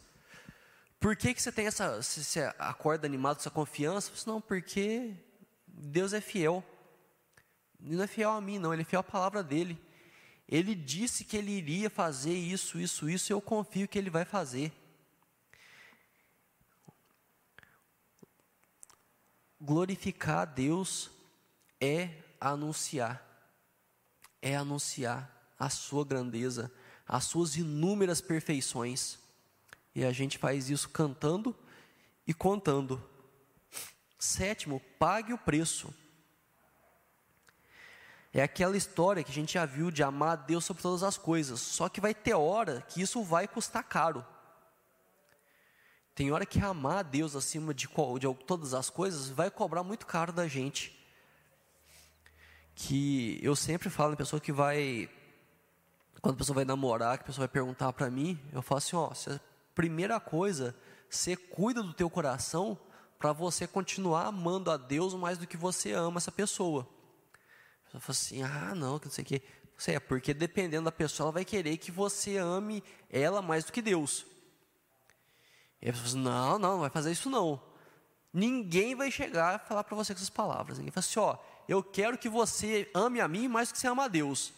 por 1.00 1.18
que, 1.18 1.34
que 1.34 1.42
você 1.42 1.52
tem 1.52 1.68
essa, 1.68 2.02
você 2.02 2.42
acorda 2.58 3.06
animado, 3.06 3.40
essa 3.40 3.50
confiança? 3.50 4.10
Falo, 4.10 4.36
não, 4.36 4.42
porque 4.42 5.14
Deus 5.68 6.14
é 6.14 6.22
fiel. 6.22 6.64
Ele 7.84 7.98
não 7.98 8.06
é 8.06 8.08
fiel 8.08 8.32
a 8.32 8.40
mim, 8.40 8.58
não, 8.58 8.72
ele 8.72 8.84
é 8.84 8.86
fiel 8.86 9.02
à 9.02 9.04
palavra 9.04 9.44
dele. 9.44 9.78
Ele 10.48 10.74
disse 10.74 11.26
que 11.26 11.36
ele 11.36 11.52
iria 11.52 11.90
fazer 11.90 12.34
isso, 12.34 12.80
isso, 12.80 13.10
isso, 13.10 13.32
e 13.32 13.34
eu 13.34 13.42
confio 13.42 13.88
que 13.88 13.98
ele 13.98 14.10
vai 14.10 14.24
fazer. 14.24 14.72
Glorificar 19.60 20.40
a 20.40 20.46
Deus 20.46 21.12
é 21.84 22.10
anunciar, 22.40 23.22
é 24.42 24.56
anunciar 24.56 25.30
a 25.60 25.70
sua 25.70 26.06
grandeza, 26.06 26.72
as 27.06 27.26
suas 27.26 27.58
inúmeras 27.58 28.22
perfeições. 28.22 29.20
E 29.94 30.06
a 30.06 30.12
gente 30.14 30.38
faz 30.38 30.70
isso 30.70 30.90
cantando 30.90 31.54
e 32.26 32.34
contando. 32.34 33.04
Sétimo, 34.18 34.80
pague 34.98 35.34
o 35.34 35.38
preço. 35.38 35.94
É 38.32 38.42
aquela 38.42 38.78
história 38.78 39.24
que 39.24 39.30
a 39.30 39.36
gente 39.36 39.54
já 39.54 39.66
viu 39.66 39.92
de 39.92 40.02
amar 40.02 40.32
a 40.32 40.36
Deus 40.42 40.64
sobre 40.64 40.82
todas 40.82 41.04
as 41.04 41.18
coisas. 41.18 41.60
Só 41.60 41.90
que 41.90 42.02
vai 42.02 42.16
ter 42.16 42.34
hora 42.34 42.82
que 42.82 43.02
isso 43.02 43.22
vai 43.24 43.46
custar 43.46 43.84
caro. 43.84 44.26
Tem 46.16 46.32
hora 46.32 46.46
que 46.46 46.60
amar 46.60 47.00
a 47.00 47.04
Deus 47.04 47.36
acima 47.36 47.74
de, 47.74 47.88
de 47.88 48.34
todas 48.46 48.74
as 48.74 48.90
coisas 48.90 49.30
vai 49.30 49.52
cobrar 49.52 49.84
muito 49.84 50.06
caro 50.06 50.32
da 50.32 50.48
gente. 50.48 51.03
Que 52.76 53.40
eu 53.42 53.56
sempre 53.56 53.90
falo 53.90 54.12
na 54.12 54.16
pessoa 54.16 54.40
que 54.40 54.52
vai. 54.52 55.10
Quando 56.22 56.36
a 56.36 56.38
pessoa 56.38 56.56
vai 56.56 56.66
namorar, 56.66 57.18
que 57.18 57.24
a 57.24 57.28
pessoa 57.28 57.48
vai 57.48 57.54
perguntar 57.54 57.92
para 57.94 58.10
mim, 58.10 58.40
eu 58.52 58.62
falo 58.62 58.78
assim: 58.78 58.96
ó, 58.96 59.12
a 59.12 59.40
primeira 59.76 60.20
coisa, 60.20 60.76
você 61.10 61.36
cuida 61.36 61.84
do 61.84 61.94
teu 61.94 62.10
coração 62.10 62.78
para 63.20 63.32
você 63.32 63.68
continuar 63.68 64.28
amando 64.28 64.72
a 64.72 64.78
Deus 64.78 65.14
mais 65.14 65.38
do 65.38 65.48
que 65.48 65.58
você 65.58 65.92
ama 65.92 66.18
essa 66.18 66.32
pessoa. 66.32 66.88
Ela 67.92 68.00
falou 68.00 68.12
assim: 68.12 68.42
ah, 68.42 68.74
não, 68.76 69.00
que 69.00 69.06
não 69.06 69.14
sei 69.14 69.24
o 69.24 69.28
quê. 69.28 69.42
É 69.88 70.00
porque 70.00 70.34
dependendo 70.34 70.86
da 70.86 70.92
pessoa, 70.92 71.26
ela 71.26 71.32
vai 71.34 71.46
querer 71.46 71.78
que 71.78 71.92
você 71.92 72.38
ame 72.38 72.84
ela 73.10 73.42
mais 73.42 73.66
do 73.66 73.72
que 73.72 73.82
Deus. 73.82 74.26
E 75.82 75.90
a 75.90 75.92
pessoa 75.92 76.08
fala 76.08 76.08
assim, 76.08 76.24
não, 76.24 76.60
não, 76.60 76.72
não 76.74 76.80
vai 76.80 76.90
fazer 76.90 77.12
isso 77.12 77.30
não. 77.30 77.62
Ninguém 78.32 78.96
vai 78.96 79.12
chegar 79.12 79.56
e 79.56 79.68
falar 79.68 79.84
para 79.84 79.96
você 79.96 80.14
com 80.14 80.18
essas 80.18 80.30
palavras. 80.30 80.78
Ninguém 80.78 80.92
fala 80.92 81.06
assim, 81.06 81.20
ó, 81.20 81.38
eu 81.68 81.84
quero 81.84 82.18
que 82.18 82.30
você 82.30 82.90
ame 82.94 83.22
a 83.22 83.28
mim 83.28 83.48
mais 83.48 83.70
do 83.70 83.74
que 83.74 83.80
você 83.80 83.88
ama 83.88 84.06
a 84.06 84.08
Deus. 84.08 84.54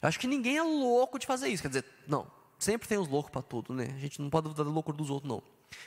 Eu 0.00 0.08
acho 0.08 0.18
que 0.18 0.26
ninguém 0.26 0.56
é 0.56 0.62
louco 0.62 1.18
de 1.18 1.26
fazer 1.26 1.48
isso. 1.48 1.62
Quer 1.62 1.68
dizer, 1.68 1.84
não, 2.06 2.30
sempre 2.58 2.88
tem 2.88 2.98
os 2.98 3.08
loucos 3.08 3.30
para 3.30 3.42
tudo, 3.42 3.72
né? 3.72 3.88
A 3.94 3.98
gente 3.98 4.20
não 4.20 4.30
pode 4.30 4.44
duvidar 4.44 4.64
da 4.64 4.70
loucura 4.70 4.96
dos 4.96 5.10
outros, 5.10 5.28
não. 5.28 5.42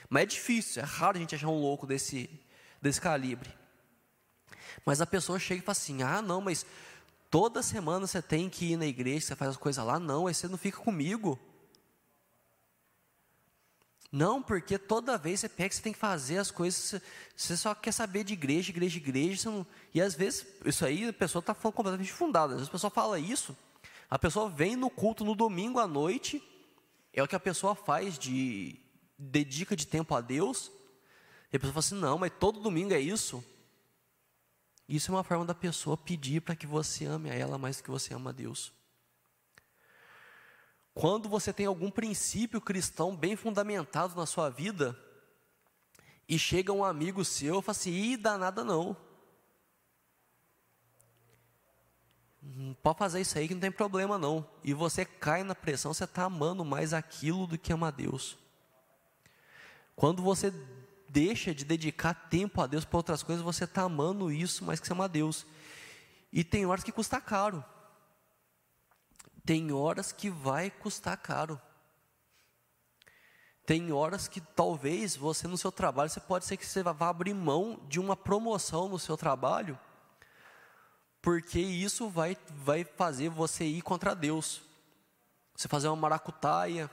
Mas 0.10 0.24
é 0.24 0.26
difícil, 0.26 0.82
é 0.82 0.86
raro 0.86 1.18
a 1.18 1.20
gente 1.20 1.36
achar 1.36 1.48
um 1.48 1.60
louco 1.60 1.86
desse, 1.86 2.30
desse 2.82 3.00
calibre. 3.00 3.50
Mas 4.86 5.02
a 5.02 5.06
pessoa 5.06 5.40
chega 5.40 5.62
e 5.62 5.66
fala 5.66 5.74
assim: 5.74 6.04
ah, 6.04 6.22
não, 6.22 6.42
mas 6.42 6.66
toda 7.30 7.62
semana 7.62 8.08
você 8.08 8.22
tem 8.22 8.50
que 8.50 8.74
ir 8.74 8.78
na 8.78 8.86
igreja, 8.86 9.28
você 9.28 9.36
faz 9.36 9.52
as 9.52 9.58
coisas 9.58 9.84
lá. 9.86 10.00
Não, 10.00 10.28
aí 10.28 10.34
você 10.34 10.48
não 10.48 10.58
fica 10.58 10.80
comigo. 10.80 11.40
Não, 14.12 14.42
porque 14.42 14.78
toda 14.78 15.18
vez 15.18 15.42
você 15.42 15.50
pega, 15.50 15.74
você 15.74 15.82
tem 15.82 15.92
que 15.92 16.00
fazer 16.00 16.38
as 16.38 16.50
coisas, 16.50 17.02
você 17.36 17.58
só 17.58 17.76
quer 17.76 17.92
saber 17.92 18.24
de 18.24 18.34
igreja, 18.34 18.70
igreja, 18.70 18.98
igreja. 18.98 19.52
Não, 19.52 19.68
e 19.94 20.02
às 20.02 20.16
vezes, 20.16 20.46
isso 20.66 20.86
aí 20.86 21.08
a 21.08 21.14
pessoa 21.14 21.42
está 21.42 21.54
completamente 21.54 22.12
fundada. 22.12 22.54
Às 22.54 22.60
vezes 22.60 22.70
a 22.70 22.72
pessoa 22.72 22.92
fala 22.92 23.20
isso, 23.20 23.56
a 24.10 24.18
pessoa 24.18 24.50
vem 24.50 24.76
no 24.76 24.90
culto 24.90 25.26
no 25.26 25.36
domingo 25.36 25.80
à 25.80 25.88
noite, 25.88 26.42
é 27.12 27.22
o 27.22 27.28
que 27.28 27.36
a 27.36 27.40
pessoa 27.40 27.76
faz 27.76 28.18
de 28.18 28.80
dedica 29.18 29.76
de 29.76 29.86
tempo 29.86 30.16
a 30.16 30.22
Deus. 30.22 30.72
E 31.52 31.58
a 31.58 31.60
pessoa 31.60 31.74
fala 31.74 31.80
assim: 31.80 31.96
não, 31.96 32.18
mas 32.18 32.32
todo 32.40 32.62
domingo 32.62 32.94
é 32.94 33.00
isso. 33.00 33.44
Isso 34.88 35.12
é 35.12 35.16
uma 35.16 35.24
forma 35.24 35.44
da 35.44 35.54
pessoa 35.54 35.98
pedir 35.98 36.42
para 36.42 36.56
que 36.56 36.66
você 36.66 37.06
ame 37.06 37.30
a 37.30 37.34
ela 37.34 37.58
mais 37.58 37.78
do 37.78 37.84
que 37.84 37.92
você 37.92 38.14
ama 38.14 38.30
a 38.30 38.34
Deus. 38.34 38.72
Quando 41.00 41.30
você 41.30 41.54
tem 41.54 41.68
algum 41.68 41.92
princípio 41.92 42.60
cristão 42.60 43.16
bem 43.16 43.36
fundamentado 43.36 44.16
na 44.16 44.26
sua 44.26 44.50
vida, 44.50 44.98
e 46.28 46.40
chega 46.40 46.74
um 46.74 46.84
amigo 46.84 47.24
seu 47.24 47.60
e 47.60 47.62
fala 47.62 47.78
assim: 47.78 47.92
ih, 47.92 48.18
dá 48.18 48.36
nada 48.36 48.64
não. 48.64 48.98
Não 52.42 52.74
pode 52.74 52.98
fazer 52.98 53.22
isso 53.22 53.38
aí 53.38 53.48
que 53.48 53.54
não 53.54 53.62
tem 53.62 53.72
problema 53.72 54.18
não. 54.18 54.44
E 54.64 54.74
você 54.74 55.06
cai 55.06 55.44
na 55.44 55.54
pressão, 55.54 55.94
você 55.94 56.06
está 56.06 56.24
amando 56.24 56.66
mais 56.66 56.94
aquilo 56.94 57.46
do 57.46 57.60
que 57.60 57.72
ama 57.72 57.90
a 57.90 57.92
Deus. 57.92 58.36
Quando 59.96 60.24
você 60.24 60.52
deixa 61.08 61.54
de 61.54 61.64
dedicar 61.64 62.16
tempo 62.28 62.60
a 62.60 62.66
Deus 62.66 62.86
para 62.86 62.98
outras 62.98 63.22
coisas, 63.22 63.44
você 63.44 63.66
está 63.66 63.84
amando 63.84 64.32
isso 64.32 64.66
mais 64.66 64.80
que 64.80 64.88
você 64.88 64.94
ama 64.94 65.06
a 65.06 65.08
Deus. 65.08 65.46
E 66.34 66.44
tem 66.44 66.66
horas 66.66 66.84
que 66.84 66.92
custa 66.92 67.22
caro. 67.22 67.64
Tem 69.48 69.72
horas 69.72 70.12
que 70.12 70.30
vai 70.30 70.70
custar 70.70 71.16
caro. 71.16 71.58
Tem 73.66 73.94
horas 73.94 74.28
que 74.28 74.42
talvez 74.42 75.16
você 75.16 75.48
no 75.48 75.58
seu 75.58 75.72
trabalho, 75.72 76.10
você 76.10 76.20
pode 76.20 76.44
ser 76.44 76.58
que 76.58 76.66
você 76.66 76.84
vá 76.84 77.08
abrir 77.08 77.34
mão 77.34 77.80
de 77.88 77.98
uma 77.98 78.14
promoção 78.14 78.90
no 78.90 79.00
seu 79.00 79.16
trabalho, 79.16 79.80
porque 81.22 81.60
isso 81.60 82.10
vai, 82.10 82.36
vai 82.58 82.84
fazer 82.84 83.30
você 83.30 83.64
ir 83.64 83.82
contra 83.82 84.14
Deus. 84.14 84.62
Você 85.56 85.70
fazer 85.70 85.88
uma 85.88 85.96
maracutaia, 85.96 86.92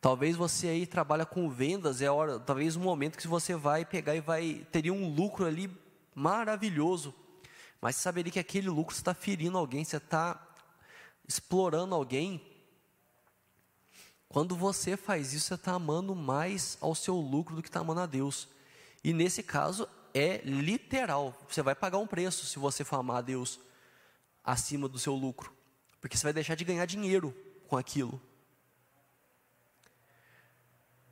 Talvez 0.00 0.36
você 0.36 0.68
aí 0.68 0.86
trabalha 0.86 1.26
com 1.26 1.50
vendas, 1.50 2.00
é 2.00 2.08
hora, 2.10 2.38
talvez 2.38 2.76
um 2.76 2.82
momento 2.82 3.18
que 3.18 3.26
você 3.26 3.56
vai 3.56 3.84
pegar 3.84 4.14
e 4.14 4.20
vai 4.20 4.66
teria 4.70 4.92
um 4.92 5.12
lucro 5.12 5.44
ali 5.44 5.70
maravilhoso, 6.14 7.12
mas 7.80 7.96
saberia 7.96 8.30
que 8.30 8.38
aquele 8.38 8.68
lucro 8.68 8.94
está 8.94 9.12
ferindo 9.12 9.58
alguém, 9.58 9.84
você 9.84 9.96
está 9.96 10.45
explorando 11.26 11.94
alguém. 11.94 12.40
Quando 14.28 14.56
você 14.56 14.96
faz 14.96 15.32
isso, 15.32 15.48
você 15.48 15.54
está 15.54 15.72
amando 15.72 16.14
mais 16.14 16.76
ao 16.80 16.94
seu 16.94 17.16
lucro 17.16 17.56
do 17.56 17.62
que 17.62 17.68
está 17.68 17.80
amando 17.80 18.00
a 18.00 18.06
Deus. 18.06 18.48
E 19.02 19.12
nesse 19.12 19.42
caso, 19.42 19.88
é 20.12 20.38
literal. 20.44 21.36
Você 21.48 21.62
vai 21.62 21.74
pagar 21.74 21.98
um 21.98 22.06
preço 22.06 22.46
se 22.46 22.58
você 22.58 22.84
for 22.84 22.96
amar 22.96 23.18
a 23.18 23.22
Deus 23.22 23.60
acima 24.44 24.88
do 24.88 24.98
seu 24.98 25.14
lucro. 25.14 25.52
Porque 26.00 26.16
você 26.16 26.24
vai 26.24 26.32
deixar 26.32 26.54
de 26.54 26.64
ganhar 26.64 26.86
dinheiro 26.86 27.34
com 27.68 27.76
aquilo. 27.76 28.20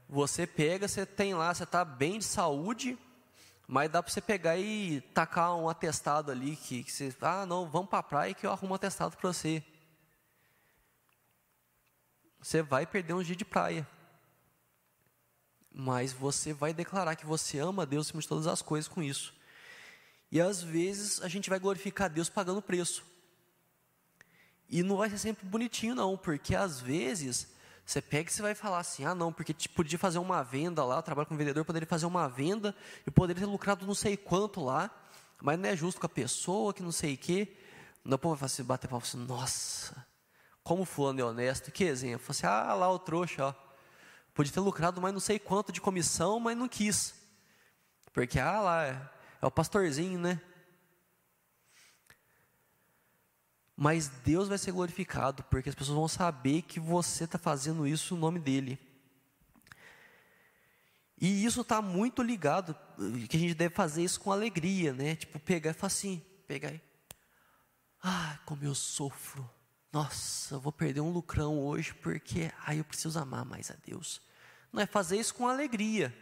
Você 0.09 0.47
pega, 0.47 0.87
você 0.87 1.05
tem 1.05 1.35
lá, 1.35 1.53
você 1.53 1.65
está 1.65 1.85
bem 1.85 2.19
de 2.19 2.25
saúde, 2.25 2.97
mas 3.67 3.91
dá 3.91 4.03
para 4.03 4.13
você 4.13 4.21
pegar 4.21 4.57
e 4.57 5.01
tacar 5.13 5.55
um 5.57 5.69
atestado 5.69 6.31
ali 6.31 6.57
que, 6.57 6.85
que 6.85 6.93
você, 6.93 7.15
ah, 7.21 7.45
não, 7.45 7.69
vamos 7.69 7.89
para 7.89 7.99
a 7.99 8.03
praia 8.03 8.35
que 8.35 8.47
eu 8.47 8.53
arrumo 8.53 8.73
um 8.73 8.77
atestado 8.77 9.17
para 9.17 9.33
você. 9.33 9.63
Você 12.45 12.61
vai 12.61 12.87
perder 12.87 13.15
um 13.15 13.23
dia 13.23 13.35
de 13.35 13.45
praia. 13.45 13.89
Mas 15.73 16.13
você 16.13 16.53
vai 16.53 16.75
declarar 16.75 17.17
que 17.17 17.25
você 17.25 17.59
ama 17.59 17.85
a 17.85 17.87
Deus 17.87 18.07
acima 18.07 18.21
de 18.21 18.29
todas 18.29 18.47
as 18.47 18.61
coisas 18.61 18.87
com 18.87 19.03
isso. 19.03 19.35
E 20.31 20.43
às 20.43 20.63
vezes 20.63 21.23
a 21.23 21.29
gente 21.29 21.49
vai 21.49 21.59
glorificar 21.59 22.11
Deus 22.11 22.29
pagando 22.29 22.61
preço. 22.61 23.03
E 24.69 24.83
não 24.83 24.99
vai 24.99 25.09
ser 25.09 25.17
sempre 25.17 25.47
bonitinho, 25.47 25.95
não, 25.95 26.19
porque 26.19 26.55
às 26.55 26.83
vezes 26.83 27.49
você 27.83 28.03
pega 28.03 28.29
e 28.29 28.33
você 28.35 28.43
vai 28.43 28.55
falar 28.55 28.81
assim: 28.81 29.07
ah, 29.07 29.15
não, 29.15 29.33
porque 29.33 29.55
podia 29.75 29.99
fazer 29.99 30.19
uma 30.19 30.43
venda 30.43 30.85
lá, 30.85 30.97
eu 30.97 31.03
trabalho 31.03 31.27
com 31.27 31.39
vendedor, 31.39 31.65
poderia 31.65 31.89
fazer 31.89 32.05
uma 32.05 32.29
venda 32.29 32.77
e 33.07 33.11
poderia 33.11 33.41
ter 33.41 33.51
lucrado 33.51 33.87
não 33.87 33.95
sei 33.95 34.19
quanto 34.19 34.63
lá, 34.63 34.91
mas 35.41 35.59
não 35.59 35.67
é 35.67 35.75
justo 35.75 35.99
com 35.99 36.07
a 36.07 36.11
pessoa 36.11 36.75
que 36.75 36.83
não 36.83 36.93
sei 36.93 37.15
o 37.15 37.19
quê. 37.19 37.57
Não, 38.05 38.19
povo 38.19 38.37
vai 38.37 38.47
assim, 38.47 38.63
bater 38.63 38.87
palma 38.87 39.03
assim: 39.03 39.17
nossa, 39.17 40.07
como 40.65 40.87
fulano 40.87 41.21
é 41.21 41.25
honesto, 41.25 41.71
que 41.71 41.85
exemplo. 41.85 42.27
Assim, 42.31 42.47
ah, 42.47 42.73
lá 42.73 42.91
o 42.91 42.99
trouxa, 42.99 43.49
ó. 43.49 43.55
Podia 44.33 44.53
ter 44.53 44.61
lucrado 44.61 45.01
mais 45.01 45.13
não 45.13 45.21
sei 45.21 45.39
quanto 45.39 45.71
de 45.71 45.81
comissão, 45.81 46.41
mas 46.41 46.57
não 46.57 46.67
quis. 46.67 47.15
Porque, 48.13 48.41
ah, 48.41 48.61
lá, 48.61 48.87
é, 48.87 49.11
é 49.43 49.47
o 49.47 49.51
pastorzinho, 49.51 50.19
né? 50.19 50.41
Mas 53.77 54.09
Deus 54.09 54.49
vai 54.49 54.57
ser 54.57 54.73
glorificado, 54.73 55.43
porque 55.45 55.69
as 55.69 55.75
pessoas 55.75 55.97
vão 55.97 56.09
saber 56.09 56.63
que 56.63 56.81
você 56.81 57.25
está 57.25 57.39
fazendo 57.39 57.87
isso 57.87 58.15
no 58.15 58.21
nome 58.23 58.41
dEle. 58.41 58.79
E 61.21 61.45
isso 61.45 61.61
está 61.61 61.83
muito 61.83 62.23
ligado, 62.23 62.75
que 63.29 63.37
a 63.37 63.41
gente 63.41 63.55
deve 63.55 63.75
fazer 63.75 64.03
isso 64.03 64.19
com 64.19 64.33
alegria, 64.33 64.93
né? 64.93 65.15
Tipo, 65.15 65.39
pegar 65.39 65.73
e 65.73 65.75
falar 65.75 65.89
assim, 65.89 66.23
pegar 66.47 66.73
e... 66.73 66.81
Ah, 68.03 68.39
como 68.45 68.65
eu 68.65 68.75
sofro 68.75 69.49
nossa, 69.95 70.57
eu 70.57 70.61
vou 70.61 70.73
perder 70.73 71.01
um 71.03 71.13
lucrão 71.13 71.65
hoje 71.65 71.95
porque 71.95 72.51
aí 72.67 72.79
eu 72.79 72.85
preciso 72.85 73.17
amar 73.17 73.45
mais 73.45 73.71
a 73.71 73.77
Deus. 73.87 74.21
Não 74.73 74.83
é 74.83 74.87
fazer 74.87 75.21
isso 75.21 75.33
com 75.33 75.47
alegria. 75.47 76.13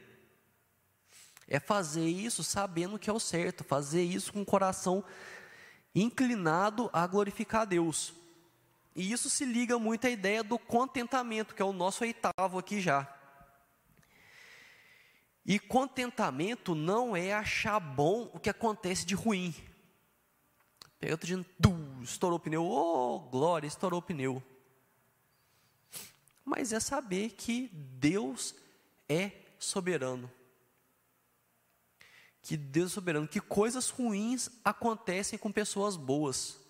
É 1.49 1.59
fazer 1.59 2.07
isso 2.07 2.45
sabendo 2.45 2.99
que 2.99 3.09
é 3.09 3.13
o 3.15 3.19
certo, 3.19 3.65
fazer 3.65 4.03
isso 4.03 4.31
com 4.31 4.43
o 4.43 4.45
coração 4.45 5.03
inclinado 5.95 6.91
a 6.93 7.07
glorificar 7.07 7.63
a 7.63 7.65
Deus. 7.65 8.13
E 8.95 9.11
isso 9.11 9.31
se 9.31 9.47
liga 9.47 9.79
muito 9.79 10.07
à 10.07 10.11
ideia 10.11 10.45
do 10.45 10.59
contentamento, 10.59 11.55
que 11.55 11.63
é 11.63 11.65
o 11.65 11.73
nosso 11.73 12.05
oitavo 12.05 12.59
aqui 12.59 12.79
já. 12.79 13.11
E 15.47 15.59
contentamento 15.59 16.75
não 16.75 17.17
é 17.17 17.33
achar 17.33 17.81
bom 17.81 18.31
o 18.35 18.39
que 18.39 18.51
acontece 18.51 19.07
de 19.07 19.15
ruim. 19.15 19.55
Pega 21.03 21.15
outro 21.15 21.27
dia, 21.27 21.45
estourou 22.01 22.37
o 22.37 22.41
pneu, 22.41 22.65
oh, 22.65 23.19
glória, 23.19 23.67
estourou 23.67 23.99
o 23.99 24.03
pneu. 24.03 24.41
Mas 26.45 26.73
é 26.73 26.79
saber 26.79 27.31
que 27.31 27.69
Deus 27.73 28.55
é 29.09 29.33
soberano. 29.59 30.31
Que 32.41 32.57
Deus 32.57 32.93
é 32.93 32.95
soberano, 32.95 33.27
que 33.27 33.41
coisas 33.41 33.91
ruins 33.91 34.49
acontecem 34.65 35.37
com 35.37 35.51
pessoas 35.51 35.97
boas. 35.97 36.61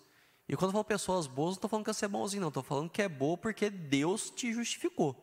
E 0.49 0.57
quando 0.57 0.69
eu 0.69 0.73
falo 0.73 0.83
pessoas 0.83 1.27
boas, 1.27 1.49
não 1.49 1.53
estou 1.57 1.69
falando 1.69 1.85
que 1.85 1.93
você 1.93 2.05
é 2.05 2.07
bonzinho, 2.07 2.41
não. 2.41 2.47
Estou 2.47 2.63
falando 2.63 2.89
que 2.89 3.03
é 3.03 3.07
boa 3.07 3.37
porque 3.37 3.69
Deus 3.69 4.31
te 4.31 4.51
justificou. 4.51 5.15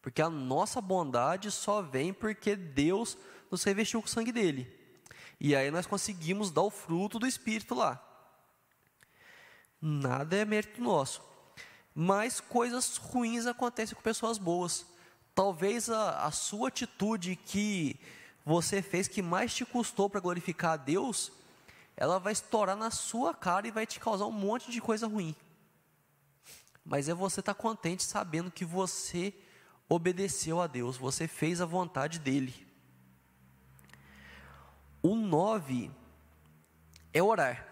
Porque 0.00 0.22
a 0.22 0.30
nossa 0.30 0.80
bondade 0.80 1.50
só 1.50 1.82
vem 1.82 2.12
porque 2.12 2.54
Deus 2.54 3.18
nos 3.50 3.64
revestiu 3.64 4.00
com 4.00 4.06
o 4.06 4.08
sangue 4.08 4.30
dele. 4.30 4.85
E 5.38 5.54
aí 5.54 5.70
nós 5.70 5.86
conseguimos 5.86 6.50
dar 6.50 6.62
o 6.62 6.70
fruto 6.70 7.18
do 7.18 7.26
Espírito 7.26 7.74
lá. 7.74 8.02
Nada 9.80 10.36
é 10.36 10.44
mérito 10.44 10.80
nosso. 10.80 11.22
Mas 11.94 12.40
coisas 12.40 12.96
ruins 12.96 13.46
acontecem 13.46 13.94
com 13.94 14.02
pessoas 14.02 14.38
boas. 14.38 14.86
Talvez 15.34 15.90
a, 15.90 16.24
a 16.26 16.30
sua 16.30 16.68
atitude 16.68 17.36
que 17.36 17.98
você 18.44 18.80
fez 18.80 19.08
que 19.08 19.22
mais 19.22 19.54
te 19.54 19.64
custou 19.64 20.08
para 20.08 20.20
glorificar 20.20 20.72
a 20.72 20.76
Deus, 20.76 21.32
ela 21.96 22.18
vai 22.18 22.32
estourar 22.32 22.76
na 22.76 22.90
sua 22.90 23.34
cara 23.34 23.66
e 23.66 23.70
vai 23.70 23.86
te 23.86 24.00
causar 24.00 24.26
um 24.26 24.32
monte 24.32 24.70
de 24.70 24.80
coisa 24.80 25.06
ruim. 25.06 25.34
Mas 26.84 27.08
é 27.08 27.14
você 27.14 27.40
estar 27.40 27.54
tá 27.54 27.60
contente 27.60 28.02
sabendo 28.02 28.50
que 28.50 28.64
você 28.64 29.34
obedeceu 29.88 30.60
a 30.60 30.66
Deus, 30.66 30.96
você 30.96 31.28
fez 31.28 31.60
a 31.60 31.66
vontade 31.66 32.18
dEle. 32.18 32.65
O 35.06 35.14
nove 35.14 35.88
é 37.14 37.22
orar. 37.22 37.64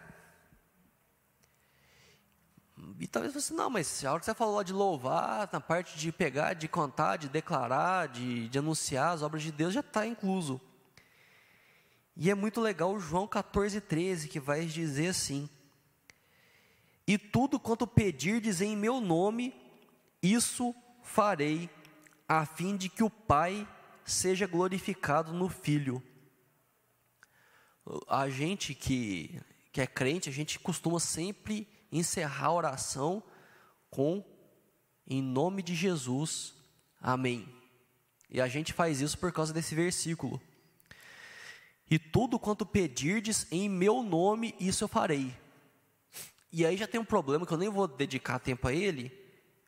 E 3.00 3.08
talvez 3.08 3.34
você, 3.34 3.52
não, 3.52 3.68
mas 3.68 4.04
a 4.04 4.12
hora 4.12 4.20
que 4.20 4.26
você 4.26 4.34
falou 4.34 4.62
de 4.62 4.72
louvar, 4.72 5.48
na 5.52 5.60
parte 5.60 5.98
de 5.98 6.12
pegar, 6.12 6.54
de 6.54 6.68
contar, 6.68 7.16
de 7.16 7.28
declarar, 7.28 8.06
de, 8.06 8.48
de 8.48 8.56
anunciar 8.56 9.14
as 9.14 9.22
obras 9.22 9.42
de 9.42 9.50
Deus, 9.50 9.74
já 9.74 9.80
está 9.80 10.06
incluso. 10.06 10.60
E 12.16 12.30
é 12.30 12.36
muito 12.36 12.60
legal 12.60 12.94
o 12.94 13.00
João 13.00 13.26
14, 13.26 13.80
13, 13.80 14.28
que 14.28 14.38
vai 14.38 14.64
dizer 14.66 15.08
assim: 15.08 15.50
E 17.04 17.18
tudo 17.18 17.58
quanto 17.58 17.84
pedirdes 17.84 18.60
em 18.60 18.76
meu 18.76 19.00
nome, 19.00 19.52
isso 20.22 20.72
farei, 21.02 21.68
a 22.28 22.46
fim 22.46 22.76
de 22.76 22.88
que 22.88 23.02
o 23.02 23.10
Pai 23.10 23.66
seja 24.04 24.46
glorificado 24.46 25.32
no 25.32 25.48
Filho 25.48 26.00
a 28.08 28.28
gente 28.28 28.74
que, 28.74 29.40
que 29.72 29.80
é 29.80 29.86
crente, 29.86 30.28
a 30.28 30.32
gente 30.32 30.58
costuma 30.58 30.98
sempre 30.98 31.68
encerrar 31.92 32.46
a 32.46 32.52
oração 32.52 33.22
com 33.90 34.24
em 35.06 35.22
nome 35.22 35.62
de 35.62 35.74
Jesus, 35.74 36.54
amém. 37.00 37.48
E 38.30 38.40
a 38.40 38.48
gente 38.48 38.72
faz 38.72 39.00
isso 39.00 39.18
por 39.18 39.30
causa 39.32 39.52
desse 39.52 39.74
versículo. 39.74 40.40
E 41.90 41.98
tudo 41.98 42.38
quanto 42.38 42.64
pedirdes 42.64 43.46
em 43.52 43.68
meu 43.68 44.02
nome, 44.02 44.54
isso 44.58 44.84
eu 44.84 44.88
farei. 44.88 45.36
E 46.50 46.64
aí 46.64 46.76
já 46.76 46.86
tem 46.86 47.00
um 47.00 47.04
problema 47.04 47.44
que 47.44 47.52
eu 47.52 47.58
nem 47.58 47.68
vou 47.68 47.86
dedicar 47.86 48.38
tempo 48.38 48.66
a 48.66 48.72
ele, 48.72 49.12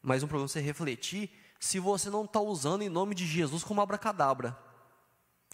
mas 0.01 0.23
um 0.23 0.27
problema 0.27 0.49
você 0.49 0.61
refletir, 0.61 1.31
se 1.61 1.79
você 1.79 2.09
não 2.09 2.25
está 2.25 2.41
usando 2.41 2.83
em 2.83 2.89
nome 2.89 3.14
de 3.14 3.27
Jesus 3.27 3.62
como 3.62 3.81
abracadabra. 3.81 4.57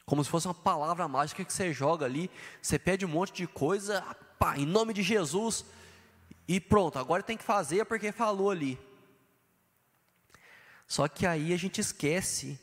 Como 0.05 0.23
se 0.25 0.31
fosse 0.31 0.47
uma 0.47 0.55
palavra 0.55 1.07
mágica 1.07 1.45
que 1.45 1.53
você 1.53 1.73
joga 1.73 2.07
ali, 2.07 2.31
você 2.61 2.79
pede 2.79 3.07
um 3.07 3.09
monte 3.09 3.33
de 3.33 3.47
coisa, 3.47 4.03
pá, 4.39 4.59
em 4.59 4.67
nome 4.67 4.93
de 4.93 5.03
Jesus, 5.03 5.65
e 6.47 6.61
pronto, 6.61 6.99
agora 6.99 7.23
tem 7.23 7.37
que 7.37 7.45
fazer 7.45 7.85
porque 7.85 8.13
falou 8.13 8.51
ali. 8.51 8.79
Só 10.87 11.09
que 11.09 11.27
aí 11.27 11.55
a 11.55 11.57
gente 11.57 11.81
esquece, 11.81 12.61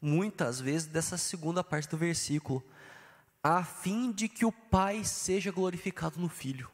muitas 0.00 0.60
vezes, 0.60 0.86
dessa 0.86 1.16
segunda 1.16 1.64
parte 1.64 1.88
do 1.88 1.96
versículo, 1.96 2.62
a 3.42 3.64
fim 3.64 4.12
de 4.12 4.28
que 4.28 4.44
o 4.44 4.52
Pai 4.52 5.04
seja 5.04 5.50
glorificado 5.50 6.20
no 6.20 6.28
Filho. 6.28 6.70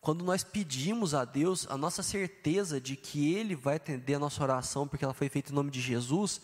Quando 0.00 0.22
nós 0.22 0.44
pedimos 0.44 1.14
a 1.14 1.24
Deus 1.24 1.66
a 1.70 1.78
nossa 1.78 2.02
certeza 2.02 2.78
de 2.78 2.94
que 2.94 3.32
Ele 3.32 3.54
vai 3.54 3.76
atender 3.76 4.16
a 4.16 4.18
nossa 4.18 4.42
oração, 4.42 4.86
porque 4.86 5.02
ela 5.02 5.14
foi 5.14 5.30
feita 5.30 5.50
em 5.50 5.54
nome 5.54 5.70
de 5.70 5.80
Jesus, 5.80 6.42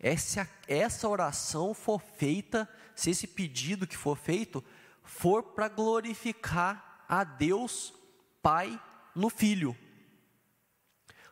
essa, 0.00 0.48
essa 0.66 1.06
oração 1.06 1.74
for 1.74 2.00
feita, 2.00 2.68
se 2.96 3.10
esse 3.10 3.26
pedido 3.26 3.86
que 3.86 3.96
for 3.96 4.16
feito, 4.16 4.64
for 5.02 5.42
para 5.42 5.68
glorificar 5.68 7.04
a 7.06 7.22
Deus 7.22 7.92
Pai 8.42 8.80
no 9.14 9.28
Filho. 9.28 9.76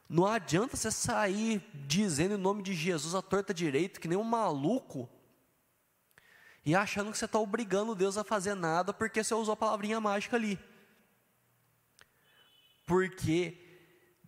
Não 0.08 0.26
adianta 0.26 0.76
você 0.76 0.90
sair 0.90 1.62
dizendo 1.86 2.34
em 2.34 2.38
nome 2.38 2.62
de 2.62 2.74
Jesus 2.74 3.14
a 3.14 3.22
torta 3.22 3.54
direito, 3.54 4.00
que 4.00 4.08
nem 4.08 4.16
um 4.18 4.24
maluco, 4.24 5.08
e 6.64 6.74
achando 6.74 7.10
que 7.10 7.16
você 7.16 7.24
está 7.24 7.38
obrigando 7.38 7.94
Deus 7.94 8.18
a 8.18 8.24
fazer 8.24 8.54
nada 8.54 8.92
porque 8.92 9.24
você 9.24 9.34
usou 9.34 9.54
a 9.54 9.56
palavrinha 9.56 10.00
mágica 10.00 10.36
ali. 10.36 10.58
Porque 12.84 13.67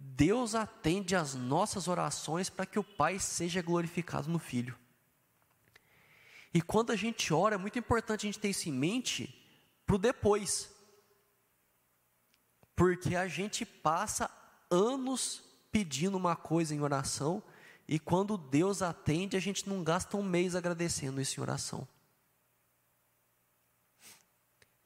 Deus 0.03 0.55
atende 0.55 1.15
às 1.15 1.35
nossas 1.35 1.87
orações 1.87 2.49
para 2.49 2.65
que 2.65 2.79
o 2.79 2.85
Pai 2.85 3.19
seja 3.19 3.61
glorificado 3.61 4.31
no 4.31 4.39
Filho. 4.39 4.79
E 6.55 6.63
quando 6.63 6.91
a 6.91 6.97
gente 6.97 7.33
ora, 7.35 7.57
é 7.57 7.59
muito 7.59 7.79
importante 7.79 8.27
a 8.27 8.29
gente 8.29 8.39
ter 8.39 8.49
isso 8.49 8.69
em 8.71 8.73
mente 8.73 9.37
para 9.85 9.97
o 9.97 9.99
depois. 9.99 10.75
Porque 12.75 13.15
a 13.15 13.29
gente 13.29 13.67
passa 13.67 14.31
anos 14.71 15.43
pedindo 15.71 16.17
uma 16.17 16.35
coisa 16.35 16.75
em 16.75 16.81
oração, 16.81 17.43
e 17.87 17.99
quando 17.99 18.39
Deus 18.39 18.83
atende, 18.83 19.37
a 19.37 19.41
gente 19.41 19.69
não 19.69 19.85
gasta 19.85 20.17
um 20.17 20.23
mês 20.23 20.55
agradecendo 20.55 21.21
isso 21.21 21.39
em 21.39 21.43
oração. 21.43 21.87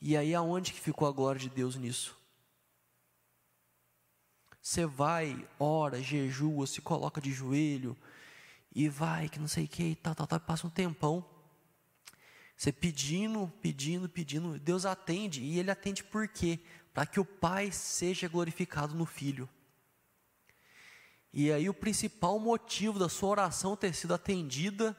E 0.00 0.16
aí 0.16 0.34
aonde 0.34 0.72
que 0.72 0.80
ficou 0.80 1.06
a 1.06 1.12
glória 1.12 1.40
de 1.40 1.48
Deus 1.48 1.76
nisso? 1.76 2.18
Você 4.64 4.86
vai, 4.86 5.46
ora, 5.60 6.02
jejua, 6.02 6.66
se 6.66 6.80
coloca 6.80 7.20
de 7.20 7.30
joelho 7.30 7.94
e 8.74 8.88
vai, 8.88 9.28
que 9.28 9.38
não 9.38 9.46
sei 9.46 9.66
o 9.66 9.68
que, 9.68 9.82
e 9.82 9.94
tal, 9.94 10.14
tal, 10.14 10.26
tal, 10.26 10.40
passa 10.40 10.66
um 10.66 10.70
tempão. 10.70 11.22
Você 12.56 12.72
pedindo, 12.72 13.52
pedindo, 13.60 14.08
pedindo, 14.08 14.58
Deus 14.58 14.86
atende, 14.86 15.42
e 15.42 15.58
Ele 15.58 15.70
atende 15.70 16.02
por 16.02 16.26
quê? 16.26 16.58
Para 16.94 17.04
que 17.04 17.20
o 17.20 17.26
Pai 17.26 17.70
seja 17.70 18.26
glorificado 18.26 18.94
no 18.94 19.04
Filho. 19.04 19.46
E 21.30 21.52
aí 21.52 21.68
o 21.68 21.74
principal 21.74 22.38
motivo 22.38 22.98
da 22.98 23.10
sua 23.10 23.28
oração 23.28 23.76
ter 23.76 23.94
sido 23.94 24.14
atendida, 24.14 24.98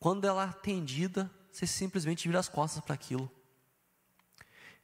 quando 0.00 0.24
ela 0.24 0.42
é 0.42 0.48
atendida, 0.48 1.30
você 1.52 1.64
simplesmente 1.64 2.26
vira 2.26 2.40
as 2.40 2.48
costas 2.48 2.82
para 2.82 2.94
aquilo. 2.94 3.30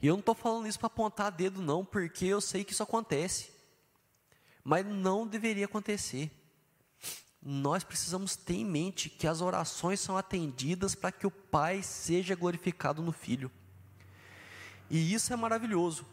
E 0.00 0.06
eu 0.06 0.14
não 0.14 0.20
estou 0.20 0.34
falando 0.36 0.68
isso 0.68 0.78
para 0.78 0.86
apontar 0.86 1.32
dedo, 1.32 1.60
não, 1.60 1.84
porque 1.84 2.24
eu 2.24 2.40
sei 2.40 2.62
que 2.62 2.70
isso 2.70 2.84
acontece. 2.84 3.51
Mas 4.64 4.86
não 4.86 5.26
deveria 5.26 5.64
acontecer. 5.64 6.30
Nós 7.44 7.82
precisamos 7.82 8.36
ter 8.36 8.54
em 8.54 8.64
mente 8.64 9.10
que 9.10 9.26
as 9.26 9.40
orações 9.40 9.98
são 9.98 10.16
atendidas 10.16 10.94
para 10.94 11.10
que 11.10 11.26
o 11.26 11.30
Pai 11.30 11.82
seja 11.82 12.36
glorificado 12.36 13.02
no 13.02 13.10
Filho. 13.10 13.50
E 14.88 15.12
isso 15.12 15.32
é 15.32 15.36
maravilhoso, 15.36 16.06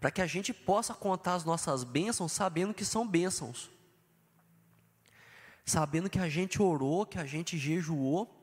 para 0.00 0.10
que 0.10 0.20
a 0.20 0.26
gente 0.26 0.52
possa 0.52 0.92
contar 0.92 1.34
as 1.34 1.44
nossas 1.44 1.84
bênçãos 1.84 2.32
sabendo 2.32 2.74
que 2.74 2.84
são 2.84 3.06
bênçãos. 3.06 3.70
Sabendo 5.64 6.10
que 6.10 6.18
a 6.18 6.28
gente 6.28 6.60
orou, 6.60 7.06
que 7.06 7.18
a 7.18 7.24
gente 7.24 7.56
jejuou, 7.56 8.34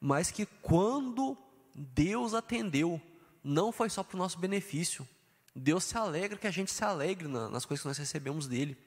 mas 0.00 0.30
que 0.30 0.46
quando 0.46 1.38
Deus 1.74 2.34
atendeu, 2.34 3.00
não 3.44 3.70
foi 3.70 3.88
só 3.88 4.02
para 4.02 4.16
o 4.16 4.18
nosso 4.18 4.38
benefício. 4.38 5.06
Deus 5.54 5.84
se 5.84 5.96
alegra 5.96 6.38
que 6.38 6.46
a 6.46 6.50
gente 6.50 6.70
se 6.70 6.84
alegre 6.84 7.28
nas 7.28 7.64
coisas 7.64 7.82
que 7.82 7.88
nós 7.88 7.98
recebemos 7.98 8.46
dele, 8.46 8.78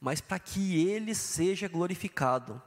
mas 0.00 0.20
para 0.20 0.38
que 0.38 0.86
ele 0.88 1.14
seja 1.14 1.68
glorificado. 1.68 2.60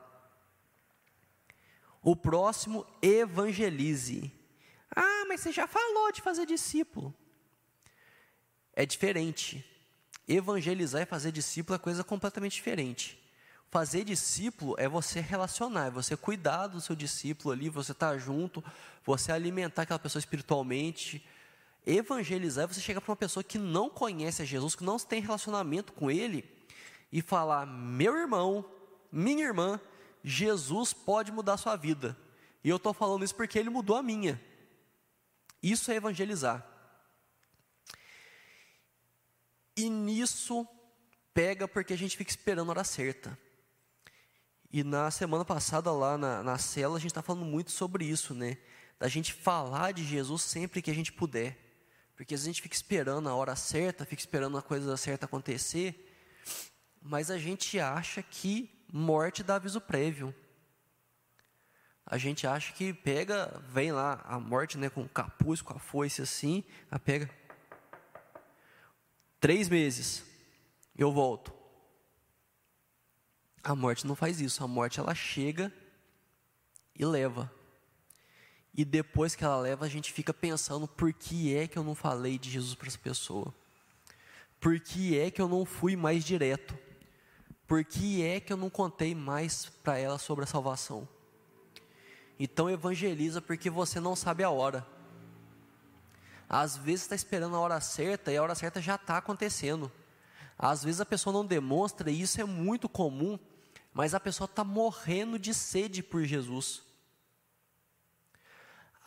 O 2.02 2.16
próximo, 2.16 2.86
evangelize. 3.02 4.32
Ah, 4.96 5.26
mas 5.28 5.42
você 5.42 5.52
já 5.52 5.68
falou 5.68 6.12
de 6.12 6.22
fazer 6.22 6.46
discípulo. 6.46 7.14
É 8.74 8.86
diferente. 8.86 9.66
Evangelizar 10.28 11.02
e 11.02 11.06
fazer 11.06 11.32
discípulo 11.32 11.76
é 11.76 11.80
coisa 11.80 12.04
completamente 12.04 12.54
diferente. 12.54 13.22
Fazer 13.70 14.06
discípulo 14.06 14.76
é 14.78 14.88
você 14.88 15.20
relacionar, 15.20 15.88
é 15.88 15.92
você 15.92 16.16
cuidar 16.16 16.68
do 16.68 16.80
seu 16.80 16.96
discípulo 16.96 17.54
ali, 17.54 17.70
você 17.70 17.92
estar 17.92 18.12
tá 18.12 18.18
junto, 18.18 18.64
você 19.04 19.32
alimentar 19.32 19.82
aquela 19.82 20.00
pessoa 20.00 20.20
espiritualmente. 20.20 21.26
Evangelizar 21.90 22.68
você 22.68 22.82
chegar 22.82 23.00
para 23.00 23.12
uma 23.12 23.16
pessoa 23.16 23.42
que 23.42 23.58
não 23.58 23.90
conhece 23.90 24.42
a 24.42 24.46
Jesus, 24.46 24.76
que 24.76 24.84
não 24.84 25.00
tem 25.00 25.22
relacionamento 25.22 25.94
com 25.94 26.12
Ele, 26.12 26.44
e 27.10 27.22
falar: 27.22 27.66
meu 27.66 28.14
irmão, 28.14 28.70
minha 29.10 29.46
irmã, 29.46 29.80
Jesus 30.22 30.92
pode 30.92 31.32
mudar 31.32 31.54
a 31.54 31.58
sua 31.58 31.78
vida. 31.78 32.18
E 32.62 32.68
eu 32.68 32.76
estou 32.76 32.94
falando 32.94 33.24
isso 33.24 33.34
porque 33.34 33.58
Ele 33.58 33.70
mudou 33.70 33.96
a 33.96 34.04
minha. 34.04 34.38
Isso 35.64 35.90
é 35.90 35.96
evangelizar. 35.96 36.68
E 39.78 39.90
nisso 39.90 40.68
pega 41.34 41.70
porque 41.70 41.94
a 41.94 41.98
gente 41.98 42.18
fica 42.18 42.30
esperando 42.30 42.68
a 42.68 42.72
hora 42.72 42.84
certa. 42.84 43.40
E 44.70 44.84
na 44.84 45.10
semana 45.10 45.46
passada, 45.46 45.90
lá 45.90 46.18
na, 46.18 46.44
na 46.44 46.58
cela, 46.58 46.98
a 46.98 47.00
gente 47.00 47.12
está 47.12 47.22
falando 47.22 47.46
muito 47.46 47.72
sobre 47.72 48.04
isso, 48.04 48.34
né? 48.34 48.58
Da 49.00 49.08
gente 49.08 49.32
falar 49.32 49.94
de 49.94 50.04
Jesus 50.04 50.42
sempre 50.42 50.82
que 50.82 50.92
a 50.92 50.94
gente 50.94 51.14
puder. 51.14 51.67
Porque 52.18 52.34
a 52.34 52.38
gente 52.38 52.64
fica 52.64 52.76
esperando 52.76 53.30
a 53.30 53.36
hora 53.36 53.56
certa, 53.56 54.04
fica 54.04 54.20
esperando 54.20 54.58
a 54.58 54.62
coisa 54.62 54.98
certa 54.98 55.28
acontecer, 55.28 56.12
mas 57.00 57.30
a 57.30 57.38
gente 57.38 57.80
acha 57.80 58.24
que 58.24 58.70
morte 58.92 59.44
dá 59.44 59.56
aviso 59.56 59.80
prévio. 59.80 60.34
A 62.04 62.18
gente 62.18 62.48
acha 62.48 62.74
que 62.74 62.92
pega, 62.92 63.62
vem 63.70 63.92
lá 63.92 64.20
a 64.26 64.40
morte, 64.40 64.80
né, 64.80 64.90
com 64.90 65.04
o 65.04 65.10
capuz, 65.10 65.62
com 65.62 65.74
a 65.74 65.80
foice 65.80 66.24
assim, 66.24 66.64
a 66.90 66.98
pega. 66.98 67.30
Três 69.40 69.70
meses, 69.70 70.26
eu 70.98 71.12
volto. 71.12 71.54
A 73.64 73.76
morte 73.76 74.08
não 74.08 74.16
faz 74.16 74.42
isso. 74.42 74.64
A 74.64 74.68
morte 74.68 75.00
ela 75.00 75.14
chega 75.14 75.72
e 76.96 77.06
leva. 77.06 77.52
E 78.78 78.86
depois 78.86 79.36
que 79.36 79.44
ela 79.44 79.58
leva, 79.58 79.86
a 79.86 79.90
gente 79.90 80.14
fica 80.14 80.34
pensando 80.34 80.88
por 80.88 81.12
que 81.12 81.54
é 81.56 81.68
que 81.68 81.78
eu 81.78 81.84
não 81.84 81.96
falei 81.96 82.38
de 82.38 82.50
Jesus 82.50 82.76
para 82.76 82.88
essa 82.88 82.98
pessoa? 82.98 83.52
Por 84.60 84.80
que 84.80 85.20
é 85.20 85.32
que 85.32 85.42
eu 85.42 85.48
não 85.48 85.66
fui 85.66 85.96
mais 85.96 86.24
direto? 86.24 86.78
Por 87.68 87.84
que 87.84 88.24
é 88.24 88.40
que 88.40 88.54
eu 88.54 88.58
não 88.58 88.70
contei 88.70 89.16
mais 89.16 89.66
para 89.66 89.98
ela 89.98 90.20
sobre 90.20 90.44
a 90.44 90.48
salvação? 90.48 91.08
Então 92.40 92.70
evangeliza 92.70 93.42
porque 93.42 93.70
você 93.70 94.00
não 94.00 94.16
sabe 94.16 94.44
a 94.44 94.50
hora. 94.52 94.86
Às 96.48 96.78
vezes 96.78 97.02
está 97.02 97.16
esperando 97.16 97.56
a 97.56 97.60
hora 97.60 97.82
certa 97.82 98.32
e 98.32 98.38
a 98.38 98.44
hora 98.44 98.56
certa 98.56 98.80
já 98.80 98.96
está 98.96 99.18
acontecendo. 99.18 99.92
Às 100.58 100.84
vezes 100.84 101.02
a 101.02 101.06
pessoa 101.06 101.34
não 101.34 101.46
demonstra, 101.46 102.10
e 102.10 102.22
isso 102.22 102.40
é 102.40 102.46
muito 102.46 102.88
comum 102.88 103.38
mas 103.98 104.14
a 104.14 104.20
pessoa 104.20 104.46
está 104.46 104.64
morrendo 104.64 105.40
de 105.40 105.56
sede 105.56 106.04
por 106.04 106.24
Jesus. 106.24 106.84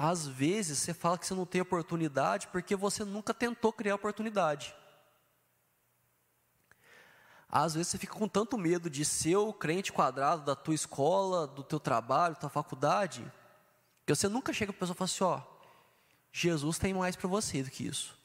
Às 0.03 0.26
vezes 0.26 0.78
você 0.78 0.94
fala 0.94 1.18
que 1.18 1.26
você 1.26 1.34
não 1.34 1.44
tem 1.44 1.61
oportunidade 1.61 2.48
porque 2.48 2.74
você 2.74 3.05
nunca 3.05 3.34
tentou 3.34 3.70
criar 3.70 3.96
oportunidade. 3.96 4.74
Às 7.46 7.74
vezes 7.74 7.88
você 7.88 7.98
fica 7.98 8.14
com 8.14 8.26
tanto 8.26 8.57
medo 8.57 8.88
de 8.88 9.05
ser 9.05 9.36
o 9.36 9.53
crente 9.53 9.92
quadrado 9.92 10.42
da 10.42 10.57
tua 10.57 10.74
escola, 10.74 11.46
do 11.46 11.62
teu 11.62 11.78
trabalho, 11.78 12.32
da 12.32 12.40
tua 12.40 12.48
faculdade, 12.48 13.30
que 14.07 14.14
você 14.14 14.26
nunca 14.26 14.55
chega 14.55 14.72
para 14.72 14.78
a 14.78 14.88
pessoa 14.88 14.94
e 14.94 14.98
fala 15.18 15.36
assim: 15.36 15.51
ó, 15.53 15.61
Jesus 16.32 16.78
tem 16.78 16.94
mais 16.94 17.14
para 17.14 17.28
você 17.28 17.62
do 17.62 17.70
que 17.70 17.86
isso. 17.86 18.16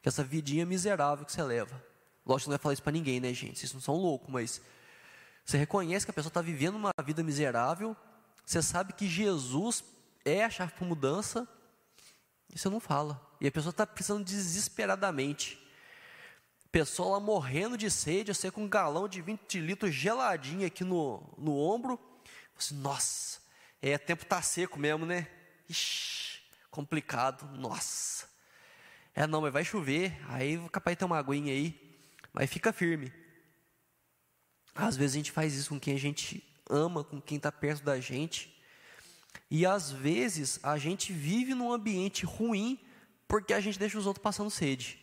Que 0.00 0.08
essa 0.08 0.24
vidinha 0.24 0.64
miserável 0.64 1.26
que 1.26 1.32
você 1.32 1.42
leva. 1.42 1.84
Lógico 2.24 2.44
que 2.44 2.48
não 2.48 2.56
vai 2.56 2.62
falar 2.62 2.72
isso 2.72 2.82
para 2.82 2.92
ninguém, 2.92 3.20
né, 3.20 3.34
gente? 3.34 3.58
Vocês 3.58 3.74
não 3.74 3.80
são 3.82 3.94
loucos, 3.94 4.32
mas 4.32 4.62
você 5.44 5.58
reconhece 5.58 6.06
que 6.06 6.12
a 6.12 6.14
pessoa 6.14 6.30
está 6.30 6.40
vivendo 6.40 6.76
uma 6.76 6.94
vida 7.04 7.22
miserável, 7.22 7.94
você 8.42 8.62
sabe 8.62 8.94
que 8.94 9.06
Jesus 9.06 9.84
é 10.24 10.44
a 10.44 10.50
chave 10.50 10.72
para 10.72 10.86
mudança, 10.86 11.48
e 12.52 12.58
você 12.58 12.68
não 12.68 12.80
fala. 12.80 13.20
E 13.40 13.46
a 13.46 13.52
pessoa 13.52 13.70
está 13.70 13.86
precisando 13.86 14.24
desesperadamente. 14.24 15.58
Pessoa 16.72 17.18
lá 17.18 17.20
morrendo 17.20 17.76
de 17.76 17.90
sede, 17.90 18.32
você 18.34 18.50
com 18.50 18.64
um 18.64 18.68
galão 18.68 19.08
de 19.08 19.20
20 19.20 19.58
litros 19.60 19.94
geladinho 19.94 20.66
aqui 20.66 20.84
no, 20.84 21.22
no 21.36 21.56
ombro. 21.56 21.98
Você, 22.56 22.74
nossa, 22.74 23.40
é 23.80 23.96
tempo 23.98 24.24
tá 24.24 24.40
seco 24.42 24.78
mesmo, 24.78 25.06
né? 25.06 25.26
Ixi, 25.68 26.40
complicado, 26.70 27.46
nossa. 27.56 28.28
É 29.14 29.26
não, 29.26 29.40
mas 29.40 29.52
vai 29.52 29.64
chover, 29.64 30.16
aí 30.28 30.60
capaz 30.70 30.94
de 30.94 31.00
ter 31.00 31.04
uma 31.04 31.18
aguinha 31.18 31.52
aí, 31.52 31.98
mas 32.32 32.48
fica 32.48 32.72
firme. 32.72 33.12
Às 34.74 34.96
vezes 34.96 35.16
a 35.16 35.18
gente 35.18 35.32
faz 35.32 35.54
isso 35.54 35.70
com 35.70 35.80
quem 35.80 35.94
a 35.94 35.98
gente 35.98 36.44
ama, 36.68 37.02
com 37.02 37.20
quem 37.20 37.36
está 37.36 37.50
perto 37.50 37.82
da 37.82 37.98
gente. 38.00 38.59
E 39.50 39.66
às 39.66 39.90
vezes 39.90 40.60
a 40.62 40.78
gente 40.78 41.12
vive 41.12 41.54
num 41.54 41.72
ambiente 41.72 42.24
ruim 42.24 42.78
porque 43.26 43.52
a 43.52 43.60
gente 43.60 43.78
deixa 43.78 43.98
os 43.98 44.06
outros 44.06 44.22
passando 44.22 44.50
sede. 44.50 44.98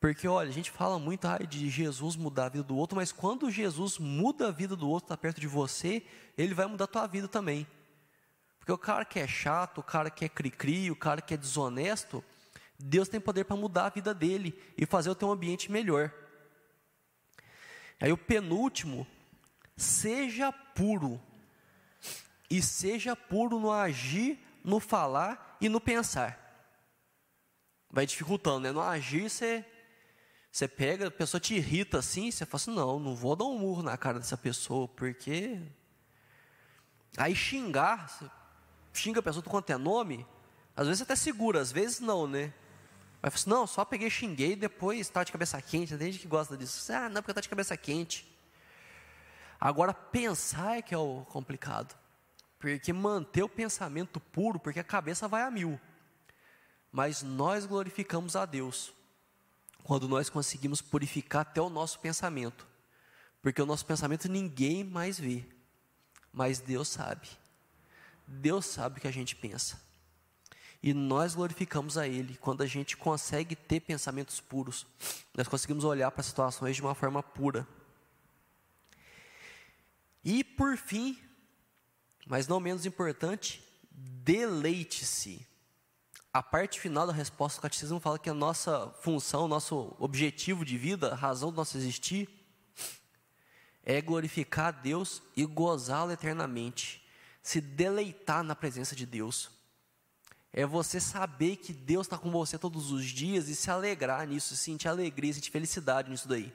Porque 0.00 0.28
olha, 0.28 0.50
a 0.50 0.52
gente 0.52 0.70
fala 0.70 0.98
muito 0.98 1.26
ah, 1.26 1.38
de 1.38 1.70
Jesus 1.70 2.14
mudar 2.14 2.46
a 2.46 2.48
vida 2.50 2.64
do 2.64 2.76
outro, 2.76 2.96
mas 2.96 3.10
quando 3.10 3.50
Jesus 3.50 3.98
muda 3.98 4.48
a 4.48 4.50
vida 4.50 4.76
do 4.76 4.88
outro, 4.88 5.06
está 5.06 5.16
perto 5.16 5.40
de 5.40 5.46
você, 5.46 6.04
ele 6.36 6.52
vai 6.52 6.66
mudar 6.66 6.84
a 6.84 6.88
tua 6.88 7.06
vida 7.06 7.26
também. 7.26 7.66
Porque 8.58 8.72
o 8.72 8.76
cara 8.76 9.04
que 9.04 9.18
é 9.18 9.26
chato, 9.26 9.78
o 9.78 9.82
cara 9.82 10.10
que 10.10 10.24
é 10.24 10.28
cri-cri, 10.28 10.90
o 10.90 10.96
cara 10.96 11.22
que 11.22 11.34
é 11.34 11.36
desonesto, 11.36 12.22
Deus 12.78 13.08
tem 13.08 13.20
poder 13.20 13.44
para 13.44 13.56
mudar 13.56 13.86
a 13.86 13.90
vida 13.90 14.12
dele 14.12 14.58
e 14.76 14.84
fazer 14.84 15.08
o 15.08 15.14
teu 15.14 15.30
ambiente 15.30 15.72
melhor. 15.72 16.12
Aí 18.00 18.12
o 18.12 18.18
penúltimo, 18.18 19.06
seja 19.76 20.52
puro. 20.52 21.20
E 22.50 22.62
seja 22.62 23.16
puro 23.16 23.58
no 23.58 23.70
agir, 23.70 24.38
no 24.62 24.80
falar 24.80 25.56
e 25.60 25.68
no 25.68 25.80
pensar. 25.80 26.40
Vai 27.90 28.06
dificultando, 28.06 28.60
né? 28.60 28.72
No 28.72 28.80
agir 28.80 29.30
você 29.30 29.64
você 30.50 30.68
pega, 30.68 31.08
a 31.08 31.10
pessoa 31.10 31.40
te 31.40 31.56
irrita 31.56 31.98
assim, 31.98 32.30
você 32.30 32.46
fala 32.46 32.62
assim, 32.62 32.70
não, 32.70 33.00
não 33.00 33.16
vou 33.16 33.34
dar 33.34 33.44
um 33.44 33.58
murro 33.58 33.82
na 33.82 33.96
cara 33.96 34.20
dessa 34.20 34.36
pessoa, 34.36 34.86
porque 34.86 35.60
aí 37.16 37.34
xingar, 37.34 38.08
xinga 38.92 39.18
a 39.18 39.22
pessoa 39.22 39.42
do 39.42 39.50
quanto 39.50 39.70
é 39.70 39.76
nome, 39.76 40.24
às 40.76 40.86
vezes 40.86 41.02
até 41.02 41.16
segura, 41.16 41.60
às 41.60 41.72
vezes 41.72 41.98
não, 41.98 42.28
né? 42.28 42.54
Vai 43.20 43.32
falar 43.32 43.40
assim, 43.40 43.50
não, 43.50 43.66
só 43.66 43.84
peguei, 43.84 44.08
xinguei 44.08 44.52
e 44.52 44.56
depois 44.56 45.00
estava 45.00 45.24
de 45.24 45.32
cabeça 45.32 45.60
quente. 45.60 45.96
Tem 45.96 46.12
gente 46.12 46.20
que 46.20 46.28
gosta 46.28 46.56
disso. 46.56 46.92
Ah, 46.92 47.08
não, 47.08 47.22
porque 47.22 47.30
estou 47.30 47.42
de 47.42 47.48
cabeça 47.48 47.76
quente. 47.76 48.24
Agora, 49.58 49.94
pensar 49.94 50.76
é 50.76 50.82
que 50.82 50.94
é 50.94 50.98
o 50.98 51.24
complicado. 51.30 51.96
Porque 52.64 52.94
manter 52.94 53.42
o 53.42 53.48
pensamento 53.48 54.18
puro, 54.18 54.58
porque 54.58 54.80
a 54.80 54.84
cabeça 54.84 55.28
vai 55.28 55.42
a 55.42 55.50
mil. 55.50 55.78
Mas 56.90 57.22
nós 57.22 57.66
glorificamos 57.66 58.34
a 58.36 58.46
Deus 58.46 58.90
quando 59.82 60.08
nós 60.08 60.30
conseguimos 60.30 60.80
purificar 60.80 61.42
até 61.42 61.60
o 61.60 61.68
nosso 61.68 62.00
pensamento. 62.00 62.66
Porque 63.42 63.60
o 63.60 63.66
nosso 63.66 63.84
pensamento 63.84 64.30
ninguém 64.30 64.82
mais 64.82 65.20
vê, 65.20 65.44
mas 66.32 66.58
Deus 66.58 66.88
sabe. 66.88 67.28
Deus 68.26 68.64
sabe 68.64 68.96
o 68.96 69.00
que 69.02 69.08
a 69.08 69.12
gente 69.12 69.36
pensa. 69.36 69.78
E 70.82 70.94
nós 70.94 71.34
glorificamos 71.34 71.98
a 71.98 72.08
Ele 72.08 72.34
quando 72.38 72.62
a 72.62 72.66
gente 72.66 72.96
consegue 72.96 73.54
ter 73.54 73.80
pensamentos 73.80 74.40
puros. 74.40 74.86
Nós 75.34 75.48
conseguimos 75.48 75.84
olhar 75.84 76.10
para 76.10 76.22
situações 76.22 76.76
de 76.76 76.80
uma 76.80 76.94
forma 76.94 77.22
pura. 77.22 77.68
E 80.24 80.42
por 80.42 80.78
fim, 80.78 81.18
mas 82.26 82.46
não 82.46 82.60
menos 82.60 82.86
importante, 82.86 83.62
deleite-se. 83.90 85.46
A 86.32 86.42
parte 86.42 86.80
final 86.80 87.06
da 87.06 87.12
resposta 87.12 87.58
do 87.58 87.62
catecismo 87.62 88.00
fala 88.00 88.18
que 88.18 88.30
a 88.30 88.34
nossa 88.34 88.88
função, 89.02 89.46
nosso 89.46 89.94
objetivo 89.98 90.64
de 90.64 90.76
vida, 90.76 91.12
a 91.12 91.14
razão 91.14 91.50
do 91.50 91.56
nosso 91.56 91.76
existir, 91.76 92.28
é 93.82 94.00
glorificar 94.00 94.66
a 94.66 94.70
Deus 94.70 95.22
e 95.36 95.44
gozá-lo 95.44 96.10
eternamente, 96.10 97.06
se 97.42 97.60
deleitar 97.60 98.42
na 98.42 98.56
presença 98.56 98.96
de 98.96 99.04
Deus 99.06 99.54
é 100.56 100.64
você 100.64 101.00
saber 101.00 101.56
que 101.56 101.72
Deus 101.72 102.06
está 102.06 102.16
com 102.16 102.30
você 102.30 102.56
todos 102.56 102.92
os 102.92 103.06
dias 103.06 103.48
e 103.48 103.56
se 103.56 103.68
alegrar 103.72 104.24
nisso, 104.24 104.54
sentir 104.56 104.86
alegria, 104.86 105.34
sentir 105.34 105.50
felicidade 105.50 106.08
nisso 106.08 106.28
daí. 106.28 106.54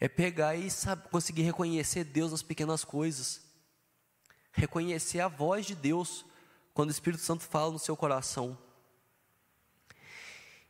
É 0.00 0.08
pegar 0.08 0.56
e 0.56 0.70
sabe, 0.70 1.06
conseguir 1.10 1.42
reconhecer 1.42 2.04
Deus 2.04 2.30
nas 2.30 2.42
pequenas 2.42 2.84
coisas, 2.84 3.42
reconhecer 4.52 5.20
a 5.20 5.28
voz 5.28 5.66
de 5.66 5.74
Deus 5.74 6.24
quando 6.74 6.88
o 6.88 6.92
Espírito 6.92 7.22
Santo 7.22 7.44
fala 7.44 7.72
no 7.72 7.78
seu 7.78 7.96
coração. 7.96 8.58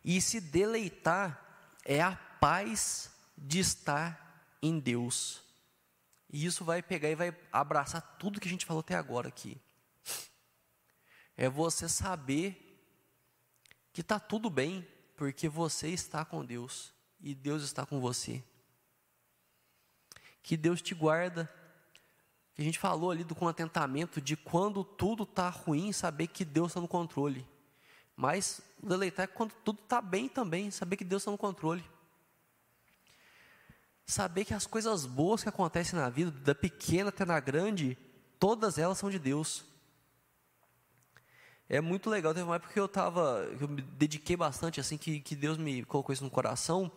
E 0.05 0.21
se 0.21 0.41
deleitar 0.41 1.41
é 1.85 2.01
a 2.01 2.17
paz 2.41 3.11
de 3.37 3.59
estar 3.59 4.57
em 4.63 4.79
Deus. 4.79 5.43
E 6.33 6.45
isso 6.47 6.65
vai 6.65 6.83
pegar 6.83 7.11
e 7.11 7.15
vai 7.15 7.37
abraçar 7.53 8.01
tudo 8.19 8.41
que 8.41 8.49
a 8.49 8.51
gente 8.51 8.67
falou 8.67 8.81
até 8.81 8.95
agora 8.95 9.29
aqui 9.29 9.61
é 11.41 11.49
você 11.49 11.89
saber 11.89 12.55
que 13.95 14.03
está 14.03 14.21
tudo 14.21 14.51
bem, 14.51 14.87
porque 15.17 15.49
você 15.49 15.89
está 15.89 16.23
com 16.23 16.45
Deus 16.45 16.93
e 17.19 17.35
Deus 17.35 17.63
está 17.63 17.87
com 17.87 17.99
você. 17.99 18.45
Que 20.43 20.55
Deus 20.55 20.83
te 20.83 20.95
guarda. 20.95 21.51
A 22.59 22.63
gente 22.63 22.79
falou 22.79 23.11
ali 23.11 23.25
do 23.25 23.35
contentamento 23.35 24.21
de 24.21 24.37
quando 24.37 24.85
tudo 24.85 25.23
está 25.23 25.49
ruim, 25.49 25.93
saber 25.93 26.27
que 26.27 26.45
Deus 26.45 26.71
está 26.71 26.81
no 26.81 26.89
controle. 26.89 27.47
Mas 28.15 28.61
o 28.83 28.87
deleitar 28.87 29.25
é 29.25 29.27
quando 29.27 29.53
tudo 29.65 29.81
está 29.83 30.01
bem 30.03 30.29
também, 30.29 30.71
saber 30.71 30.97
que 30.97 31.05
Deus 31.05 31.23
está 31.23 31.31
no 31.31 31.39
controle. 31.39 31.85
Saber 34.05 34.45
que 34.45 34.53
as 34.53 34.67
coisas 34.67 35.07
boas 35.07 35.43
que 35.43 35.49
acontecem 35.49 35.99
na 35.99 36.11
vida, 36.11 36.31
da 36.31 36.55
pequena 36.55 37.09
até 37.09 37.25
na 37.25 37.41
grande, 37.41 37.97
todas 38.39 38.77
elas 38.77 38.99
são 38.99 39.09
de 39.09 39.19
Deus 39.19 39.65
é 41.71 41.81
muito 41.81 42.11
legal. 42.11 42.35
Teve 42.35 42.45
uma 42.45 42.57
época 42.57 42.73
que 42.73 42.81
eu 42.81 42.89
tava, 42.89 43.49
eu 43.61 43.69
me 43.69 43.81
dediquei 43.81 44.37
bastante, 44.37 44.81
assim, 44.81 44.99
que, 44.99 45.21
que 45.21 45.37
Deus 45.37 45.57
me 45.57 45.85
colocou 45.85 46.13
isso 46.13 46.25
no 46.25 46.31
coração, 46.31 46.91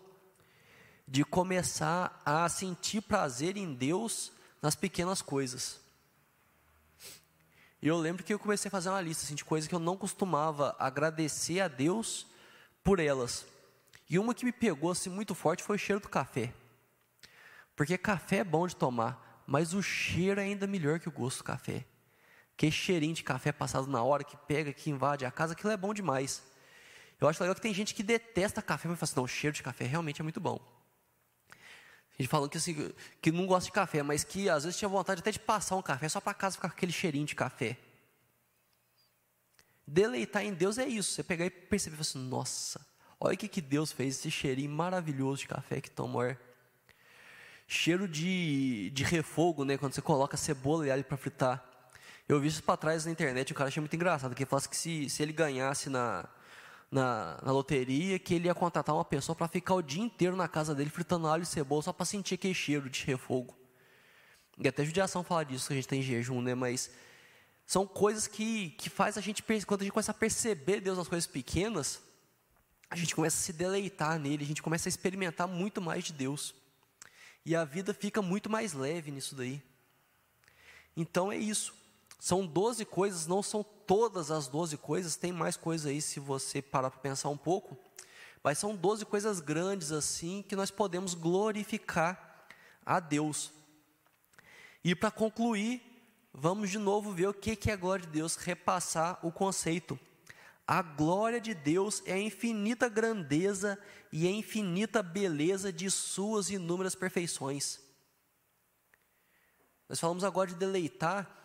de 1.08 1.24
começar 1.24 2.20
a 2.26 2.50
sentir 2.50 3.02
prazer 3.02 3.56
em 3.56 3.72
Deus 3.72 4.32
nas 4.64 4.76
pequenas 4.76 5.22
coisas. 5.22 5.82
E 7.82 7.88
eu 7.90 7.98
lembro 7.98 8.24
que 8.24 8.34
eu 8.34 8.40
comecei 8.40 8.70
a 8.70 8.72
fazer 8.72 8.88
uma 8.88 9.02
lista 9.02 9.26
assim, 9.26 9.36
de 9.36 9.44
coisas 9.44 9.68
que 9.68 9.76
eu 9.76 9.80
não 9.80 9.98
costumava 9.98 10.74
agradecer 10.80 11.60
a 11.60 11.68
Deus 11.68 12.26
por 12.82 12.98
elas. 12.98 13.46
E 14.10 14.18
uma 14.18 14.34
que 14.34 14.46
me 14.46 14.54
pegou 14.54 14.90
assim 14.90 15.10
muito 15.10 15.36
forte 15.36 15.62
foi 15.62 15.76
o 15.76 15.80
cheiro 15.80 16.00
do 16.00 16.08
café. 16.08 16.54
Porque 17.76 17.98
café 17.98 18.38
é 18.38 18.44
bom 18.44 18.66
de 18.66 18.74
tomar, 18.74 19.44
mas 19.46 19.74
o 19.74 19.84
cheiro 19.84 20.40
é 20.40 20.46
ainda 20.46 20.66
melhor 20.66 20.98
que 20.98 21.10
o 21.10 21.12
gosto 21.12 21.40
do 21.40 21.44
café. 21.44 21.86
Que 22.56 22.72
cheirinho 22.72 23.16
de 23.16 23.24
café 23.24 23.52
passado 23.52 23.88
na 23.88 24.02
hora, 24.02 24.24
que 24.24 24.38
pega, 24.48 24.72
que 24.72 24.90
invade 24.90 25.26
a 25.26 25.32
casa, 25.32 25.52
aquilo 25.52 25.74
é 25.74 25.78
bom 25.78 25.94
demais. 25.94 26.42
Eu 27.20 27.28
acho 27.28 27.44
legal 27.44 27.54
que 27.54 27.62
tem 27.62 27.74
gente 27.74 27.94
que 27.94 28.04
detesta 28.04 28.62
café, 28.62 28.88
mas 28.88 28.98
fala 28.98 29.10
assim, 29.10 29.16
não, 29.18 29.24
o 29.26 29.28
cheiro 29.28 29.56
de 29.56 29.64
café 29.64 29.86
realmente 29.86 30.22
é 30.22 30.24
muito 30.24 30.40
bom. 30.40 30.58
Gente 32.18 32.30
falando 32.30 32.50
que, 32.50 32.58
assim, 32.58 32.94
que 33.22 33.32
não 33.32 33.48
gosta 33.48 33.66
de 33.66 33.72
café, 33.72 34.04
mas 34.04 34.24
que 34.24 34.50
às 34.50 34.64
vezes 34.64 34.78
tinha 34.78 34.90
vontade 34.90 35.22
até 35.22 35.32
de 35.32 35.40
passar 35.40 35.76
um 35.76 35.82
café 35.82 36.08
só 36.08 36.22
para 36.22 36.34
casa 36.34 36.56
ficar 36.56 36.70
com 36.70 36.76
aquele 36.76 36.92
cheirinho 36.92 37.26
de 37.26 37.36
café. 37.36 37.78
Deleitar 39.86 40.44
em 40.44 40.54
Deus 40.54 40.78
é 40.78 40.88
isso, 40.88 41.12
você 41.12 41.24
pegar 41.24 41.46
e 41.46 41.50
perceber 41.50 42.00
assim, 42.00 42.20
nossa, 42.20 42.86
olha 43.20 43.34
o 43.34 43.38
que, 43.38 43.48
que 43.48 43.62
Deus 43.62 43.92
fez, 43.92 44.20
esse 44.20 44.32
cheirinho 44.32 44.72
maravilhoso 44.72 45.42
de 45.42 45.48
café 45.48 45.82
que 45.82 45.90
toma 45.90 46.38
Cheiro 47.68 48.08
de, 48.08 48.92
de 48.92 49.04
refogo, 49.04 49.66
né? 49.66 49.78
Quando 49.78 49.94
você 49.94 50.02
coloca 50.02 50.38
cebola 50.38 50.86
e 50.86 50.92
alho 50.92 51.04
para 51.04 51.18
fritar. 51.18 51.64
Eu 52.30 52.40
vi 52.40 52.48
isso 52.48 52.64
para 52.64 52.78
trás 52.78 53.06
na 53.06 53.12
internet, 53.12 53.52
o 53.52 53.56
cara 53.56 53.68
achei 53.68 53.82
muito 53.82 53.96
engraçado, 53.96 54.36
que 54.36 54.46
falasse 54.46 54.70
que 54.70 54.78
se, 54.78 55.10
se 55.10 55.24
ele 55.24 55.34
ganhasse 55.34 55.90
na, 55.90 56.30
na, 56.94 57.40
na, 57.44 57.52
loteria, 57.52 58.20
que 58.20 58.36
ele 58.36 58.48
ia 58.48 58.54
contratar 58.54 58.94
uma 58.94 59.04
pessoa 59.04 59.36
para 59.36 59.48
ficar 59.48 59.74
o 59.74 59.82
dia 59.82 60.02
inteiro 60.02 60.36
na 60.36 60.48
casa 60.48 60.76
dele 60.76 60.90
fritando 60.90 61.28
alho 61.28 61.42
e 61.42 61.46
cebola 61.46 61.82
só 61.82 61.92
para 61.92 62.06
sentir 62.06 62.36
aquele 62.36 62.54
cheiro 62.54 62.90
de 62.90 63.04
refogo. 63.04 63.58
E 64.60 64.68
até 64.68 64.86
judiação 64.86 65.24
fala 65.24 65.44
disso, 65.44 65.68
que 65.68 65.74
a 65.74 65.76
gente 65.76 65.88
tem 65.88 66.02
jejum, 66.04 66.42
né? 66.42 66.54
Mas 66.54 66.92
são 67.66 67.88
coisas 67.88 68.28
que, 68.28 68.70
que 68.72 68.90
faz 68.90 69.18
a 69.18 69.22
gente, 69.22 69.42
quando 69.66 69.82
a 69.82 69.84
gente 69.84 69.94
começa 69.94 70.12
a 70.12 70.16
perceber 70.16 70.82
Deus 70.82 70.98
nas 70.98 71.08
coisas 71.08 71.26
pequenas, 71.26 72.00
a 72.90 72.96
gente 72.96 73.16
começa 73.16 73.38
a 73.38 73.42
se 73.42 73.54
deleitar 73.54 74.20
nele, 74.20 74.44
a 74.44 74.48
gente 74.48 74.62
começa 74.62 74.88
a 74.88 74.92
experimentar 74.92 75.48
muito 75.48 75.82
mais 75.82 76.04
de 76.04 76.14
Deus. 76.14 76.54
E 77.44 77.56
a 77.56 77.66
vida 77.66 77.92
fica 77.92 78.22
muito 78.22 78.50
mais 78.50 78.74
leve 78.74 79.10
nisso 79.10 79.36
daí. 79.36 79.62
Então 80.96 81.32
é 81.32 81.38
isso. 81.38 81.74
São 82.24 82.48
12 82.48 82.86
coisas, 82.86 83.28
não 83.28 83.44
são 83.44 83.66
todas 83.86 84.32
as 84.32 84.48
12 84.48 84.78
coisas, 84.78 85.18
tem 85.18 85.34
mais 85.34 85.58
coisa 85.58 85.90
aí 85.90 86.02
se 86.02 86.22
você 86.22 86.62
parar 86.62 86.90
para 86.90 87.02
pensar 87.02 87.28
um 87.28 87.36
pouco. 87.36 87.78
Mas 88.42 88.58
são 88.58 88.74
12 88.74 89.06
coisas 89.06 89.42
grandes 89.42 89.92
assim 89.92 90.42
que 90.42 90.56
nós 90.56 90.72
podemos 90.72 91.16
glorificar 91.16 92.48
a 92.86 93.02
Deus. 93.02 93.52
E 94.86 94.96
para 94.96 95.12
concluir, 95.12 95.84
vamos 96.34 96.70
de 96.70 96.80
novo 96.80 97.12
ver 97.12 97.28
o 97.28 97.34
que 97.34 97.70
é 97.70 97.74
a 97.74 97.76
glória 97.76 98.06
de 98.06 98.12
Deus, 98.14 98.38
repassar 98.38 99.20
o 99.22 99.30
conceito. 99.30 100.00
A 100.66 100.82
glória 100.82 101.42
de 101.42 101.54
Deus 101.54 102.02
é 102.06 102.14
a 102.14 102.22
infinita 102.22 102.88
grandeza 102.88 103.78
e 104.14 104.26
a 104.26 104.32
infinita 104.32 105.04
beleza 105.04 105.74
de 105.74 105.92
suas 105.92 106.50
inúmeras 106.50 106.96
perfeições. 106.96 107.82
Nós 109.90 110.00
falamos 110.00 110.24
agora 110.24 110.48
de 110.48 110.56
deleitar, 110.56 111.43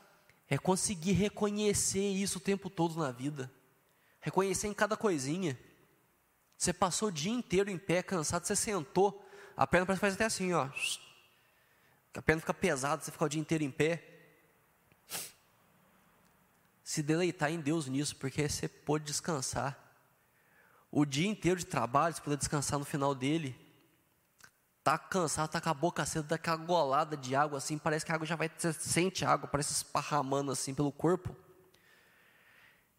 é 0.49 0.57
conseguir 0.57 1.13
reconhecer 1.13 2.09
isso 2.09 2.39
o 2.39 2.41
tempo 2.41 2.71
todo 2.71 2.99
na 2.99 3.11
vida. 3.11 3.53
Reconhecer 4.21 4.69
em 4.69 4.75
cada 4.75 4.97
coisinha. 4.97 5.59
Você 6.57 6.73
passou 6.73 7.09
o 7.09 7.13
dia 7.13 7.33
inteiro 7.33 7.71
em 7.71 7.79
pé, 7.79 8.03
cansado, 8.03 8.47
você 8.47 8.57
sentou, 8.57 9.25
a 9.57 9.67
perna 9.67 9.87
parece 9.87 10.01
fazer 10.01 10.15
até 10.15 10.25
assim, 10.25 10.53
ó. 10.53 10.69
A 12.15 12.23
perna 12.23 12.41
fica 12.41 12.55
pesada, 12.55 13.03
você 13.03 13.13
fica 13.13 13.25
o 13.25 13.29
dia 13.29 13.41
inteiro 13.41 13.63
em 13.63 13.71
pé. 13.71 14.03
Se 16.83 17.03
deleitar 17.03 17.53
em 17.53 17.61
Deus 17.61 17.87
nisso, 17.87 18.17
porque 18.17 18.49
você 18.49 18.67
pôde 18.67 19.05
descansar. 19.05 19.79
O 20.91 21.05
dia 21.05 21.29
inteiro 21.29 21.61
de 21.61 21.67
trabalho, 21.67 22.15
você 22.15 22.23
poder 22.23 22.39
descansar 22.39 22.79
no 22.79 22.85
final 22.85 23.15
dele 23.15 23.68
tá 24.89 24.97
cansado, 24.97 25.51
tá 25.51 25.61
com 25.61 25.69
a 25.69 25.75
boca 25.75 26.07
cedo, 26.07 26.29
dá 26.29 26.37
aquela 26.37 26.57
golada 26.57 27.15
de 27.15 27.37
água 27.37 27.59
assim, 27.59 27.77
parece 27.77 28.07
que 28.07 28.11
a 28.11 28.15
água 28.15 28.27
já 28.27 28.37
vai, 28.37 28.51
você 28.57 28.73
sente 28.73 29.23
água, 29.23 29.47
parece 29.47 29.71
esparramando 29.71 30.51
assim 30.51 30.75
pelo 30.75 30.91
corpo. 30.91 31.37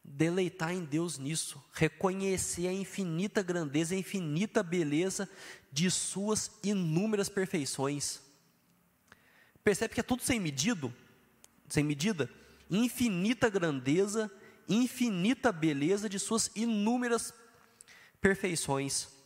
Deleitar 0.04 0.72
em 0.72 0.86
Deus 0.86 1.18
nisso, 1.18 1.60
reconhecer 1.74 2.68
a 2.68 2.72
infinita 2.72 3.42
grandeza, 3.42 3.96
a 3.96 3.98
infinita 3.98 4.62
beleza 4.62 5.28
de 5.72 5.90
suas 5.90 6.52
inúmeras 6.64 7.28
perfeições. 7.28 8.22
Percebe 9.64 9.96
que 9.96 10.00
é 10.00 10.04
tudo 10.04 10.22
sem 10.22 10.40
medido, 10.40 10.94
sem 11.68 11.84
medida? 11.84 12.30
Infinita 12.70 13.50
grandeza, 13.50 14.32
infinita 14.68 15.52
beleza 15.52 16.08
de 16.08 16.20
suas 16.20 16.52
inúmeras 16.56 17.34
perfeições. 18.22 19.19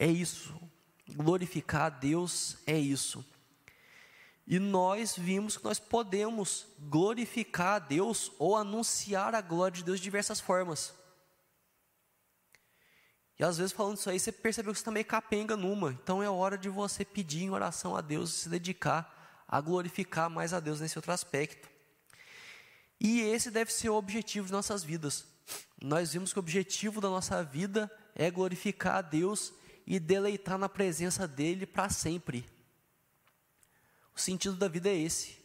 É 0.00 0.06
isso. 0.06 0.58
Glorificar 1.14 1.82
a 1.82 1.88
Deus 1.90 2.56
é 2.66 2.78
isso. 2.78 3.22
E 4.46 4.58
nós 4.58 5.14
vimos 5.14 5.58
que 5.58 5.64
nós 5.64 5.78
podemos 5.78 6.66
glorificar 6.78 7.74
a 7.74 7.78
Deus 7.78 8.32
ou 8.38 8.56
anunciar 8.56 9.34
a 9.34 9.42
glória 9.42 9.76
de 9.76 9.84
Deus 9.84 9.98
de 9.98 10.04
diversas 10.04 10.40
formas. 10.40 10.94
E 13.38 13.44
às 13.44 13.58
vezes 13.58 13.72
falando 13.72 13.98
isso 13.98 14.08
aí, 14.08 14.18
você 14.18 14.32
percebeu 14.32 14.72
que 14.72 14.78
você 14.78 14.80
está 14.80 14.90
meio 14.90 15.04
capenga 15.04 15.54
numa. 15.54 15.92
Então 15.92 16.22
é 16.22 16.30
hora 16.30 16.56
de 16.56 16.70
você 16.70 17.04
pedir 17.04 17.42
em 17.42 17.50
oração 17.50 17.94
a 17.94 18.00
Deus 18.00 18.30
e 18.30 18.38
se 18.38 18.48
dedicar 18.48 19.44
a 19.46 19.60
glorificar 19.60 20.30
mais 20.30 20.54
a 20.54 20.60
Deus 20.60 20.80
nesse 20.80 20.96
outro 20.96 21.12
aspecto. 21.12 21.68
E 22.98 23.20
esse 23.20 23.50
deve 23.50 23.70
ser 23.70 23.90
o 23.90 23.96
objetivo 23.96 24.46
de 24.46 24.52
nossas 24.52 24.82
vidas. 24.82 25.26
Nós 25.78 26.14
vimos 26.14 26.32
que 26.32 26.38
o 26.38 26.40
objetivo 26.40 27.02
da 27.02 27.10
nossa 27.10 27.44
vida 27.44 27.90
é 28.14 28.30
glorificar 28.30 28.96
a 28.96 29.02
Deus 29.02 29.52
e 29.86 29.98
deleitar 29.98 30.58
na 30.58 30.68
presença 30.68 31.26
dEle 31.26 31.66
para 31.66 31.88
sempre. 31.88 32.44
O 34.14 34.20
sentido 34.20 34.56
da 34.56 34.68
vida 34.68 34.88
é 34.88 34.96
esse. 34.96 35.38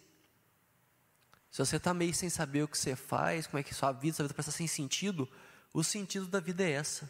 Se 1.51 1.59
você 1.59 1.77
está 1.77 1.93
meio 1.93 2.13
sem 2.13 2.29
saber 2.29 2.63
o 2.63 2.67
que 2.67 2.77
você 2.77 2.95
faz, 2.95 3.47
como 3.47 3.59
é 3.59 3.63
que 3.63 3.73
sua 3.73 3.91
vida, 3.91 4.17
sua 4.17 4.25
vida 4.25 4.33
parece 4.33 4.51
sem 4.51 4.67
sentido, 4.67 5.29
o 5.73 5.83
sentido 5.83 6.27
da 6.27 6.39
vida 6.39 6.63
é 6.63 6.71
essa: 6.71 7.09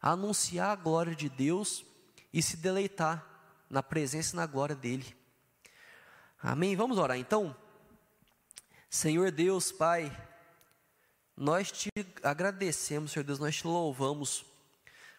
anunciar 0.00 0.70
a 0.70 0.76
glória 0.76 1.14
de 1.14 1.28
Deus 1.28 1.84
e 2.32 2.42
se 2.42 2.56
deleitar 2.56 3.26
na 3.70 3.82
presença 3.82 4.34
e 4.34 4.36
na 4.36 4.46
glória 4.46 4.76
dele. 4.76 5.16
Amém? 6.42 6.76
Vamos 6.76 6.98
orar 6.98 7.16
então? 7.16 7.56
Senhor 8.90 9.30
Deus, 9.30 9.72
Pai, 9.72 10.14
nós 11.36 11.72
te 11.72 11.90
agradecemos, 12.22 13.12
Senhor 13.12 13.24
Deus, 13.24 13.38
nós 13.38 13.56
te 13.56 13.66
louvamos. 13.66 14.44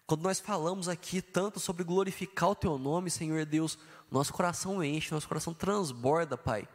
Quando 0.07 0.23
nós 0.23 0.39
falamos 0.39 0.87
aqui 0.87 1.21
tanto 1.21 1.59
sobre 1.59 1.83
glorificar 1.83 2.51
o 2.51 2.55
Teu 2.55 2.77
nome, 2.77 3.11
Senhor 3.11 3.45
Deus, 3.45 3.77
nosso 4.09 4.31
coração 4.31 4.81
enche, 4.81 5.13
nosso 5.13 5.27
coração 5.27 5.53
transborda, 5.53 6.37
Pai, 6.37 6.65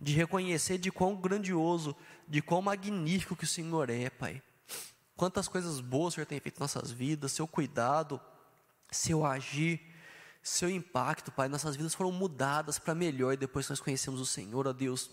de 0.00 0.12
reconhecer 0.12 0.76
de 0.76 0.90
quão 0.90 1.14
grandioso, 1.14 1.94
de 2.26 2.42
quão 2.42 2.60
magnífico 2.60 3.36
que 3.36 3.44
o 3.44 3.46
Senhor 3.46 3.88
é, 3.90 4.10
Pai. 4.10 4.42
Quantas 5.16 5.46
coisas 5.46 5.78
boas 5.80 6.12
o 6.12 6.14
Senhor 6.16 6.26
tem 6.26 6.40
feito 6.40 6.56
em 6.56 6.60
nossas 6.60 6.90
vidas, 6.90 7.30
seu 7.30 7.46
cuidado, 7.46 8.20
seu 8.90 9.24
agir, 9.24 9.80
seu 10.42 10.68
impacto, 10.68 11.30
Pai. 11.30 11.46
Nossas 11.46 11.76
vidas 11.76 11.94
foram 11.94 12.10
mudadas 12.10 12.76
para 12.76 12.92
melhor 12.92 13.36
depois 13.36 13.66
que 13.66 13.70
nós 13.70 13.80
conhecemos 13.80 14.20
o 14.20 14.26
Senhor, 14.26 14.66
ó 14.66 14.72
Deus. 14.72 15.12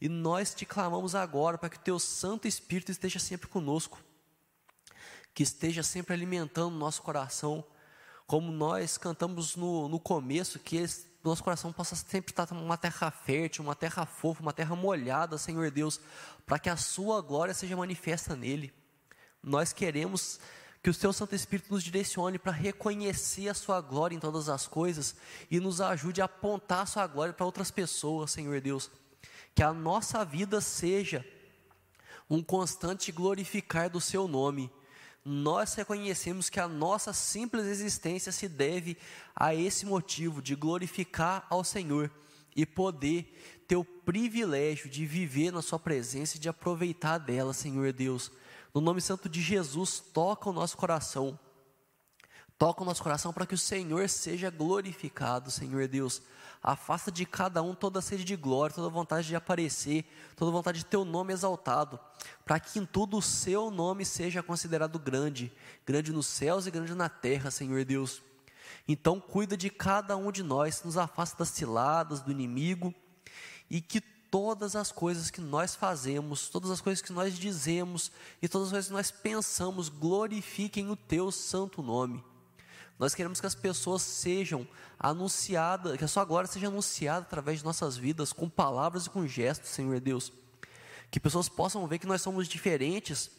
E 0.00 0.08
nós 0.08 0.52
te 0.52 0.66
clamamos 0.66 1.14
agora 1.14 1.56
para 1.56 1.68
que 1.68 1.76
o 1.76 1.80
teu 1.80 2.00
Santo 2.00 2.48
Espírito 2.48 2.90
esteja 2.90 3.20
sempre 3.20 3.46
conosco, 3.46 4.02
que 5.34 5.42
esteja 5.42 5.82
sempre 5.82 6.14
alimentando 6.14 6.76
nosso 6.76 7.02
coração, 7.02 7.64
como 8.26 8.52
nós 8.52 8.96
cantamos 8.96 9.56
no, 9.56 9.88
no 9.88 9.98
começo, 9.98 10.58
que 10.58 10.76
esse, 10.76 11.06
nosso 11.22 11.42
coração 11.42 11.72
possa 11.72 11.94
sempre 11.96 12.32
estar 12.32 12.50
uma 12.52 12.76
terra 12.76 13.10
fértil, 13.10 13.64
uma 13.64 13.74
terra 13.74 14.06
fofa, 14.06 14.42
uma 14.42 14.52
terra 14.52 14.74
molhada, 14.74 15.36
Senhor 15.36 15.70
Deus, 15.70 16.00
para 16.46 16.58
que 16.58 16.70
a 16.70 16.76
Sua 16.76 17.20
glória 17.20 17.52
seja 17.52 17.76
manifesta 17.76 18.34
nele. 18.34 18.72
Nós 19.42 19.72
queremos 19.72 20.40
que 20.82 20.88
o 20.88 20.94
Teu 20.94 21.12
Santo 21.12 21.34
Espírito 21.34 21.72
nos 21.72 21.82
direcione 21.82 22.38
para 22.38 22.52
reconhecer 22.52 23.48
a 23.48 23.54
Sua 23.54 23.80
glória 23.80 24.14
em 24.16 24.20
todas 24.20 24.48
as 24.48 24.66
coisas 24.66 25.14
e 25.50 25.60
nos 25.60 25.80
ajude 25.80 26.22
a 26.22 26.24
apontar 26.24 26.82
a 26.82 26.86
Sua 26.86 27.06
glória 27.06 27.34
para 27.34 27.46
outras 27.46 27.70
pessoas, 27.70 28.30
Senhor 28.30 28.60
Deus 28.60 28.90
que 29.54 29.62
a 29.62 29.72
nossa 29.72 30.24
vida 30.24 30.60
seja 30.60 31.24
um 32.28 32.42
constante 32.42 33.10
glorificar 33.10 33.90
do 33.90 34.00
seu 34.00 34.28
nome. 34.28 34.70
Nós 35.24 35.74
reconhecemos 35.74 36.48
que 36.48 36.58
a 36.58 36.66
nossa 36.66 37.12
simples 37.12 37.66
existência 37.66 38.32
se 38.32 38.48
deve 38.48 38.96
a 39.36 39.54
esse 39.54 39.84
motivo 39.84 40.40
de 40.40 40.54
glorificar 40.54 41.46
ao 41.50 41.62
Senhor 41.62 42.10
e 42.56 42.64
poder 42.64 43.64
ter 43.68 43.76
o 43.76 43.84
privilégio 43.84 44.88
de 44.88 45.04
viver 45.04 45.52
na 45.52 45.62
Sua 45.62 45.78
presença 45.78 46.36
e 46.36 46.40
de 46.40 46.48
aproveitar 46.48 47.18
dela, 47.18 47.52
Senhor 47.52 47.92
Deus. 47.92 48.32
No 48.74 48.80
nome 48.80 49.00
santo 49.00 49.28
de 49.28 49.42
Jesus, 49.42 50.00
toca 50.00 50.48
o 50.48 50.52
nosso 50.52 50.76
coração. 50.76 51.38
Toca 52.58 52.82
o 52.82 52.84
nosso 52.84 53.02
coração 53.02 53.32
para 53.32 53.46
que 53.46 53.54
o 53.54 53.58
Senhor 53.58 54.08
seja 54.08 54.50
glorificado, 54.50 55.50
Senhor 55.50 55.86
Deus. 55.86 56.22
Afasta 56.62 57.10
de 57.10 57.24
cada 57.24 57.62
um 57.62 57.74
toda 57.74 58.02
sede 58.02 58.22
de 58.22 58.36
glória, 58.36 58.74
toda 58.74 58.88
vontade 58.90 59.26
de 59.26 59.34
aparecer, 59.34 60.04
toda 60.36 60.50
vontade 60.50 60.80
de 60.80 60.84
ter 60.84 60.98
o 60.98 61.06
nome 61.06 61.32
exaltado, 61.32 61.98
para 62.44 62.60
que 62.60 62.78
em 62.78 62.84
tudo 62.84 63.16
o 63.16 63.22
seu 63.22 63.70
nome 63.70 64.04
seja 64.04 64.42
considerado 64.42 64.98
grande, 64.98 65.50
grande 65.86 66.12
nos 66.12 66.26
céus 66.26 66.66
e 66.66 66.70
grande 66.70 66.94
na 66.94 67.08
terra, 67.08 67.50
Senhor 67.50 67.82
Deus. 67.84 68.22
Então, 68.86 69.18
cuida 69.18 69.56
de 69.56 69.70
cada 69.70 70.16
um 70.16 70.30
de 70.30 70.42
nós, 70.42 70.82
nos 70.84 70.98
afasta 70.98 71.38
das 71.38 71.48
ciladas 71.48 72.20
do 72.20 72.30
inimigo 72.30 72.94
e 73.70 73.80
que 73.80 74.00
todas 74.00 74.76
as 74.76 74.92
coisas 74.92 75.30
que 75.30 75.40
nós 75.40 75.74
fazemos, 75.74 76.48
todas 76.48 76.70
as 76.70 76.80
coisas 76.80 77.02
que 77.02 77.12
nós 77.12 77.38
dizemos 77.38 78.12
e 78.40 78.48
todas 78.48 78.68
as 78.68 78.72
coisas 78.72 78.88
que 78.88 78.92
nós 78.92 79.10
pensamos 79.10 79.88
glorifiquem 79.88 80.90
o 80.90 80.96
teu 80.96 81.32
santo 81.32 81.82
nome. 81.82 82.22
Nós 83.00 83.14
queremos 83.14 83.40
que 83.40 83.46
as 83.46 83.54
pessoas 83.54 84.02
sejam 84.02 84.68
anunciadas, 84.98 85.96
que 85.96 86.04
a 86.04 86.08
sua 86.08 86.22
glória 86.22 86.46
seja 86.46 86.66
anunciada 86.66 87.20
através 87.20 87.60
de 87.60 87.64
nossas 87.64 87.96
vidas, 87.96 88.30
com 88.30 88.46
palavras 88.46 89.06
e 89.06 89.10
com 89.10 89.26
gestos, 89.26 89.70
Senhor 89.70 89.98
Deus. 90.00 90.30
Que 91.10 91.18
pessoas 91.18 91.48
possam 91.48 91.86
ver 91.86 91.98
que 91.98 92.06
nós 92.06 92.20
somos 92.20 92.46
diferentes, 92.46 93.30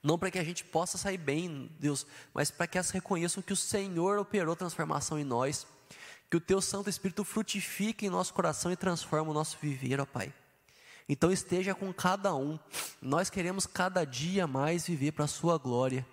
não 0.00 0.16
para 0.16 0.30
que 0.30 0.38
a 0.38 0.44
gente 0.44 0.62
possa 0.62 0.96
sair 0.96 1.18
bem, 1.18 1.68
Deus, 1.80 2.06
mas 2.32 2.52
para 2.52 2.68
que 2.68 2.78
elas 2.78 2.90
reconheçam 2.90 3.42
que 3.42 3.52
o 3.52 3.56
Senhor 3.56 4.20
operou 4.20 4.54
transformação 4.54 5.18
em 5.18 5.24
nós, 5.24 5.66
que 6.30 6.36
o 6.36 6.40
Teu 6.40 6.60
Santo 6.60 6.88
Espírito 6.88 7.24
frutifique 7.24 8.06
em 8.06 8.08
nosso 8.08 8.32
coração 8.32 8.70
e 8.70 8.76
transforme 8.76 9.32
o 9.32 9.34
nosso 9.34 9.58
viver, 9.60 10.00
ó 10.00 10.06
Pai. 10.06 10.32
Então 11.08 11.32
esteja 11.32 11.74
com 11.74 11.92
cada 11.92 12.36
um. 12.36 12.56
Nós 13.02 13.28
queremos 13.28 13.66
cada 13.66 14.04
dia 14.04 14.46
mais 14.46 14.86
viver 14.86 15.10
para 15.10 15.24
a 15.24 15.28
Sua 15.28 15.58
glória. 15.58 16.06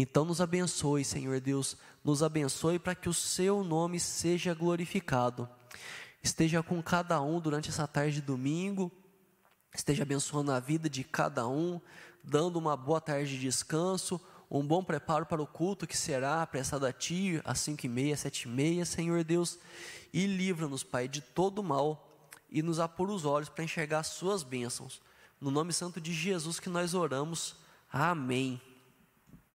Então 0.00 0.24
nos 0.24 0.40
abençoe, 0.40 1.04
Senhor 1.04 1.40
Deus, 1.40 1.76
nos 2.04 2.22
abençoe 2.22 2.78
para 2.78 2.94
que 2.94 3.08
o 3.08 3.12
seu 3.12 3.64
nome 3.64 3.98
seja 3.98 4.54
glorificado. 4.54 5.48
Esteja 6.22 6.62
com 6.62 6.80
cada 6.80 7.20
um 7.20 7.40
durante 7.40 7.68
essa 7.68 7.84
tarde 7.84 8.14
de 8.14 8.22
domingo, 8.22 8.92
esteja 9.74 10.04
abençoando 10.04 10.52
a 10.52 10.60
vida 10.60 10.88
de 10.88 11.02
cada 11.02 11.48
um, 11.48 11.80
dando 12.22 12.60
uma 12.60 12.76
boa 12.76 13.00
tarde 13.00 13.32
de 13.32 13.40
descanso, 13.40 14.20
um 14.48 14.64
bom 14.64 14.84
preparo 14.84 15.26
para 15.26 15.42
o 15.42 15.46
culto 15.48 15.84
que 15.84 15.96
será 15.96 16.46
prestado 16.46 16.86
a 16.86 16.92
Ti 16.92 17.42
às 17.44 17.58
cinco 17.58 17.84
e 17.84 17.88
meia, 17.88 18.16
sete 18.16 18.42
e 18.42 18.48
meia, 18.48 18.84
Senhor 18.84 19.24
Deus, 19.24 19.58
e 20.12 20.28
livra-nos, 20.28 20.84
Pai, 20.84 21.08
de 21.08 21.20
todo 21.20 21.60
mal 21.60 22.30
e 22.48 22.62
nos 22.62 22.78
apura 22.78 23.10
os 23.10 23.24
olhos 23.24 23.48
para 23.48 23.64
enxergar 23.64 23.98
as 23.98 24.06
Suas 24.06 24.44
bênçãos. 24.44 25.02
No 25.40 25.50
nome 25.50 25.72
santo 25.72 26.00
de 26.00 26.12
Jesus 26.12 26.60
que 26.60 26.68
nós 26.68 26.94
oramos. 26.94 27.56
Amém. 27.92 28.62